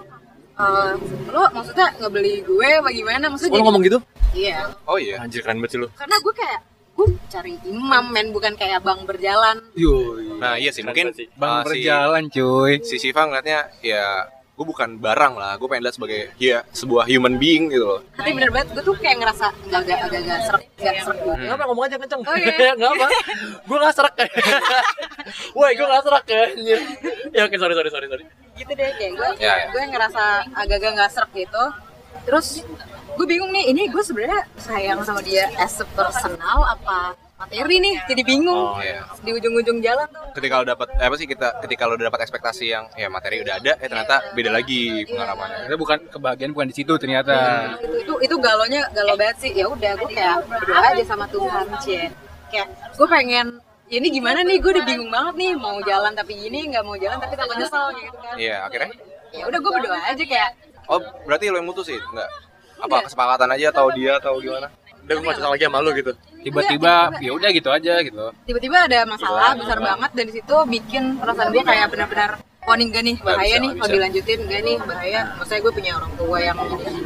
eh, 0.57 0.93
lo 1.29 1.43
maksudnya 1.51 1.91
ngebeli 1.97 2.41
gue 2.41 2.69
apa 2.77 2.91
gimana 2.91 3.25
maksudnya 3.27 3.51
Lo 3.51 3.57
jadi- 3.57 3.67
ngomong 3.67 3.83
gitu? 3.85 3.99
iya 4.33 4.59
Oh 4.85 4.97
iya. 4.97 5.19
Anjir 5.19 5.41
keren 5.41 5.59
banget 5.59 5.71
sih 5.73 5.81
lu. 5.81 5.89
karena 5.93 6.17
gue 6.19 6.35
kayak 6.35 6.61
gue 6.93 7.07
cari 7.27 7.53
imam 7.67 8.05
men 8.09 8.29
bukan 8.31 8.55
kayak 8.55 8.81
bang 8.81 9.01
berjalan 9.03 9.57
Yoi. 9.75 10.37
Nah, 10.37 10.57
iya 10.57 10.71
sih, 10.71 10.81
mungkin 10.81 11.13
bang 11.35 11.53
uh, 11.53 11.61
si- 11.61 11.67
berjalan 11.67 12.23
cuy 12.29 12.73
si 12.81 12.97
Siva 12.97 13.23
ngeliatnya 13.23 13.69
ya 13.81 14.05
gue 14.57 14.65
bukan 14.65 14.97
barang 14.97 15.35
lah, 15.35 15.53
gue 15.55 15.69
pengen 15.69 15.85
lihat 15.85 15.95
sebagai 15.95 16.33
ya 16.37 16.65
sebuah 16.73 17.05
human 17.05 17.37
being 17.37 17.69
gitu 17.69 17.85
loh. 17.85 18.01
tapi 18.11 18.33
bener 18.33 18.49
banget 18.49 18.73
gue 18.73 18.83
tuh 18.83 18.97
kayak 18.97 19.21
ngerasa 19.21 19.53
agak 19.69 19.77
agak 19.77 19.99
agak 20.03 20.17
agak 20.19 20.39
serak 20.43 20.63
agak 20.81 20.95
serak 20.99 21.17
gitu 21.19 21.33
Enggak 21.37 21.55
apa 21.55 21.65
ngomong 21.69 21.85
aja 21.85 21.97
kenceng. 21.97 22.21
Oh, 22.23 22.35
iya. 22.35 22.73
Enggak 22.77 22.91
apa. 22.91 23.07
Gue 23.63 23.77
enggak 23.77 23.95
serak. 23.95 24.15
Woi, 25.57 25.71
gue 25.73 25.85
enggak 25.85 26.03
serak 26.03 26.25
anjir. 26.27 26.81
Ya 27.31 27.41
oke, 27.45 27.57
sorry 27.57 27.75
sorry 27.75 27.91
sorry 27.91 28.07
sorry. 28.09 28.25
gitu 28.57 28.73
deh 28.73 28.89
kayak 28.97 29.13
gue 29.13 29.29
Ya, 29.37 29.53
ya. 29.53 29.67
gue 29.69 29.83
ngerasa 29.87 30.25
agak-agak 30.57 30.91
nggak 30.97 31.11
serak 31.13 31.31
gitu 31.31 31.65
terus 32.25 32.65
gue 33.13 33.27
bingung 33.29 33.53
nih 33.53 33.69
ini 33.69 33.85
gue 33.87 34.01
sebenarnya 34.01 34.49
sayang 34.57 35.05
sama 35.05 35.21
dia 35.21 35.45
as 35.57 35.77
a 35.77 35.87
personal 35.93 36.65
apa 36.65 37.13
materi 37.37 37.77
nih 37.85 37.97
jadi 38.09 38.23
bingung. 38.25 38.57
Oh, 38.73 38.81
iya. 38.81 39.05
di 39.21 39.31
ujung-ujung 39.37 39.79
jalan 39.85 40.09
tuh. 40.09 40.25
Ketika 40.33 40.61
lo 40.61 40.65
dapat 40.65 40.89
apa 40.97 41.15
sih 41.21 41.29
kita 41.29 41.61
ketika 41.61 41.85
lo 41.85 42.01
udah 42.01 42.09
dapat 42.09 42.25
ekspektasi 42.25 42.65
yang 42.73 42.85
ya 42.97 43.13
materi 43.13 43.45
udah 43.45 43.61
ada, 43.61 43.73
eh 43.77 43.89
ternyata 43.89 44.33
beda 44.33 44.51
lagi 44.51 45.05
pengalamannya. 45.05 45.69
Ternyata 45.69 45.81
bukan 45.81 45.99
kebahagiaan 46.09 46.53
bukan 46.57 46.69
di 46.73 46.75
situ 46.75 46.93
ternyata. 46.97 47.37
Itu 47.77 47.97
itu 48.01 48.15
itu 48.25 48.35
galonya 48.41 48.89
galau 48.97 49.15
banget 49.21 49.37
sih. 49.45 49.53
Ya 49.53 49.69
udah 49.69 49.93
gue 50.01 50.11
kayak 50.17 50.37
berdoa 50.49 50.81
aja 50.97 51.05
sama 51.05 51.29
Tuhan 51.29 51.67
cie 51.85 52.09
kayak 52.49 52.69
gue 52.97 53.07
pengen 53.11 53.47
ya 53.93 53.97
ini 54.01 54.09
gimana 54.09 54.41
nih? 54.41 54.57
Gue 54.57 54.73
udah 54.73 54.85
bingung 54.89 55.11
banget 55.13 55.35
nih 55.37 55.53
mau 55.61 55.77
jalan 55.85 56.13
tapi 56.17 56.33
gini 56.41 56.73
nggak 56.73 56.85
mau 56.89 56.97
jalan 56.97 57.21
tapi 57.21 57.37
tambah 57.37 57.57
nyesel 57.61 57.87
gitu 58.01 58.17
kan. 58.17 58.35
Iya, 58.41 58.65
akhirnya? 58.65 58.93
Ya 59.37 59.45
udah 59.45 59.59
gue 59.61 59.73
berdoa 59.77 60.01
aja 60.09 60.25
kayak 60.25 60.51
Oh, 60.87 61.03
berarti 61.27 61.51
lo 61.51 61.59
yang 61.59 61.67
mutusin? 61.67 61.99
Enggak. 61.99 62.31
Apa 62.79 63.11
kesepakatan 63.11 63.51
aja 63.59 63.75
atau 63.75 63.91
dia 63.91 64.23
atau 64.23 64.39
gimana? 64.39 64.71
Udah 65.07 65.15
gue 65.15 65.23
gak 65.23 65.37
cerita 65.39 65.49
lagi 65.49 65.65
sama 65.65 65.79
lu 65.79 65.91
gitu. 65.95 66.13
tiba-tiba 66.43 66.95
ya 67.19 67.31
udah 67.31 67.51
gitu 67.51 67.69
aja 67.71 67.95
gitu. 68.03 68.25
Tiba-tiba 68.43 68.77
ada 68.87 68.99
masalah 69.07 69.55
besar 69.55 69.79
banget 69.79 70.11
dan 70.15 70.25
di 70.27 70.35
situ 70.35 70.57
bikin 70.67 71.05
perasaan 71.19 71.51
gue 71.51 71.63
kayak 71.63 71.87
benar-benar 71.91 72.31
warning 72.67 72.91
gak 72.91 73.05
nih 73.07 73.17
bahaya 73.23 73.55
bisa, 73.55 73.63
nih 73.63 73.71
kalau 73.73 73.91
dilanjutin 73.95 74.39
gak 74.47 74.63
nih 74.63 74.77
bahaya. 74.83 75.21
Maksudnya 75.39 75.61
gue 75.63 75.73
punya 75.73 75.93
orang 75.95 76.13
tua 76.19 76.39
yang 76.39 76.57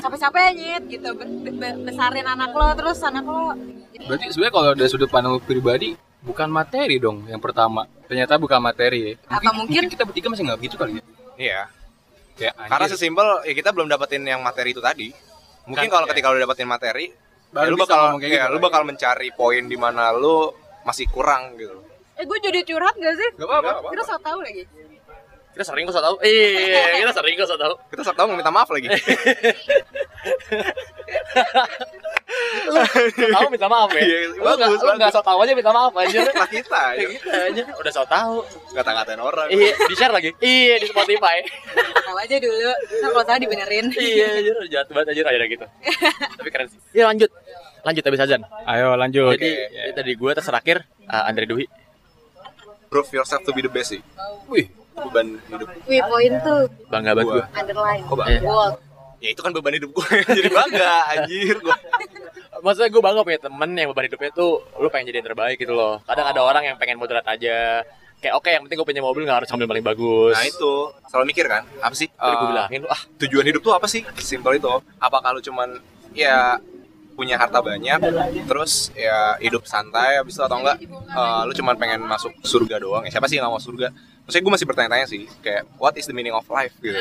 capek-capek 0.01 0.45
nyet 0.57 0.83
gitu 0.89 1.09
be- 1.13 1.53
be- 1.53 1.79
besarin 1.85 2.25
anak 2.25 2.51
lo 2.53 2.69
terus 2.73 2.99
anak 3.05 3.25
lo 3.25 3.53
berarti 4.01 4.33
sebenarnya 4.33 4.55
kalau 4.57 4.71
dari 4.73 4.89
sudut 4.89 5.11
pandang 5.13 5.37
pribadi 5.45 5.93
bukan 6.25 6.49
materi 6.49 6.97
dong 6.97 7.29
yang 7.29 7.41
pertama. 7.41 7.85
Ternyata 8.09 8.41
bukan 8.41 8.61
materi 8.61 9.13
ya. 9.13 9.13
Apa 9.29 9.53
mungkin- 9.53 9.89
kita 9.89 10.09
bertiga 10.09 10.33
masih 10.33 10.49
nggak 10.49 10.59
gitu 10.65 10.77
kali 10.81 11.01
ya? 11.01 11.05
Iya. 11.37 11.61
kayak 12.37 12.55
Karena 12.57 12.87
sesimpel 12.89 13.29
ya 13.45 13.53
kita 13.53 13.69
belum 13.73 13.89
dapetin 13.89 14.25
yang 14.25 14.41
materi 14.41 14.73
itu 14.73 14.81
tadi. 14.81 15.13
Mungkin 15.69 15.89
Kan, 15.89 15.93
kalau 15.93 16.07
iya. 16.09 16.13
ketika 16.17 16.33
lo 16.33 16.41
dapetin 16.41 16.69
materi, 16.69 17.13
Baru 17.51 17.67
ya 17.67 17.71
lu 17.75 17.77
bakal 17.83 17.99
ngomong 17.99 18.21
kayak 18.23 18.31
ya, 18.31 18.45
gitu, 18.47 18.53
lu 18.55 18.59
bakal 18.63 18.83
mencari 18.87 19.29
poin 19.35 19.65
di 19.67 19.75
mana 19.75 20.15
lu 20.15 20.55
masih 20.87 21.07
kurang 21.11 21.59
gitu. 21.59 21.77
eh 22.15 22.25
gue 22.29 22.39
jadi 22.39 22.61
curhat 22.63 22.95
gak 22.95 23.15
sih 23.17 23.31
Gak 23.35 23.49
apa-apa. 23.49 23.89
kita 23.91 24.03
so 24.05 24.17
tau 24.21 24.39
lagi 24.39 24.63
Kita 25.51 25.65
sering 25.67 25.83
kok 25.87 25.95
so 25.99 26.03
tau. 26.03 26.17
Iya, 26.23 27.03
kita 27.03 27.13
sering 27.15 27.35
kok 27.35 27.49
so 27.51 27.57
tau. 27.59 27.75
Kita 27.91 28.03
saat 28.07 28.17
tahu 28.17 28.27
mau 28.31 28.39
minta 28.39 28.55
maaf 28.55 28.71
lagi. 28.71 28.89
Tahu 33.35 33.47
minta 33.51 33.67
maaf 33.67 33.91
ya. 33.91 34.03
Iya, 34.03 34.19
Lu 34.39 34.47
nggak 34.47 34.71
bagus, 34.71 34.81
lu 34.81 34.93
nggak 34.95 35.11
bagus. 35.11 35.19
so 35.19 35.27
tau 35.27 35.39
aja 35.43 35.53
minta 35.59 35.73
maaf 35.75 35.95
aja. 35.99 36.19
Lah 36.31 36.49
kita 36.49 36.83
ya. 36.95 37.09
Kita 37.11 37.39
aja 37.51 37.63
udah 37.75 37.93
so 37.93 38.03
tau. 38.07 38.47
Kata-katain 38.71 39.19
orang. 39.19 39.49
Iya, 39.51 39.75
di 39.75 39.95
share 39.99 40.15
lagi. 40.15 40.31
Iya 40.39 40.75
di 40.79 40.87
Spotify. 40.87 41.43
tahu 42.07 42.17
aja 42.19 42.37
dulu 42.43 42.71
nah, 42.71 43.09
kalau 43.15 43.23
salah 43.23 43.39
dibenerin 43.39 43.87
iya, 43.95 44.35
anjir, 44.35 44.57
jahat 44.67 44.87
banget 44.91 45.15
aja 45.15 45.23
aja 45.31 45.47
gitu. 45.47 45.67
Tapi 46.39 46.49
keren 46.51 46.67
sih. 46.71 46.79
Iya 46.95 47.05
lanjut. 47.11 47.31
Lanjut 47.81 48.03
habis 48.05 48.21
azan. 48.21 48.43
ayo 48.69 48.93
lanjut 48.93 49.35
Jadi 49.41 49.51
tadi 49.97 50.13
gue 50.13 50.31
terus 50.35 50.47
terakhir 50.47 50.77
uh, 51.07 51.27
Andre 51.27 51.47
Dwi. 51.47 51.65
Prove 52.91 53.11
yourself 53.15 53.47
to 53.47 53.55
be 53.55 53.63
the 53.63 53.71
best 53.71 53.95
sih. 53.95 54.03
wih 54.51 54.80
Beban 54.93 55.27
hidup. 55.41 55.69
wih 55.87 56.01
poin 56.03 56.33
tuh 56.41 56.61
Bangga 56.89 57.11
banget 57.13 57.27
Gua. 57.27 57.35
gue. 57.37 57.45
underline 57.57 58.03
Kok 58.05 58.17
bangga? 58.17 58.41
bold 58.43 58.75
Ya 59.21 59.29
itu 59.31 59.41
kan 59.41 59.53
beban 59.53 59.77
hidup 59.77 59.91
gue 59.93 60.09
jadi 60.39 60.49
bangga 60.49 60.93
anjir 61.13 61.55
gue. 61.55 61.77
Maksudnya 62.61 62.89
gue 62.89 63.03
bangga 63.03 63.21
punya 63.21 63.41
temen 63.41 63.71
yang 63.73 63.89
beban 63.93 64.09
hidupnya 64.09 64.31
tuh 64.33 64.51
lu 64.77 64.89
pengen 64.89 65.13
jadi 65.13 65.21
yang 65.21 65.29
terbaik 65.29 65.57
gitu 65.57 65.77
loh. 65.77 66.01
Kadang 66.05 66.25
ada 66.25 66.41
orang 66.41 66.65
yang 66.65 66.77
pengen 66.77 66.97
moderat 66.97 67.29
aja. 67.29 67.85
Kayak 68.21 68.35
oke 68.37 68.49
yang 68.49 68.65
penting 68.65 68.77
gue 68.77 68.89
punya 68.89 69.01
mobil 69.01 69.25
gak 69.25 69.45
harus 69.45 69.53
ambil 69.53 69.69
paling 69.69 69.85
bagus. 69.85 70.37
Nah 70.37 70.45
itu 70.45 70.73
selalu 71.09 71.25
mikir 71.33 71.45
kan 71.49 71.65
apa 71.81 71.93
sih? 71.93 72.09
Tadi 72.09 72.33
gue 72.33 72.41
eh, 72.41 72.49
bilangin 72.49 72.81
ah 72.89 73.01
tujuan 73.21 73.45
hidup 73.45 73.61
tuh 73.61 73.73
apa 73.77 73.85
sih? 73.89 74.05
Simpel 74.17 74.57
itu. 74.57 74.73
Apakah 74.97 75.37
lu 75.37 75.41
cuman 75.41 75.77
ya 76.17 76.57
punya 77.13 77.37
harta 77.37 77.61
banyak 77.61 78.01
terus 78.49 78.89
ya 78.97 79.37
hidup 79.37 79.69
santai 79.69 80.17
habis 80.17 80.33
itu 80.33 80.41
atau 80.41 80.57
enggak 80.57 80.81
eh, 80.89 81.41
lu 81.45 81.53
cuman 81.53 81.77
pengen 81.77 82.01
masuk 82.01 82.33
surga 82.41 82.81
doang 82.81 83.05
ya 83.05 83.13
siapa 83.13 83.29
sih 83.29 83.37
yang 83.37 83.45
gak 83.45 83.53
mau 83.53 83.61
surga 83.61 83.93
maksudnya 84.31 84.47
gue 84.47 84.55
masih 84.55 84.69
bertanya-tanya 84.71 85.07
sih 85.11 85.27
kayak 85.43 85.67
what 85.83 85.99
is 85.99 86.07
the 86.07 86.15
meaning 86.15 86.31
of 86.31 86.47
life 86.47 86.71
gitu. 86.79 86.95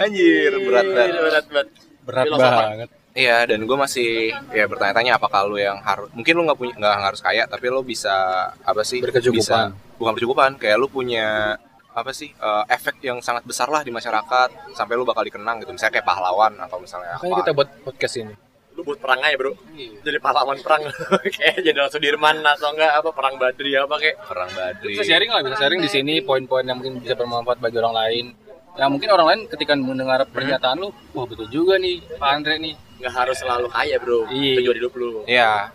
Anjir 0.00 0.56
berat 0.64 0.88
banget. 0.88 1.12
berat 1.20 1.46
banget. 1.52 1.68
berat 2.08 2.26
banget. 2.32 2.88
Iya, 3.12 3.50
dan 3.50 3.66
gue 3.68 3.76
masih 3.76 4.32
ya 4.54 4.64
bertanya-tanya 4.64 5.20
apakah 5.20 5.44
lu 5.44 5.60
yang 5.60 5.76
harus 5.84 6.08
mungkin 6.16 6.32
lu 6.38 6.42
nggak 6.48 6.56
punya 6.56 6.74
nggak 6.80 6.96
harus 7.12 7.20
kaya, 7.20 7.44
tapi 7.44 7.68
lu 7.68 7.84
bisa 7.84 8.48
apa 8.64 8.80
sih? 8.80 9.04
Berkecukupan. 9.04 9.74
Bisa, 9.74 9.74
bukan 10.00 10.12
berkecukupan, 10.16 10.50
kayak 10.56 10.76
lu 10.80 10.88
punya 10.88 11.58
apa 11.92 12.14
sih 12.14 12.30
eh, 12.30 12.64
efek 12.70 13.02
yang 13.02 13.18
sangat 13.18 13.42
besar 13.42 13.68
lah 13.68 13.82
di 13.82 13.90
masyarakat 13.90 14.72
sampai 14.72 14.94
lu 14.94 15.04
bakal 15.04 15.26
dikenang 15.26 15.60
gitu. 15.60 15.74
Misalnya 15.74 15.98
kayak 16.00 16.06
pahlawan 16.06 16.54
atau 16.62 16.78
misalnya 16.78 17.18
makanya 17.18 17.34
apa. 17.34 17.40
kita 17.42 17.52
buat 17.58 17.68
podcast 17.84 18.14
ini 18.22 18.47
Lu 18.78 18.86
buat 18.86 19.02
perang 19.02 19.18
aja 19.26 19.34
bro. 19.34 19.52
Jadi 19.74 20.18
pahlawan 20.22 20.54
perang 20.62 20.86
kayak 21.34 21.66
Jenderal 21.66 21.90
Sudirman 21.90 22.38
atau 22.46 22.70
enggak 22.70 22.94
apa 22.94 23.10
perang 23.10 23.34
Badri 23.34 23.74
apa 23.74 23.98
kayak 23.98 24.16
perang 24.22 24.50
badri 24.54 24.94
bisa 24.94 25.02
sharing 25.02 25.30
lah 25.34 25.42
bisa 25.42 25.56
sharing 25.58 25.80
di 25.82 25.90
sini 25.90 26.14
poin-poin 26.22 26.62
yang 26.62 26.78
mungkin 26.78 27.02
bisa 27.02 27.18
bermanfaat 27.18 27.58
bagi 27.58 27.76
orang 27.82 27.94
lain 27.94 28.26
yang 28.78 28.90
mungkin 28.94 29.10
orang 29.10 29.26
lain 29.26 29.40
ketika 29.50 29.74
mendengar 29.74 30.22
pernyataan 30.30 30.78
lu 30.78 30.94
wah 31.10 31.26
betul 31.26 31.50
juga 31.50 31.74
nih 31.82 31.98
Pak 32.14 32.30
Andre 32.30 32.54
nih 32.62 32.74
nggak 32.98 33.14
harus 33.14 33.36
selalu 33.38 33.66
kaya 33.70 33.96
bro. 34.02 34.26
Iya. 34.30 34.54
Tujuan 34.62 34.76
hidup 34.78 34.92
lu. 34.98 35.10
Iya. 35.26 35.74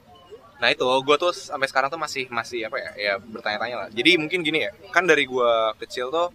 Nah 0.59 0.67
itu 0.71 0.87
gue 0.87 1.15
tuh 1.19 1.31
sampai 1.35 1.67
sekarang 1.67 1.91
tuh 1.91 1.99
masih 1.99 2.27
masih 2.31 2.67
apa 2.67 2.79
ya 2.79 2.89
ya 2.95 3.13
bertanya-tanya 3.19 3.75
lah. 3.83 3.87
Jadi 3.91 4.11
mungkin 4.19 4.43
gini 4.43 4.63
ya, 4.67 4.71
kan 4.91 5.03
dari 5.03 5.27
gue 5.27 5.51
kecil 5.83 6.07
tuh 6.11 6.31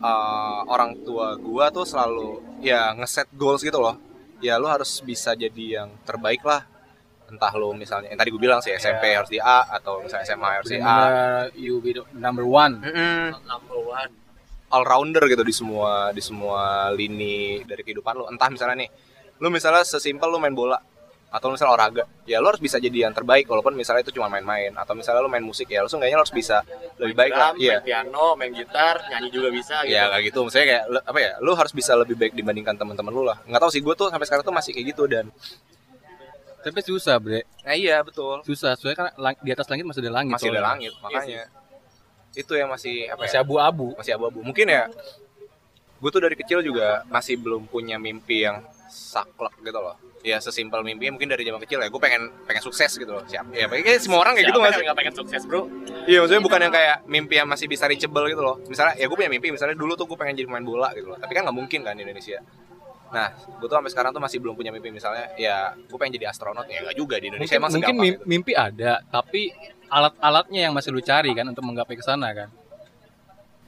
eh, 0.00 0.60
orang 0.68 0.96
tua 1.04 1.36
gue 1.36 1.64
tuh 1.72 1.84
selalu 1.84 2.40
ya 2.64 2.96
ngeset 2.96 3.28
goals 3.36 3.60
gitu 3.60 3.80
loh. 3.80 3.96
Ya 4.38 4.60
lu 4.60 4.68
harus 4.68 5.00
bisa 5.00 5.32
jadi 5.32 5.82
yang 5.82 5.88
terbaik 6.04 6.44
lah. 6.44 6.64
Entah 7.26 7.50
lu 7.58 7.74
misalnya, 7.74 8.14
yang 8.14 8.18
tadi 8.22 8.30
gue 8.30 8.38
bilang 8.38 8.62
sih 8.62 8.70
SMP 8.70 9.10
harus 9.10 9.26
di 9.26 9.42
A 9.42 9.66
atau 9.66 9.98
misalnya 9.98 10.22
SMA 10.30 10.50
harus 10.62 10.68
di 10.70 10.78
A. 10.78 10.96
you 11.58 11.82
be 11.82 11.90
the 11.90 12.06
number 12.14 12.46
one 12.46 12.78
Mm-mm. 12.78 13.34
Number 13.42 13.78
one. 13.82 14.10
all 14.70 14.86
rounder 14.86 15.26
gitu 15.26 15.42
di 15.42 15.50
semua 15.50 16.14
di 16.14 16.22
semua 16.22 16.90
lini 16.94 17.66
dari 17.66 17.82
kehidupan 17.82 18.14
lu 18.14 18.24
entah 18.30 18.46
misalnya 18.46 18.86
nih 18.86 18.90
lu 19.42 19.50
misalnya 19.50 19.82
sesimpel 19.82 20.30
lu 20.30 20.38
main 20.38 20.54
bola 20.54 20.78
atau 21.36 21.52
misalnya 21.52 21.76
olahraga 21.76 22.04
ya 22.24 22.40
lu 22.40 22.48
harus 22.48 22.58
bisa 22.58 22.80
jadi 22.80 23.04
yang 23.04 23.12
terbaik 23.12 23.44
walaupun 23.44 23.76
misalnya 23.76 24.00
itu 24.00 24.16
cuma 24.16 24.32
main-main. 24.32 24.72
Atau 24.72 24.96
misalnya 24.96 25.20
lu 25.20 25.28
main 25.28 25.44
musik 25.44 25.68
ya 25.68 25.84
lu 25.84 25.88
seenggaknya 25.88 26.16
lu 26.16 26.24
harus 26.24 26.32
bisa 26.32 26.64
lebih 26.96 27.12
baik 27.12 27.36
lah 27.36 27.52
Drum, 27.52 27.60
iya. 27.60 27.76
main 27.76 27.84
piano, 27.84 28.26
main 28.34 28.50
gitar, 28.50 28.96
nyanyi 29.06 29.28
juga 29.28 29.48
bisa 29.52 29.84
gitu. 29.84 29.92
ya 29.92 30.08
kayak 30.08 30.24
gitu. 30.32 30.38
Maksudnya 30.42 30.66
kayak 30.66 30.84
lu- 30.88 31.04
apa 31.04 31.18
ya 31.20 31.32
lu 31.38 31.52
harus 31.52 31.72
bisa 31.76 31.92
lebih 31.92 32.16
baik 32.16 32.32
dibandingkan 32.32 32.74
teman-teman 32.74 33.12
lu 33.12 33.22
lah. 33.22 33.36
Nggak 33.44 33.60
tahu 33.60 33.70
sih 33.70 33.82
gue 33.84 33.94
tuh 33.94 34.08
sampai 34.08 34.24
sekarang 34.24 34.42
tuh 34.42 34.54
masih 34.56 34.72
kayak 34.72 34.86
gitu 34.96 35.04
dan 35.04 35.28
Tapi 36.66 36.82
susah, 36.82 37.22
Bre. 37.22 37.46
nah 37.62 37.78
iya 37.78 38.02
betul. 38.02 38.42
Susah, 38.42 38.74
soalnya 38.74 38.98
kan 38.98 39.06
lang- 39.22 39.38
di 39.38 39.54
atas 39.54 39.70
langit 39.70 39.86
masih 39.86 40.02
ada 40.02 40.18
langit. 40.18 40.34
masih 40.34 40.50
ada 40.50 40.62
langit 40.66 40.92
makanya. 40.98 41.46
itu 42.34 42.52
yang 42.52 42.68
masih 42.68 43.06
apa 43.06 43.22
Masih 43.24 43.38
ya 43.38 43.46
abu-abu. 43.46 43.86
masih 43.94 44.12
abu-abu. 44.12 44.42
Mungkin 44.42 44.66
ya 44.66 44.90
gue 45.96 46.10
tuh 46.10 46.20
dari 46.20 46.36
kecil 46.36 46.60
juga 46.60 47.06
masih 47.06 47.40
belum 47.40 47.64
punya 47.64 47.96
mimpi 47.96 48.44
yang 48.44 48.60
saklek 48.86 49.56
gitu 49.62 49.78
loh 49.78 49.96
ya 50.26 50.42
sesimpel 50.42 50.82
mimpi 50.82 51.06
mungkin 51.06 51.30
dari 51.30 51.46
zaman 51.46 51.62
kecil 51.62 51.78
ya. 51.78 51.86
Gue 51.86 52.02
pengen 52.02 52.26
pengen 52.42 52.58
sukses 52.66 52.90
gitu 52.98 53.06
loh. 53.14 53.22
Siap. 53.22 53.54
Ya 53.54 53.70
kayak 53.70 54.02
semua 54.02 54.26
orang 54.26 54.34
kayak 54.34 54.50
gitu 54.50 54.58
nggak 54.58 54.82
nggak 54.82 54.98
pengen 54.98 55.14
sukses 55.14 55.42
bro? 55.46 55.70
Iya 56.10 56.26
maksudnya 56.26 56.42
bukan 56.42 56.58
yang 56.66 56.74
kayak 56.74 56.96
mimpi 57.06 57.34
yang 57.38 57.46
masih 57.46 57.70
bisa 57.70 57.86
reachable 57.86 58.26
gitu 58.26 58.42
loh. 58.42 58.58
Misalnya 58.66 58.98
ya 58.98 59.06
gue 59.06 59.14
punya 59.14 59.30
mimpi 59.30 59.54
misalnya 59.54 59.78
dulu 59.78 59.94
tuh 59.94 60.10
gue 60.10 60.18
pengen 60.18 60.34
jadi 60.34 60.50
pemain 60.50 60.66
bola 60.66 60.90
gitu 60.98 61.06
loh. 61.14 61.18
Tapi 61.22 61.30
kan 61.30 61.46
nggak 61.46 61.56
mungkin 61.56 61.80
kan 61.86 61.94
di 61.94 62.02
Indonesia. 62.02 62.42
Nah 63.06 63.30
gue 63.38 63.66
tuh 63.70 63.76
sampai 63.78 63.90
sekarang 63.94 64.10
tuh 64.10 64.18
masih 64.18 64.42
belum 64.42 64.58
punya 64.58 64.74
mimpi. 64.74 64.90
Misalnya 64.90 65.30
ya 65.38 65.70
gue 65.78 65.94
pengen 65.94 66.18
jadi 66.18 66.34
astronot. 66.34 66.66
Ya 66.66 66.82
nggak 66.82 66.96
juga 66.98 67.22
di 67.22 67.30
Indonesia 67.30 67.54
Mungkin, 67.54 67.62
emang 67.62 67.70
mungkin 67.70 67.86
segampang 67.94 68.02
mim- 68.02 68.18
gitu. 68.18 68.26
mimpi 68.26 68.52
ada, 68.58 68.92
tapi 69.06 69.54
alat-alatnya 69.86 70.60
yang 70.66 70.74
masih 70.74 70.90
lu 70.90 70.98
cari 70.98 71.30
kan 71.30 71.46
untuk 71.46 71.62
menggapai 71.62 71.94
ke 71.94 72.02
sana 72.02 72.34
kan. 72.34 72.50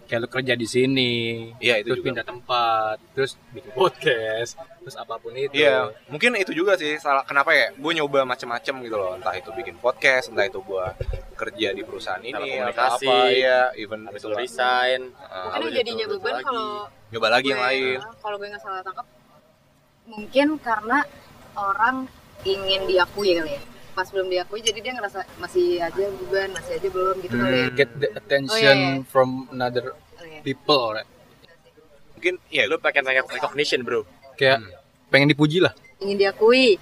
Kayak 0.09 0.21
lu 0.25 0.29
kerja 0.31 0.55
di 0.55 0.65
sini, 0.65 1.13
Iya, 1.59 1.79
itu 1.79 1.87
terus 1.87 1.99
juga. 2.01 2.07
pindah 2.09 2.25
tempat, 2.25 2.97
terus 3.13 3.37
bikin 3.51 3.71
podcast, 3.73 4.57
terus 4.81 4.97
apa 4.97 5.15
pun 5.15 5.31
itu. 5.33 5.53
Iya, 5.53 5.93
mungkin 6.09 6.33
itu 6.35 6.51
juga 6.51 6.75
sih 6.75 6.97
salah 6.97 7.21
kenapa 7.23 7.53
ya? 7.53 7.77
Gue 7.77 7.93
nyoba 7.93 8.25
macem-macem 8.25 8.73
gitu 8.81 8.97
loh, 8.97 9.13
entah 9.15 9.37
itu 9.37 9.53
bikin 9.53 9.77
podcast, 9.77 10.33
entah 10.33 10.43
itu 10.43 10.59
gue 10.59 10.85
kerja 11.35 11.69
di 11.71 11.83
perusahaan 11.83 12.19
ini, 12.19 12.57
atau 12.59 12.97
apa, 12.97 13.17
ya, 13.31 13.69
even 13.75 14.03
habis 14.03 14.25
itu 14.25 14.33
resign 14.33 15.13
Uh, 15.21 15.53
Mungkin 15.55 15.77
jadinya 15.77 16.07
beban 16.09 16.35
kalau 16.41 16.89
nyoba 17.13 17.29
lagi 17.29 17.47
yang 17.47 17.61
gue- 17.61 17.69
lain. 17.69 17.99
Kalau 18.19 18.37
gue 18.41 18.49
nggak 18.49 18.63
salah 18.65 18.81
tangkap, 18.81 19.07
mungkin 20.07 20.49
karena 20.59 20.99
orang 21.53 21.97
ingin 22.43 22.81
diakui 22.87 23.37
kali 23.37 23.53
ya. 23.55 23.63
Pas 23.99 24.07
belum 24.07 24.31
diakui, 24.31 24.63
jadi 24.63 24.79
dia 24.79 24.93
ngerasa 24.95 25.27
masih 25.37 25.83
aja 25.83 26.05
beban, 26.23 26.55
masih 26.55 26.79
aja 26.79 26.87
belum 26.87 27.19
gitu 27.19 27.35
kali 27.35 27.51
ya. 27.51 27.67
Hmm. 27.67 27.75
Get 27.75 27.91
the 27.97 28.09
attention 28.15 28.55
Oh, 28.71 28.87
iya, 28.87 28.95
iya. 28.95 29.03
from 29.05 29.29
another 29.51 29.91
Oh, 29.91 30.23
iya. 30.23 30.39
people, 30.41 30.95
right? 30.95 31.09
Mungkin 32.15 32.39
ya 32.47 32.63
lu 32.65 32.79
pengen 32.79 33.03
pengen 33.03 33.27
recognition 33.27 33.83
bro 33.83 34.07
Kayak 34.35 34.63
Hmm. 34.63 34.71
pengen 35.09 35.27
dipuji 35.27 35.59
lah, 35.59 35.75
Ingin 35.99 36.15
diakui. 36.17 36.79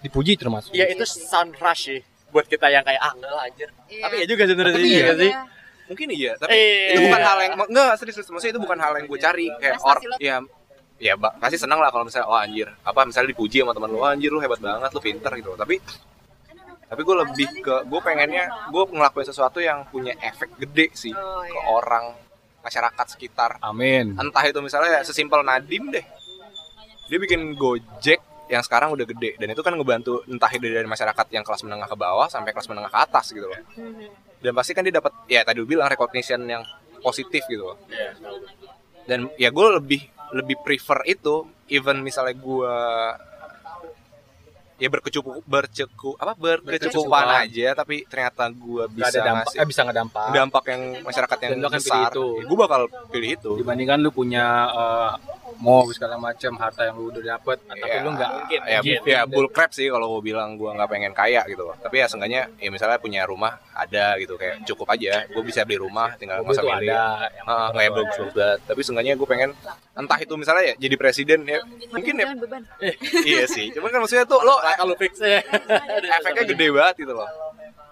dipuji 0.00 0.32
termasuk. 0.34 0.70
Iya 0.70 0.86
itu 0.88 1.02
sound 1.02 1.58
rush 1.58 1.90
sih 1.90 2.00
buat 2.30 2.46
kita 2.46 2.66
yang 2.66 2.80
kayak 2.80 2.98
ah 3.00 3.10
enggak 3.10 3.28
lah 3.28 3.42
anjir 3.44 3.68
Iya. 3.84 4.00
tapi 4.00 4.14
ya 4.16 4.26
juga 4.28 4.42
sebenarnya 4.46 4.78
iya. 4.78 4.86
iya 5.02 5.12
sih 5.18 5.32
mungkin 5.84 6.06
iya, 6.08 6.32
tapi 6.38 6.48
Eh, 6.48 6.94
itu 6.94 7.00
bukan 7.02 7.18
iya. 7.18 7.26
hal 7.26 7.38
yang 7.40 7.52
enggak 7.60 7.90
serius, 7.98 8.14
serius. 8.16 8.30
maksudnya 8.30 8.52
itu 8.54 8.62
bukan 8.62 8.78
hal 8.78 8.92
yang 8.94 9.04
gue 9.04 9.18
cari 9.20 9.46
kayak 9.58 9.76
or 9.82 9.98
ya 10.16 10.36
ya 10.96 11.12
pasti 11.18 11.58
senang 11.58 11.82
lah 11.82 11.90
kalau 11.90 12.06
misalnya 12.06 12.24
oh 12.24 12.38
anjir 12.38 12.70
apa 12.80 13.02
misalnya 13.02 13.28
dipuji 13.28 13.58
sama 13.58 13.74
teman 13.74 13.90
lu 13.90 13.98
"Oh, 13.98 14.06
anjir 14.06 14.30
lu 14.30 14.38
hebat 14.38 14.56
banget 14.56 14.88
lu 14.88 15.00
pinter 15.02 15.32
gitu 15.34 15.50
tapi 15.52 15.82
tapi 16.90 17.00
gue 17.00 17.16
lebih 17.16 17.48
ke 17.62 17.74
gue 17.86 18.00
pengennya 18.02 18.44
gue 18.68 18.82
ngelakuin 18.90 19.22
sesuatu 19.24 19.62
yang 19.62 19.86
punya 19.86 20.10
efek 20.18 20.58
gede 20.58 20.90
sih 20.92 21.14
Oh, 21.14 21.40
ke 21.40 21.54
iya. 21.54 21.70
orang 21.70 22.04
masyarakat 22.60 23.06
sekitar. 23.08 23.56
Amin. 23.62 24.18
entah 24.18 24.42
itu 24.42 24.58
misalnya 24.58 24.98
ya 24.98 25.02
sesimpel 25.02 25.40
Nadim 25.40 25.88
deh. 25.88 26.02
Dia 27.08 27.18
bikin 27.18 27.54
Gojek 27.54 28.20
yang 28.50 28.60
sekarang 28.60 28.90
udah 28.90 29.06
gede 29.06 29.38
dan 29.38 29.48
itu 29.48 29.62
kan 29.62 29.72
ngebantu 29.72 30.26
entah 30.26 30.50
itu 30.50 30.66
dari 30.66 30.84
masyarakat 30.84 31.26
yang 31.30 31.40
kelas 31.40 31.62
menengah 31.62 31.86
ke 31.86 31.94
bawah 31.94 32.26
sampai 32.26 32.50
kelas 32.50 32.66
menengah 32.66 32.90
ke 32.90 32.98
atas 33.00 33.30
gitu 33.30 33.46
loh. 33.46 33.60
Dan 34.42 34.52
pasti 34.52 34.74
kan 34.74 34.82
dia 34.82 34.92
dapat 34.92 35.14
ya 35.24 35.46
tadi 35.46 35.62
bilang 35.62 35.86
recognition 35.86 36.42
yang 36.44 36.66
positif 37.00 37.46
gitu 37.46 37.70
loh. 37.70 37.78
Dan 39.06 39.30
ya 39.38 39.48
gue 39.48 39.66
lebih 39.78 40.02
lebih 40.30 40.60
prefer 40.60 41.02
itu 41.06 41.42
even 41.66 42.02
misalnya 42.02 42.34
gue 42.34 42.74
ya 44.80 44.88
berkecukup 44.88 45.44
berceku 45.44 46.16
apa 46.16 46.32
berkecukupan 46.34 47.44
aja 47.44 47.76
tapi 47.76 48.02
ternyata 48.02 48.48
gue 48.48 48.82
Gak 48.82 48.90
bisa 48.90 49.06
ada 49.06 49.20
dampak, 49.20 49.36
ngasih 49.44 49.56
eh, 49.56 49.66
bisa 49.68 49.80
ngedampak. 49.84 50.24
dampak 50.32 50.64
yang 50.66 50.82
masyarakat 51.04 51.38
yang 51.38 51.52
Dan 51.52 51.70
besar 51.70 52.10
itu. 52.10 52.26
gue 52.40 52.56
bakal 52.58 52.80
pilih 53.12 53.30
itu 53.30 53.50
Dibandingkan 53.54 54.00
lu 54.00 54.10
punya 54.10 54.44
eh, 54.66 55.10
mau 55.60 55.84
segala 55.92 56.16
macam 56.16 56.56
harta 56.56 56.88
yang 56.88 56.96
lu 56.96 57.12
udah 57.12 57.36
dapet, 57.36 57.58
tapi 57.68 57.84
Ya, 57.84 58.00
lu 58.00 58.10
nggak 58.16 58.30
mungkin. 58.32 58.60
Ya, 58.64 58.80
ya 59.04 59.20
bull 59.28 59.48
crap 59.52 59.70
sih 59.76 59.92
kalau 59.92 60.18
gue 60.18 60.32
bilang 60.32 60.56
gue 60.56 60.70
nggak 60.72 60.88
pengen 60.88 61.12
kaya 61.12 61.44
gitu. 61.48 61.68
Loh 61.68 61.76
tapi 61.80 62.00
ya 62.00 62.06
seenggaknya 62.08 62.48
ya 62.56 62.68
misalnya 62.72 62.96
punya 62.96 63.24
rumah 63.28 63.60
ada 63.76 64.16
gitu 64.16 64.40
kayak 64.40 64.64
cukup 64.64 64.88
aja. 64.96 65.24
Gue 65.28 65.42
bisa 65.44 65.64
beli 65.68 65.80
rumah 65.80 66.16
tinggal 66.16 66.40
mobil 66.40 66.56
masa 66.56 66.62
milih 66.64 66.92
ada. 66.92 67.28
Ah, 67.44 67.68
kayak 67.76 67.92
bagus 67.92 68.16
bagus 68.16 68.34
banget 68.34 68.58
tapi 68.66 68.80
seenggaknya 68.82 69.12
gue 69.16 69.28
pengen 69.28 69.50
entah 69.94 70.18
itu 70.18 70.34
misalnya 70.40 70.64
ya 70.72 70.74
jadi 70.80 70.94
presiden 70.96 71.40
ya 71.44 71.60
mungkin 71.92 72.14
ya. 72.16 72.26
Iya 73.30 73.44
sih 73.44 73.68
cuman 73.76 73.88
kan 73.92 74.00
maksudnya 74.04 74.24
tuh 74.24 74.40
lo 74.40 74.56
Nah, 74.60 74.76
kalau 74.76 74.94
fix 74.96 75.20
ya. 75.20 75.40
efeknya 76.20 76.44
gede 76.46 76.66
banget 76.72 76.94
gitu 77.04 77.12
loh. 77.16 77.28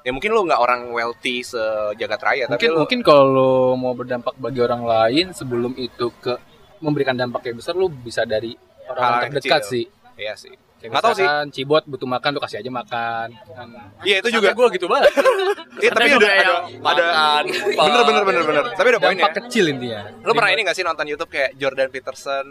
Ya 0.07 0.11
mungkin 0.15 0.31
lo 0.33 0.41
nggak 0.47 0.61
orang 0.63 0.81
wealthy 0.95 1.45
sejagat 1.45 2.21
raya 2.23 2.45
tapi 2.49 2.65
Mungkin 2.65 2.71
lo 2.73 2.79
mungkin 2.87 3.01
kalau 3.05 3.25
lu 3.29 3.51
mau 3.77 3.93
berdampak 3.93 4.33
bagi 4.41 4.61
orang 4.63 4.83
lain 4.87 5.27
sebelum 5.37 5.77
itu 5.77 6.09
ke 6.23 6.39
memberikan 6.81 7.13
dampak 7.13 7.43
yang 7.45 7.57
besar 7.57 7.73
lu 7.73 7.89
bisa 7.89 8.23
dari 8.23 8.55
Hal 8.85 8.93
orang 8.93 9.11
yang 9.23 9.33
terdekat 9.35 9.61
kecil. 9.61 9.71
sih. 9.71 9.85
iya 10.17 10.35
sih 10.35 10.55
Kayak 10.79 10.91
Nggak 10.95 11.03
tahu 11.03 11.15
sih. 11.19 11.27
Cibot 11.51 11.83
butuh 11.85 12.07
makan 12.07 12.31
lu 12.31 12.41
kasih 12.41 12.63
aja 12.63 12.71
makan. 12.71 13.29
Kan. 13.35 13.69
iya 14.01 14.23
itu 14.23 14.31
juga 14.31 14.55
gue 14.55 14.67
gitu 14.73 14.87
banget 14.87 15.11
Iya, 15.83 15.91
tapi 15.91 16.11
Sampai 16.11 16.23
ada 16.23 16.55
ada 16.81 17.07
bener 17.79 18.03
bener 18.05 18.23
bener 18.25 18.43
bener 18.45 18.65
tapi 18.75 18.89
ada 18.91 18.99
poinnya 18.99 19.25
Dampak 19.25 19.35
kecil 19.45 19.65
intinya. 19.69 20.07
lo 20.23 20.31
pernah 20.33 20.51
ini 20.51 20.63
gak 20.63 20.75
sih 20.75 20.83
nonton 20.83 21.07
YouTube 21.07 21.31
kayak 21.31 21.55
Jordan 21.55 21.89
Peterson 21.89 22.47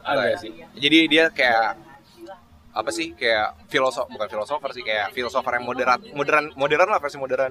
Ada 0.00 0.36
sih. 0.36 0.52
jadi 0.74 0.98
dia 1.06 1.24
kayak 1.28 1.76
apa 2.70 2.88
sih 2.88 3.12
kayak 3.12 3.66
filosof 3.66 4.06
bukan 4.06 4.28
filosofer 4.28 4.70
sih 4.70 4.80
kayak 4.80 5.10
filosofer 5.10 5.52
yang 5.52 5.64
moderat 5.64 6.00
modern 6.12 6.52
modern 6.54 6.88
lah 6.88 6.96
versi 6.96 7.16
modern 7.16 7.50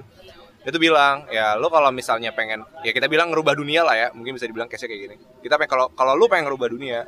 itu 0.66 0.78
bilang 0.78 1.24
ya 1.30 1.54
lo 1.54 1.70
kalau 1.70 1.88
misalnya 1.94 2.34
pengen 2.34 2.66
ya 2.82 2.90
kita 2.90 3.06
bilang 3.06 3.30
ngerubah 3.30 3.54
dunia 3.54 3.86
lah 3.86 3.94
ya 3.94 4.08
mungkin 4.12 4.34
bisa 4.36 4.46
dibilang 4.46 4.66
case 4.66 4.86
kayak 4.90 5.00
gini. 5.08 5.16
Kita 5.40 5.54
pengen 5.56 5.70
kalau 5.70 5.86
kalau 5.94 6.12
lo 6.18 6.26
pengen 6.26 6.50
ngerubah 6.50 6.68
dunia 6.70 7.00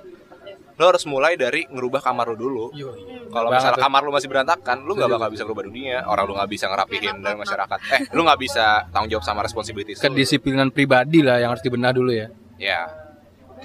lo 0.80 0.84
harus 0.88 1.05
mulai 1.05 1.36
dari 1.36 1.68
ngerubah 1.68 2.01
kamar 2.01 2.32
lo 2.32 2.36
dulu. 2.40 2.64
Kalau 3.28 3.48
misalnya 3.53 3.76
tuh. 3.76 3.84
kamar 3.84 4.01
lo 4.07 4.11
masih 4.16 4.28
berantakan 4.32 4.76
lo 4.86 4.92
nggak 4.96 5.11
bakal 5.12 5.28
bisa 5.28 5.42
ngerubah 5.44 5.64
dunia. 5.68 5.96
Orang 6.09 6.24
lo 6.24 6.32
nggak 6.40 6.51
bisa 6.51 6.66
ngerapihin 6.72 7.16
dari 7.20 7.36
masyarakat. 7.36 7.78
eh 7.92 8.01
lo 8.16 8.20
nggak 8.24 8.40
bisa 8.40 8.64
tanggung 8.88 9.11
jawab 9.12 9.24
sama 9.28 9.40
responsibilities. 9.44 10.01
Kedisiplinan 10.01 10.72
pribadi 10.72 11.20
lah 11.20 11.36
yang 11.36 11.53
harus 11.53 11.61
dibenah 11.61 11.92
dulu 11.92 12.11
ya. 12.16 12.32
ya 12.61 12.88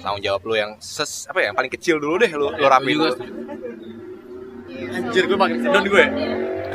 tanggung 0.00 0.22
jawab 0.24 0.42
lo 0.44 0.54
yang 0.56 0.76
ses 0.80 1.28
apa 1.28 1.40
ya 1.40 1.46
yang 1.52 1.56
paling 1.56 1.72
kecil 1.72 1.96
dulu 1.96 2.20
deh 2.20 2.30
lo 2.36 2.52
lo 2.52 2.66
rapiin 2.68 2.96
juga 3.00 3.16
dulu. 3.16 3.24
anjir 4.92 5.24
gue 5.24 5.38
makin 5.38 5.58
sedon 5.64 5.84
gue 5.88 6.04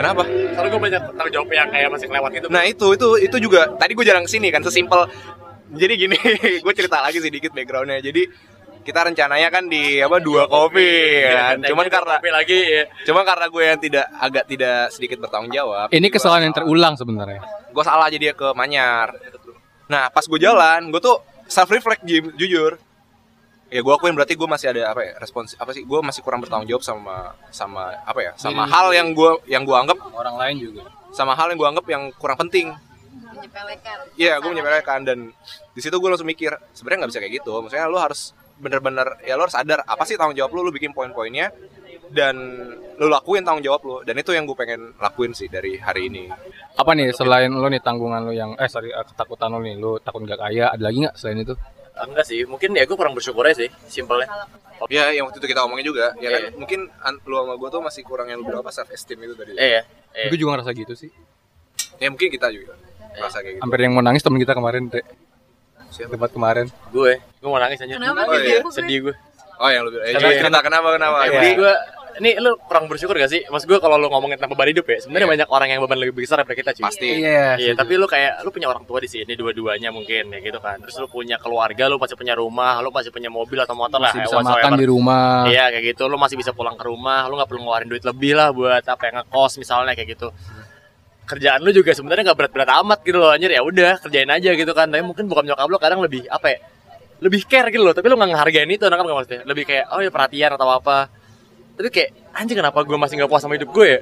kenapa? 0.02 0.24
Soalnya 0.26 0.70
gue 0.70 0.82
banyak 0.82 1.02
tanggung 1.14 1.34
jawab 1.34 1.50
yang 1.54 1.70
kayak 1.70 1.90
masih 1.94 2.08
kelewat 2.10 2.32
gitu. 2.34 2.48
Nah 2.50 2.64
itu 2.66 2.88
itu 2.98 3.08
itu 3.22 3.38
juga 3.38 3.62
tadi 3.78 3.92
gue 3.94 4.06
jarang 4.06 4.26
ke 4.26 4.32
sini 4.34 4.50
kan 4.50 4.66
sesimpel. 4.66 5.06
Jadi 5.72 5.94
gini 5.96 6.18
gue 6.66 6.74
cerita 6.74 7.00
lagi 7.00 7.22
sedikit 7.22 7.54
backgroundnya. 7.54 8.02
Jadi 8.02 8.26
kita 8.82 9.06
rencananya 9.06 9.54
kan 9.54 9.70
di 9.70 10.02
apa 10.02 10.18
dua 10.18 10.50
kopi 10.50 11.22
kan? 11.30 11.62
Cuman 11.62 11.86
karena 11.86 12.18
Tapi 12.18 12.34
lagi 12.34 12.60
ya. 12.66 12.84
cuman 13.06 13.24
karena 13.24 13.46
gue 13.46 13.64
yang 13.64 13.80
tidak 13.80 14.06
agak 14.18 14.44
tidak 14.50 14.90
sedikit 14.90 15.18
bertanggung 15.22 15.54
jawab 15.54 15.94
Ini 15.94 16.08
kesalahan 16.10 16.50
yang 16.50 16.56
terulang 16.58 16.98
sebenarnya. 16.98 17.46
gue 17.72 17.84
salah 17.86 18.10
jadi 18.10 18.34
ke 18.34 18.52
Manyar. 18.58 19.14
Nah 19.86 20.10
pas 20.10 20.26
gue 20.26 20.40
jalan 20.42 20.90
gue 20.90 20.98
tuh 20.98 21.22
self 21.46 21.70
reflect 21.70 22.02
jujur 22.36 22.82
ya 23.72 23.80
gue 23.80 23.94
akuin 23.96 24.12
berarti 24.12 24.36
gue 24.36 24.46
masih 24.46 24.68
ada 24.76 24.92
apa 24.92 25.02
ya 25.02 25.14
respons 25.16 25.56
apa 25.56 25.72
sih 25.72 25.88
gue 25.88 26.00
masih 26.04 26.20
kurang 26.22 26.44
bertanggung 26.44 26.68
jawab 26.68 26.84
sama 26.84 27.32
sama 27.50 27.96
apa 28.04 28.20
ya 28.20 28.32
sama 28.36 28.68
Diri 28.68 28.72
hal 28.76 28.88
yang 28.92 29.08
gue 29.16 29.32
yang 29.48 29.64
gue 29.64 29.74
anggap 29.74 29.98
Orang 30.12 30.36
lain 30.36 30.60
juga. 30.60 30.84
sama 31.12 31.34
hal 31.34 31.56
yang 31.56 31.58
gue 31.58 31.70
anggap 31.72 31.86
yang 31.88 32.04
kurang 32.20 32.36
penting 32.38 32.76
Menyepelekan. 33.32 33.98
Iya, 34.20 34.38
gue 34.38 34.50
menyepelekan 34.54 35.00
dan 35.02 35.20
di 35.74 35.82
situ 35.82 35.98
gue 35.98 36.10
langsung 36.12 36.30
mikir 36.30 36.54
sebenarnya 36.78 36.98
nggak 37.02 37.12
bisa 37.16 37.22
kayak 37.26 37.34
gitu. 37.42 37.52
Maksudnya 37.58 37.90
lu 37.90 37.98
harus 37.98 38.38
bener-bener 38.62 39.18
ya 39.26 39.34
lu 39.34 39.50
harus 39.50 39.56
sadar 39.58 39.82
apa 39.82 40.04
sih 40.06 40.14
tanggung 40.14 40.38
jawab 40.38 40.54
lu, 40.54 40.70
lu 40.70 40.72
bikin 40.72 40.94
poin-poinnya 40.94 41.50
dan 42.14 42.38
lu 43.02 43.08
lakuin 43.10 43.42
tanggung 43.42 43.66
jawab 43.66 43.82
lu 43.82 43.96
dan 44.06 44.14
itu 44.14 44.30
yang 44.36 44.46
gue 44.46 44.54
pengen 44.54 44.94
lakuin 45.02 45.34
sih 45.34 45.50
dari 45.50 45.82
hari 45.82 46.12
ini. 46.14 46.30
Apa 46.78 46.94
nih 46.94 47.10
selain 47.18 47.50
lu 47.50 47.66
nih 47.66 47.82
tanggungan 47.82 48.30
lu 48.30 48.34
yang 48.36 48.54
eh 48.62 48.70
sorry 48.70 48.94
eh, 48.94 49.06
ketakutan 49.10 49.50
lu 49.58 49.66
nih, 49.66 49.76
lu 49.80 49.98
takut 49.98 50.22
nggak 50.22 50.38
kaya, 50.38 50.70
ada 50.70 50.84
lagi 50.86 51.10
nggak 51.10 51.16
selain 51.18 51.42
itu? 51.42 51.56
Enggak 52.04 52.24
sih 52.24 52.44
mungkin 52.44 52.72
ya 52.72 52.84
gue 52.84 52.94
kurang 52.94 53.14
bersyukur 53.14 53.44
aja 53.44 53.62
sih 53.62 53.70
simpelnya 53.88 54.28
Ya, 54.90 55.14
yang 55.14 55.30
waktu 55.30 55.38
itu 55.38 55.46
kita 55.46 55.62
omongin 55.62 55.86
juga, 55.86 56.10
ya 56.18 56.30
kan 56.32 56.42
Iya. 56.42 56.58
mungkin 56.58 56.90
an- 57.00 57.22
lu 57.22 57.38
sama 57.38 57.54
gue 57.54 57.70
tuh 57.70 57.82
masih 57.82 58.02
kurang 58.02 58.28
yang 58.28 58.42
lu 58.42 58.50
bilang 58.50 58.60
apa 58.60 58.74
self 58.74 58.90
esteem 58.90 59.22
itu 59.22 59.34
tadi. 59.34 59.54
eh 59.54 59.78
ya 59.78 59.82
eh. 60.12 60.26
Gue 60.26 60.36
juga 60.36 60.58
ngerasa 60.58 60.74
gitu 60.74 60.98
sih. 60.98 61.14
Ya 61.96 62.10
mungkin 62.10 62.28
kita 62.28 62.50
juga 62.50 62.74
merasa 63.12 63.40
kayak 63.40 63.56
gitu. 63.56 63.62
Hampir 63.62 63.80
yang 63.80 63.94
mau 63.94 64.02
nangis 64.02 64.20
temen 64.20 64.38
kita 64.38 64.52
kemarin, 64.52 64.90
Dre. 64.90 65.06
Siapa? 65.88 66.10
debat 66.10 66.28
kemarin. 66.28 66.66
gue 66.90 67.12
gue 67.22 67.46
mau 67.46 67.60
nangis 67.60 67.78
aja 67.78 67.94
Kenapa 67.94 68.26
Oh, 68.26 68.34
iya. 68.36 68.66
Sedih 68.68 69.00
gue 69.06 69.16
Oh 69.56 69.70
yang 69.70 69.86
lu 69.86 69.94
bilang. 69.94 70.06
Eh, 70.08 70.18
cerita 70.18 70.60
kenapa 70.60 70.88
kenapa? 70.90 71.16
Ya, 71.20 71.26
Gimana? 71.28 71.38
maksud 71.38 71.54
gue 71.56 71.74
ini 72.20 72.36
lu 72.42 72.60
kurang 72.68 72.92
bersyukur 72.92 73.16
gak 73.16 73.32
sih? 73.32 73.46
Mas 73.48 73.64
gue 73.64 73.78
kalau 73.80 73.96
lu 73.96 74.12
ngomongin 74.12 74.36
tentang 74.36 74.52
beban 74.52 74.68
hidup 74.74 74.84
ya, 74.90 75.00
sebenarnya 75.00 75.28
Iya. 75.30 75.34
banyak 75.38 75.50
orang 75.54 75.68
yang 75.72 75.80
beban 75.86 76.00
lebih 76.02 76.14
besar 76.20 76.42
daripada 76.44 76.58
kita 76.60 76.72
cuy. 76.76 76.84
Pasti. 76.84 77.10
Iya. 77.24 77.56
Iya, 77.56 77.72
tapi 77.78 77.94
lu 77.96 78.10
kayak 78.10 78.44
lu 78.44 78.50
punya 78.52 78.68
orang 78.68 78.84
tua 78.84 79.00
di 79.00 79.08
sini 79.08 79.32
dua-duanya 79.38 79.94
mungkin 79.96 80.34
ya 80.34 80.40
gitu 80.42 80.60
kan. 80.60 80.82
Terus 80.84 80.96
lu 81.00 81.08
punya 81.08 81.40
keluarga, 81.40 81.88
lu 81.88 81.96
masih 81.96 82.18
punya 82.20 82.34
rumah, 82.36 82.82
lu 82.82 82.90
masih 82.90 83.14
punya 83.14 83.30
mobil 83.32 83.60
atau 83.62 83.78
motor 83.78 84.02
lah, 84.02 84.12
masih 84.12 84.20
ya, 84.20 84.26
bisa 84.28 84.36
whatsoever. 84.42 84.64
makan 84.68 84.72
di 84.82 84.88
rumah. 84.90 85.48
Iya 85.48 85.66
kayak 85.72 85.86
gitu, 85.96 86.04
lu 86.12 86.18
masih 86.20 86.36
bisa 86.36 86.52
pulang 86.52 86.76
ke 86.76 86.84
rumah, 86.84 87.30
lu 87.30 87.40
nggak 87.40 87.50
perlu 87.50 87.62
ngeluarin 87.64 87.88
duit 87.88 88.04
lebih 88.04 88.34
lah 88.36 88.50
buat 88.52 88.84
apa 88.84 89.04
yang 89.08 89.16
ngekos 89.24 89.62
misalnya 89.62 89.94
kayak 89.94 90.18
gitu. 90.18 90.28
Kerjaan 91.22 91.64
lu 91.64 91.72
juga 91.72 91.96
sebenarnya 91.96 92.34
nggak 92.34 92.40
berat-berat 92.44 92.70
amat 92.84 93.00
gitu 93.08 93.16
loh 93.16 93.32
anjir 93.32 93.56
ya 93.56 93.64
udah 93.64 94.04
kerjain 94.04 94.28
aja 94.28 94.52
gitu 94.52 94.72
kan. 94.76 94.92
Tapi 94.92 95.00
mungkin 95.06 95.32
bukan 95.32 95.48
nyokap 95.48 95.68
lu 95.70 95.78
kadang 95.80 96.04
lebih 96.04 96.28
apa 96.28 96.48
ya? 96.52 96.60
Lebih 97.22 97.46
care 97.46 97.70
gitu 97.70 97.86
loh, 97.86 97.94
tapi 97.94 98.10
lu 98.10 98.18
nggak 98.18 98.34
ngehargain 98.34 98.68
itu 98.68 98.84
nangkap 98.90 99.06
nggak 99.06 99.18
maksudnya? 99.22 99.42
Lebih 99.46 99.64
kayak 99.64 99.86
oh 99.94 100.02
ya 100.02 100.10
perhatian 100.12 100.52
atau 100.58 100.68
apa. 100.68 101.21
Tapi 101.82 101.90
kayak 101.90 102.10
anjing 102.38 102.62
kenapa 102.62 102.78
gue 102.86 102.94
masih 102.94 103.18
nggak 103.18 103.26
puas 103.26 103.42
sama 103.42 103.58
hidup 103.58 103.74
gue 103.74 103.88
ya? 103.90 104.00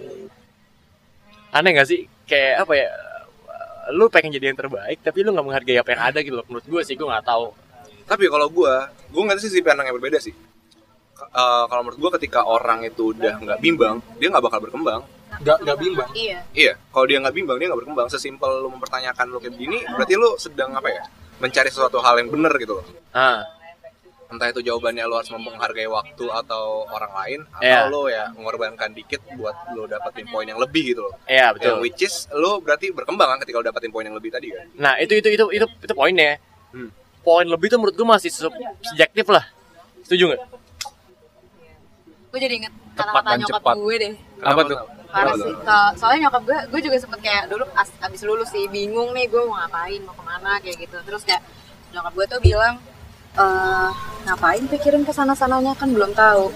Aneh 1.56 1.72
gak 1.80 1.88
sih? 1.88 2.12
Kayak 2.28 2.68
apa 2.68 2.74
ya? 2.76 2.92
Lu 3.96 4.12
pengen 4.12 4.36
jadi 4.36 4.52
yang 4.52 4.60
terbaik, 4.60 5.00
tapi 5.00 5.24
lu 5.24 5.32
nggak 5.32 5.48
menghargai 5.48 5.80
apa 5.80 5.96
yang 5.96 6.02
ada 6.12 6.20
gitu 6.20 6.36
loh. 6.36 6.46
Menurut 6.52 6.68
gue 6.68 6.82
sih 6.84 7.00
gue 7.00 7.08
nggak 7.08 7.24
tahu. 7.24 7.56
Tapi 8.04 8.26
kalau 8.28 8.52
gua, 8.52 8.92
gua 9.14 9.22
nggak 9.30 9.40
sih 9.40 9.54
sisi 9.54 9.64
pandang 9.64 9.88
yang 9.88 9.96
berbeda 9.96 10.20
sih. 10.20 10.36
Eh, 11.24 11.64
kalau 11.72 11.82
menurut 11.88 12.00
gua 12.04 12.12
ketika 12.20 12.44
orang 12.44 12.84
itu 12.84 13.16
udah 13.16 13.38
nggak 13.38 13.60
bimbang, 13.64 14.04
dia 14.20 14.28
nggak 14.28 14.44
bakal 14.44 14.60
berkembang. 14.66 15.02
Gak 15.46 15.62
gak 15.62 15.78
bimbang. 15.78 16.10
Iya. 16.18 16.42
Iya, 16.58 16.74
kalau 16.90 17.06
dia 17.06 17.22
nggak 17.22 17.36
bimbang, 17.38 17.62
dia 17.62 17.70
nggak 17.70 17.86
berkembang. 17.86 18.10
Sesimpel 18.10 18.66
lu 18.66 18.74
mempertanyakan 18.74 19.30
lu 19.30 19.38
kayak 19.38 19.54
begini, 19.56 19.78
berarti 19.94 20.14
lu 20.18 20.36
sedang 20.42 20.74
apa 20.74 20.90
ya? 20.90 21.06
Mencari 21.38 21.70
sesuatu 21.70 22.02
hal 22.02 22.18
yang 22.18 22.34
benar 22.34 22.52
gitu 22.58 22.82
loh. 22.82 22.86
Ah, 23.14 23.46
Entah 24.30 24.46
itu 24.46 24.62
jawabannya 24.62 25.04
lu 25.04 25.18
harus 25.18 25.32
menghargai 25.32 25.90
waktu 25.90 26.22
atau 26.22 26.86
orang 26.88 27.10
lain, 27.16 27.40
atau 27.50 27.66
Iya. 27.66 27.90
lu 27.90 28.02
ya 28.08 28.30
mengorbankan 28.30 28.94
dikit 28.94 29.26
buat 29.34 29.58
lu 29.74 29.84
dapetin 29.86 30.26
poin 30.26 30.46
yang 30.46 30.58
lebih 30.58 30.94
gitu 30.94 31.02
loh. 31.02 31.18
iya 31.26 31.50
Yang 31.50 31.54
betul. 31.58 31.76
which 31.82 32.02
is 32.04 32.30
lu 32.32 32.62
berarti 32.62 32.94
berkembang 32.94 33.26
kan 33.28 33.38
ketika 33.42 33.58
lu 33.58 33.66
dapetin 33.66 33.90
poin 33.90 34.06
yang 34.06 34.14
lebih 34.14 34.30
tadi 34.30 34.54
kan. 34.54 34.70
Nah 34.76 34.94
itu 34.98 35.18
itu 35.18 35.30
itu 35.30 35.46
itu 35.52 35.66
itu 35.66 35.94
poinnya. 35.94 36.38
Hmm. 36.70 36.94
Poin 37.20 37.44
lebih 37.44 37.68
tuh 37.68 37.82
menurut 37.82 37.98
gue 37.98 38.06
masih 38.08 38.30
sub- 38.30 38.54
subjektif 38.84 39.26
lah. 39.28 39.50
Setuju 40.06 40.30
nggak? 40.30 40.42
Gue 42.30 42.40
jadi 42.40 42.54
inget 42.56 42.74
kata-kata 42.94 43.30
nyokap 43.36 43.60
cepat. 43.60 43.76
gue 43.76 43.96
deh. 43.98 44.14
Apa 44.40 44.62
tuh? 44.64 44.78
Parah 45.10 45.34
Kenapa 45.34 45.90
sih. 45.90 45.98
soalnya 45.98 46.20
nyokap 46.24 46.42
gue, 46.46 46.58
gue 46.70 46.82
juga 46.86 46.98
sempet 47.02 47.20
kayak 47.20 47.50
dulu 47.50 47.66
as, 47.74 47.90
abis 48.00 48.22
lulus 48.22 48.54
sih 48.54 48.70
bingung 48.70 49.10
nih 49.10 49.26
gue 49.26 49.42
mau 49.42 49.58
ngapain, 49.58 49.98
mau 50.06 50.14
ke 50.14 50.22
mana 50.22 50.62
kayak 50.62 50.86
gitu. 50.86 50.98
Terus 51.02 51.26
kayak 51.26 51.42
nyokap 51.90 52.14
gue 52.14 52.26
tuh 52.30 52.40
bilang, 52.40 52.78
eh 53.38 53.90
ngapain 54.26 54.66
pikirin 54.70 55.04
ke 55.06 55.14
sana 55.14 55.34
sananya 55.38 55.74
kan 55.78 55.90
belum 55.92 56.14
tahu. 56.18 56.50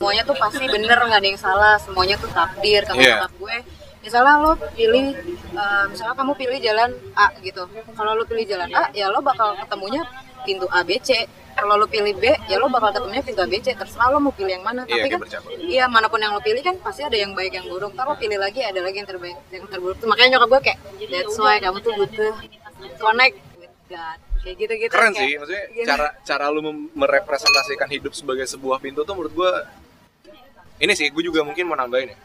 Semuanya 0.00 0.24
tuh 0.24 0.36
pasti 0.40 0.64
bener 0.64 0.96
nggak 0.96 1.20
ada 1.20 1.28
yang 1.28 1.36
salah, 1.40 1.76
semuanya 1.76 2.16
tuh 2.16 2.30
takdir. 2.32 2.82
Iya. 2.88 3.20
nyokap 3.20 3.32
gue, 3.36 3.56
misalnya 4.00 4.34
lo 4.40 4.52
pilih, 4.72 5.12
eh, 5.52 5.84
misalnya 5.92 6.14
kamu 6.16 6.32
pilih 6.40 6.58
jalan 6.64 6.90
A 7.12 7.28
gitu. 7.44 7.68
Kalau 7.68 8.16
lo 8.16 8.24
pilih 8.24 8.48
jalan 8.48 8.72
A, 8.72 8.88
ya 8.96 9.12
lo 9.12 9.20
bakal 9.20 9.60
ketemunya 9.60 10.00
pintu 10.48 10.64
A 10.72 10.80
B 10.80 10.96
C. 11.04 11.28
Kalau 11.52 11.76
lo 11.76 11.84
pilih 11.84 12.16
B, 12.16 12.32
ya 12.48 12.56
lo 12.56 12.72
bakal 12.72 12.96
ketemunya 12.96 13.20
pintu 13.20 13.44
A 13.44 13.48
B 13.52 13.60
C. 13.60 13.76
Terserah 13.76 14.08
lo 14.08 14.24
mau 14.24 14.32
pilih 14.32 14.56
yang 14.56 14.64
mana. 14.64 14.88
Iya, 14.88 15.04
Tapi 15.04 15.06
kan. 15.12 15.20
Iya, 15.68 15.84
mana 15.92 16.08
pun 16.08 16.16
yang 16.16 16.32
lo 16.32 16.40
pilih 16.40 16.64
kan 16.64 16.80
pasti 16.80 17.04
ada 17.04 17.20
yang 17.20 17.36
baik 17.36 17.52
yang 17.60 17.68
buruk. 17.68 17.92
Ntar 17.92 18.08
lo 18.08 18.16
pilih 18.16 18.40
lagi 18.40 18.64
ada 18.64 18.80
lagi 18.80 19.04
yang 19.04 19.08
terbaik, 19.10 19.36
yang 19.52 19.68
terburuk. 19.68 20.00
Makanya 20.00 20.40
nyokap 20.40 20.48
gue 20.48 20.60
kayak 20.64 20.78
that's 21.12 21.36
why 21.36 21.60
kamu 21.60 21.76
tuh 21.84 21.92
butuh 21.92 22.32
connect 22.96 23.36
with 23.60 23.74
God. 23.92 24.16
Kayak 24.40 24.56
gitu-gitu. 24.56 24.92
Keren 24.92 25.12
kayak 25.12 25.20
sih, 25.20 25.30
maksudnya 25.36 25.64
gini. 25.68 25.86
cara 25.86 26.06
cara 26.24 26.44
lu 26.48 26.60
merepresentasikan 26.96 27.88
hidup 27.92 28.12
sebagai 28.16 28.48
sebuah 28.48 28.80
pintu 28.80 29.04
tuh 29.04 29.12
menurut 29.12 29.32
gua 29.36 29.52
ini 30.80 30.96
sih, 30.96 31.12
gue 31.12 31.20
juga 31.20 31.44
mungkin 31.44 31.68
mau 31.68 31.76
nambahin 31.76 32.16
ya. 32.16 32.18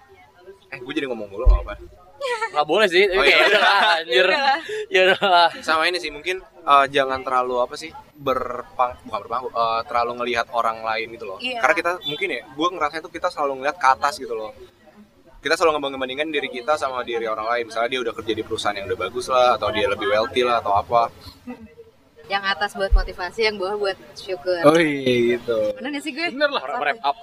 Eh, 0.71 0.79
gue 0.79 0.93
jadi 0.95 1.11
ngomong 1.11 1.27
mulu 1.27 1.43
gak 1.43 1.59
apa. 1.67 1.75
Nggak 2.55 2.67
boleh 2.71 2.87
sih. 2.87 3.03
Tapi 3.03 3.19
Oh, 3.19 3.23
iya. 3.27 3.35
kayak 3.35 3.47
udah 3.51 3.61
lah, 3.61 3.99
anjir. 3.99 4.27
Ya 4.87 4.99
udah. 5.11 5.47
Sama 5.59 5.83
ini 5.91 5.99
sih, 5.99 6.07
mungkin 6.07 6.39
eh, 6.39 6.85
jangan 6.87 7.19
terlalu 7.19 7.59
apa 7.59 7.75
sih 7.75 7.91
berpang 8.15 8.95
bukan 9.03 9.19
berpangku, 9.27 9.49
eh, 9.51 9.81
terlalu 9.91 10.11
ngelihat 10.23 10.47
orang 10.55 10.79
lain 10.87 11.19
gitu 11.19 11.27
loh. 11.27 11.37
Iya. 11.43 11.59
Karena 11.59 11.75
kita 11.75 11.91
mungkin 12.07 12.27
ya, 12.31 12.41
gue 12.47 12.67
ngerasa 12.79 12.95
itu 13.03 13.09
kita 13.11 13.27
selalu 13.27 13.51
ngelihat 13.59 13.75
ke 13.75 13.87
atas 13.91 14.13
gitu 14.23 14.31
loh. 14.31 14.55
Kita 15.43 15.53
selalu 15.59 15.77
ngebanding-bandingkan 15.77 16.31
diri 16.31 16.47
kita 16.49 16.79
sama 16.79 17.03
diri 17.03 17.27
orang 17.27 17.45
lain. 17.51 17.67
Misalnya 17.67 17.91
dia 17.91 17.99
udah 18.07 18.13
kerja 18.15 18.33
di 18.33 18.43
perusahaan 18.47 18.73
yang 18.79 18.87
udah 18.87 18.99
bagus 19.03 19.27
lah, 19.27 19.59
atau 19.59 19.67
dia 19.75 19.91
lebih 19.91 20.07
wealthy 20.07 20.47
lah, 20.47 20.63
atau 20.63 20.79
apa. 20.79 21.11
Yang 22.25 22.43
atas 22.57 22.71
buat 22.73 22.91
motivasi, 22.91 23.39
yang 23.45 23.55
bawah 23.61 23.77
buat 23.77 23.97
syukur. 24.17 24.61
Oh 24.65 24.77
iya 24.77 25.37
gitu. 25.37 25.57
Bener 25.77 25.89
gak 25.93 26.03
sih 26.03 26.11
gue? 26.11 26.27
Bener 26.33 26.49
lah. 26.49 26.61
Wrap 26.65 26.99
up. 27.01 27.17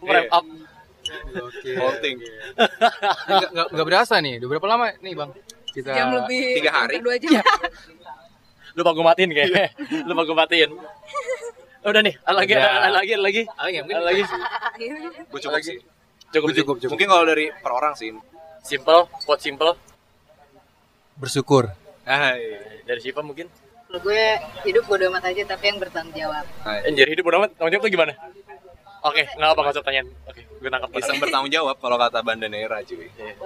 Wrap 0.00 0.28
up. 0.32 0.44
Oke. 1.36 1.70
Holding. 1.76 2.16
Nggak, 3.28 3.48
nggak, 3.52 3.66
nggak 3.74 3.86
berasa 3.86 4.14
nih. 4.18 4.40
Udah 4.40 4.48
berapa 4.56 4.66
lama 4.66 4.86
nih 4.98 5.12
bang? 5.12 5.30
Kita 5.72 5.88
Jam 5.92 6.08
lebih. 6.16 6.44
Tiga 6.60 6.70
hari? 6.72 6.96
Dua 7.00 7.16
jam. 7.16 7.42
Lupa 8.76 8.90
gue 8.96 9.04
matiin 9.04 9.30
kayaknya. 9.30 9.66
Lupa 10.08 10.22
gue 10.24 10.36
matiin. 10.36 10.70
Udah 11.82 11.98
nih, 11.98 12.14
ada 12.22 12.36
lagi, 12.38 12.52
ada 12.54 12.90
lagi, 12.94 13.10
ada 13.12 13.24
lagi. 13.26 13.42
Ah, 13.58 13.66
iya, 13.66 13.82
mungkin- 13.82 13.98
Ada 13.98 14.06
lagi. 14.06 14.22
Gue 15.34 15.40
cukup 15.42 15.58
sih. 15.60 15.76
Cukup, 16.30 16.30
Cukup, 16.30 16.54
cukup, 16.54 16.76
cukup. 16.78 16.92
Mungkin 16.94 17.08
kalau 17.10 17.24
dari 17.26 17.50
per 17.50 17.72
orang 17.74 17.92
sih. 17.98 18.14
Simple, 18.62 19.10
quote 19.26 19.42
simple. 19.42 19.74
bersyukur. 21.18 21.74
Hai. 22.06 22.38
Dari 22.82 23.00
Siva 23.02 23.20
mungkin. 23.20 23.50
Kalau 23.92 24.08
gue 24.08 24.24
hidup 24.64 24.88
bodo 24.88 25.04
amat 25.12 25.28
aja 25.28 25.44
tapi 25.52 25.68
yang 25.68 25.76
bertanggung 25.76 26.16
jawab. 26.16 26.48
Hai. 26.64 26.88
Anjir, 26.88 27.04
hidup 27.12 27.28
bodo 27.28 27.44
amat. 27.44 27.52
Tanggung 27.60 27.76
jawab 27.76 27.84
tuh 27.84 27.92
gimana? 27.92 28.12
Oke, 29.04 29.28
nggak 29.36 29.48
apa 29.52 29.60
nggak 29.60 29.74
usah 29.76 29.84
tanyain. 29.84 30.08
Oke, 30.32 30.40
gue 30.48 30.68
tangkap. 30.72 30.88
Iseng 30.96 31.20
bertanggung 31.20 31.52
jawab 31.52 31.76
kalau 31.76 32.00
kata 32.00 32.24
Bandanera 32.24 32.80
cuy. 32.88 33.04
Iya. 33.04 33.36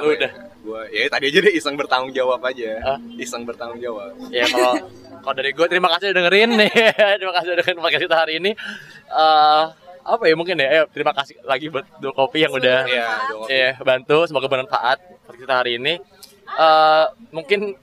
Udah. 0.00 0.32
ya? 0.32 0.48
Gua 0.64 0.80
ya 0.88 1.12
tadi 1.12 1.24
aja 1.28 1.38
deh 1.44 1.52
iseng 1.52 1.76
bertanggung 1.76 2.16
jawab 2.16 2.40
aja. 2.40 2.68
Hah? 2.80 2.98
Iseng 3.20 3.44
bertanggung 3.44 3.84
jawab. 3.84 4.16
Ya 4.32 4.48
kalau 4.48 4.80
kalau 5.20 5.34
dari 5.36 5.52
gue 5.52 5.66
terima 5.68 5.92
kasih 5.92 6.04
udah 6.08 6.16
dengerin 6.16 6.50
nih. 6.56 6.72
terima 7.20 7.32
kasih 7.36 7.48
udah 7.52 7.58
dengerin 7.60 7.76
podcast 7.84 8.04
kita 8.08 8.16
hari 8.16 8.32
ini. 8.40 8.56
Eh 9.12 9.64
apa 10.08 10.24
ya 10.24 10.34
mungkin 10.40 10.56
ya? 10.56 10.68
Ayo, 10.72 10.84
terima 10.88 11.12
kasih 11.12 11.36
lagi 11.44 11.68
buat 11.68 11.84
dua 12.00 12.16
kopi 12.16 12.48
yang 12.48 12.56
udah 12.56 12.88
Iya, 12.88 13.04
dua 13.28 13.38
kopi. 13.44 13.52
Iya, 13.52 13.70
bantu 13.76 14.24
semoga 14.24 14.48
bermanfaat 14.48 15.04
podcast 15.28 15.44
kita 15.44 15.52
hari 15.52 15.76
ini. 15.76 16.00
Eh 16.48 17.04
mungkin 17.36 17.76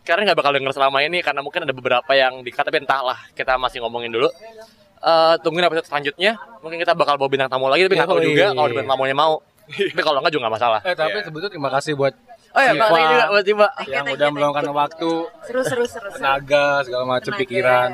karena 0.00 0.22
nggak 0.26 0.38
bakal 0.38 0.52
denger 0.52 0.72
selama 0.72 0.98
ini 1.00 1.20
karena 1.20 1.40
mungkin 1.40 1.62
ada 1.62 1.72
beberapa 1.72 2.12
yang 2.12 2.40
dikat 2.40 2.64
tapi 2.64 2.80
entahlah 2.80 3.18
kita 3.32 3.54
masih 3.56 3.80
ngomongin 3.80 4.10
dulu. 4.10 4.28
Eh 5.00 5.34
tungguin 5.40 5.64
episode 5.64 5.88
selanjutnya. 5.88 6.36
Mungkin 6.60 6.76
kita 6.76 6.92
bakal 6.92 7.16
bawa 7.16 7.28
bintang 7.28 7.48
tamu 7.48 7.68
lagi 7.68 7.88
tapi 7.88 7.96
nggak 7.96 8.08
tahu 8.08 8.20
Yoi. 8.20 8.28
juga 8.30 8.44
kalau 8.52 8.68
bintang 8.68 8.88
tamunya 8.88 9.16
mau. 9.16 9.34
tapi 9.70 10.02
kalau 10.02 10.18
nggak 10.18 10.32
juga 10.32 10.42
nggak 10.44 10.56
masalah. 10.58 10.80
Eh 10.82 10.94
tapi 10.94 11.16
Iya. 11.16 11.24
sebetulnya 11.24 11.50
terima 11.52 11.70
kasih 11.70 11.92
buat 11.94 12.14
Oh 12.50 12.58
ya, 12.58 12.74
Siva 12.74 12.82
makasih 12.82 13.06
juga 13.06 13.24
buat 13.30 13.44
Siva 13.46 13.68
yang 13.86 14.04
you, 14.04 14.14
udah 14.18 14.28
meluangkan 14.34 14.64
waktu, 14.74 15.10
Seru 15.46 15.62
seru 15.62 15.84
seru. 15.86 16.10
seru. 16.10 16.18
tenaga, 16.18 16.82
segala 16.82 17.04
macam 17.06 17.32
pikiran. 17.38 17.90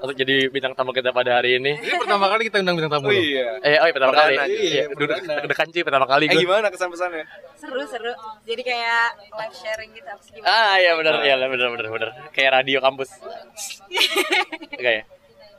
Untuk 0.00 0.14
jadi 0.14 0.48
bintang 0.48 0.72
tamu 0.72 0.90
kita 0.90 1.10
pada 1.10 1.36
hari 1.36 1.56
ini. 1.56 1.76
Ini 1.76 1.96
pertama 1.96 2.26
kali 2.26 2.48
kita 2.48 2.58
undang 2.58 2.74
bintang 2.74 2.92
tamu. 2.96 3.06
Oh 3.06 3.12
iya. 3.12 3.60
Eh, 3.60 3.76
oh 3.76 3.84
iya 3.84 3.92
pertama 3.92 4.12
kali. 4.12 4.34
Perdana, 4.34 4.48
Iya, 4.50 4.64
iya, 4.64 4.84
duduk 4.90 5.08
deg-degan 5.20 5.68
sih 5.70 5.82
pertama 5.82 6.06
kali 6.06 6.24
Eh 6.24 6.30
gue. 6.30 6.40
gimana 6.40 6.66
kesan-pesannya? 6.68 7.24
Seru 7.54 7.84
seru. 7.84 8.12
Jadi 8.42 8.62
kayak 8.62 9.04
live 9.30 9.54
sharing 9.54 9.90
gitu 9.92 10.08
apa 10.08 10.20
sih 10.20 10.32
gimana? 10.34 10.48
Ah 10.48 10.74
iya 10.76 10.92
benar, 10.94 11.14
iya 11.20 11.34
benar 11.38 11.68
benar 11.70 11.86
benar. 11.88 12.08
Kayak 12.30 12.50
radio 12.56 12.78
kampus. 12.78 13.10
Oke 14.72 14.90
ya. 14.90 15.04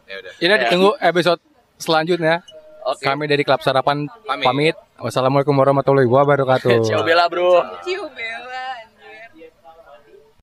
Ya 0.06 0.16
udah. 0.18 0.32
Ini 0.38 0.54
ditunggu 0.66 0.92
episode 1.00 1.40
selanjutnya. 1.78 2.42
Oke. 2.82 3.06
Kami 3.06 3.30
dari 3.30 3.46
Klub 3.46 3.62
Sarapan 3.62 4.10
Pamit. 4.26 4.44
pamit. 4.44 4.76
Wassalamualaikum 4.98 5.54
warahmatullahi 5.54 6.10
wabarakatuh. 6.10 6.82
Ciao 6.84 7.06
Bella, 7.06 7.30
Bro. 7.30 7.62
Cium 7.86 8.10
bel. 8.12 8.42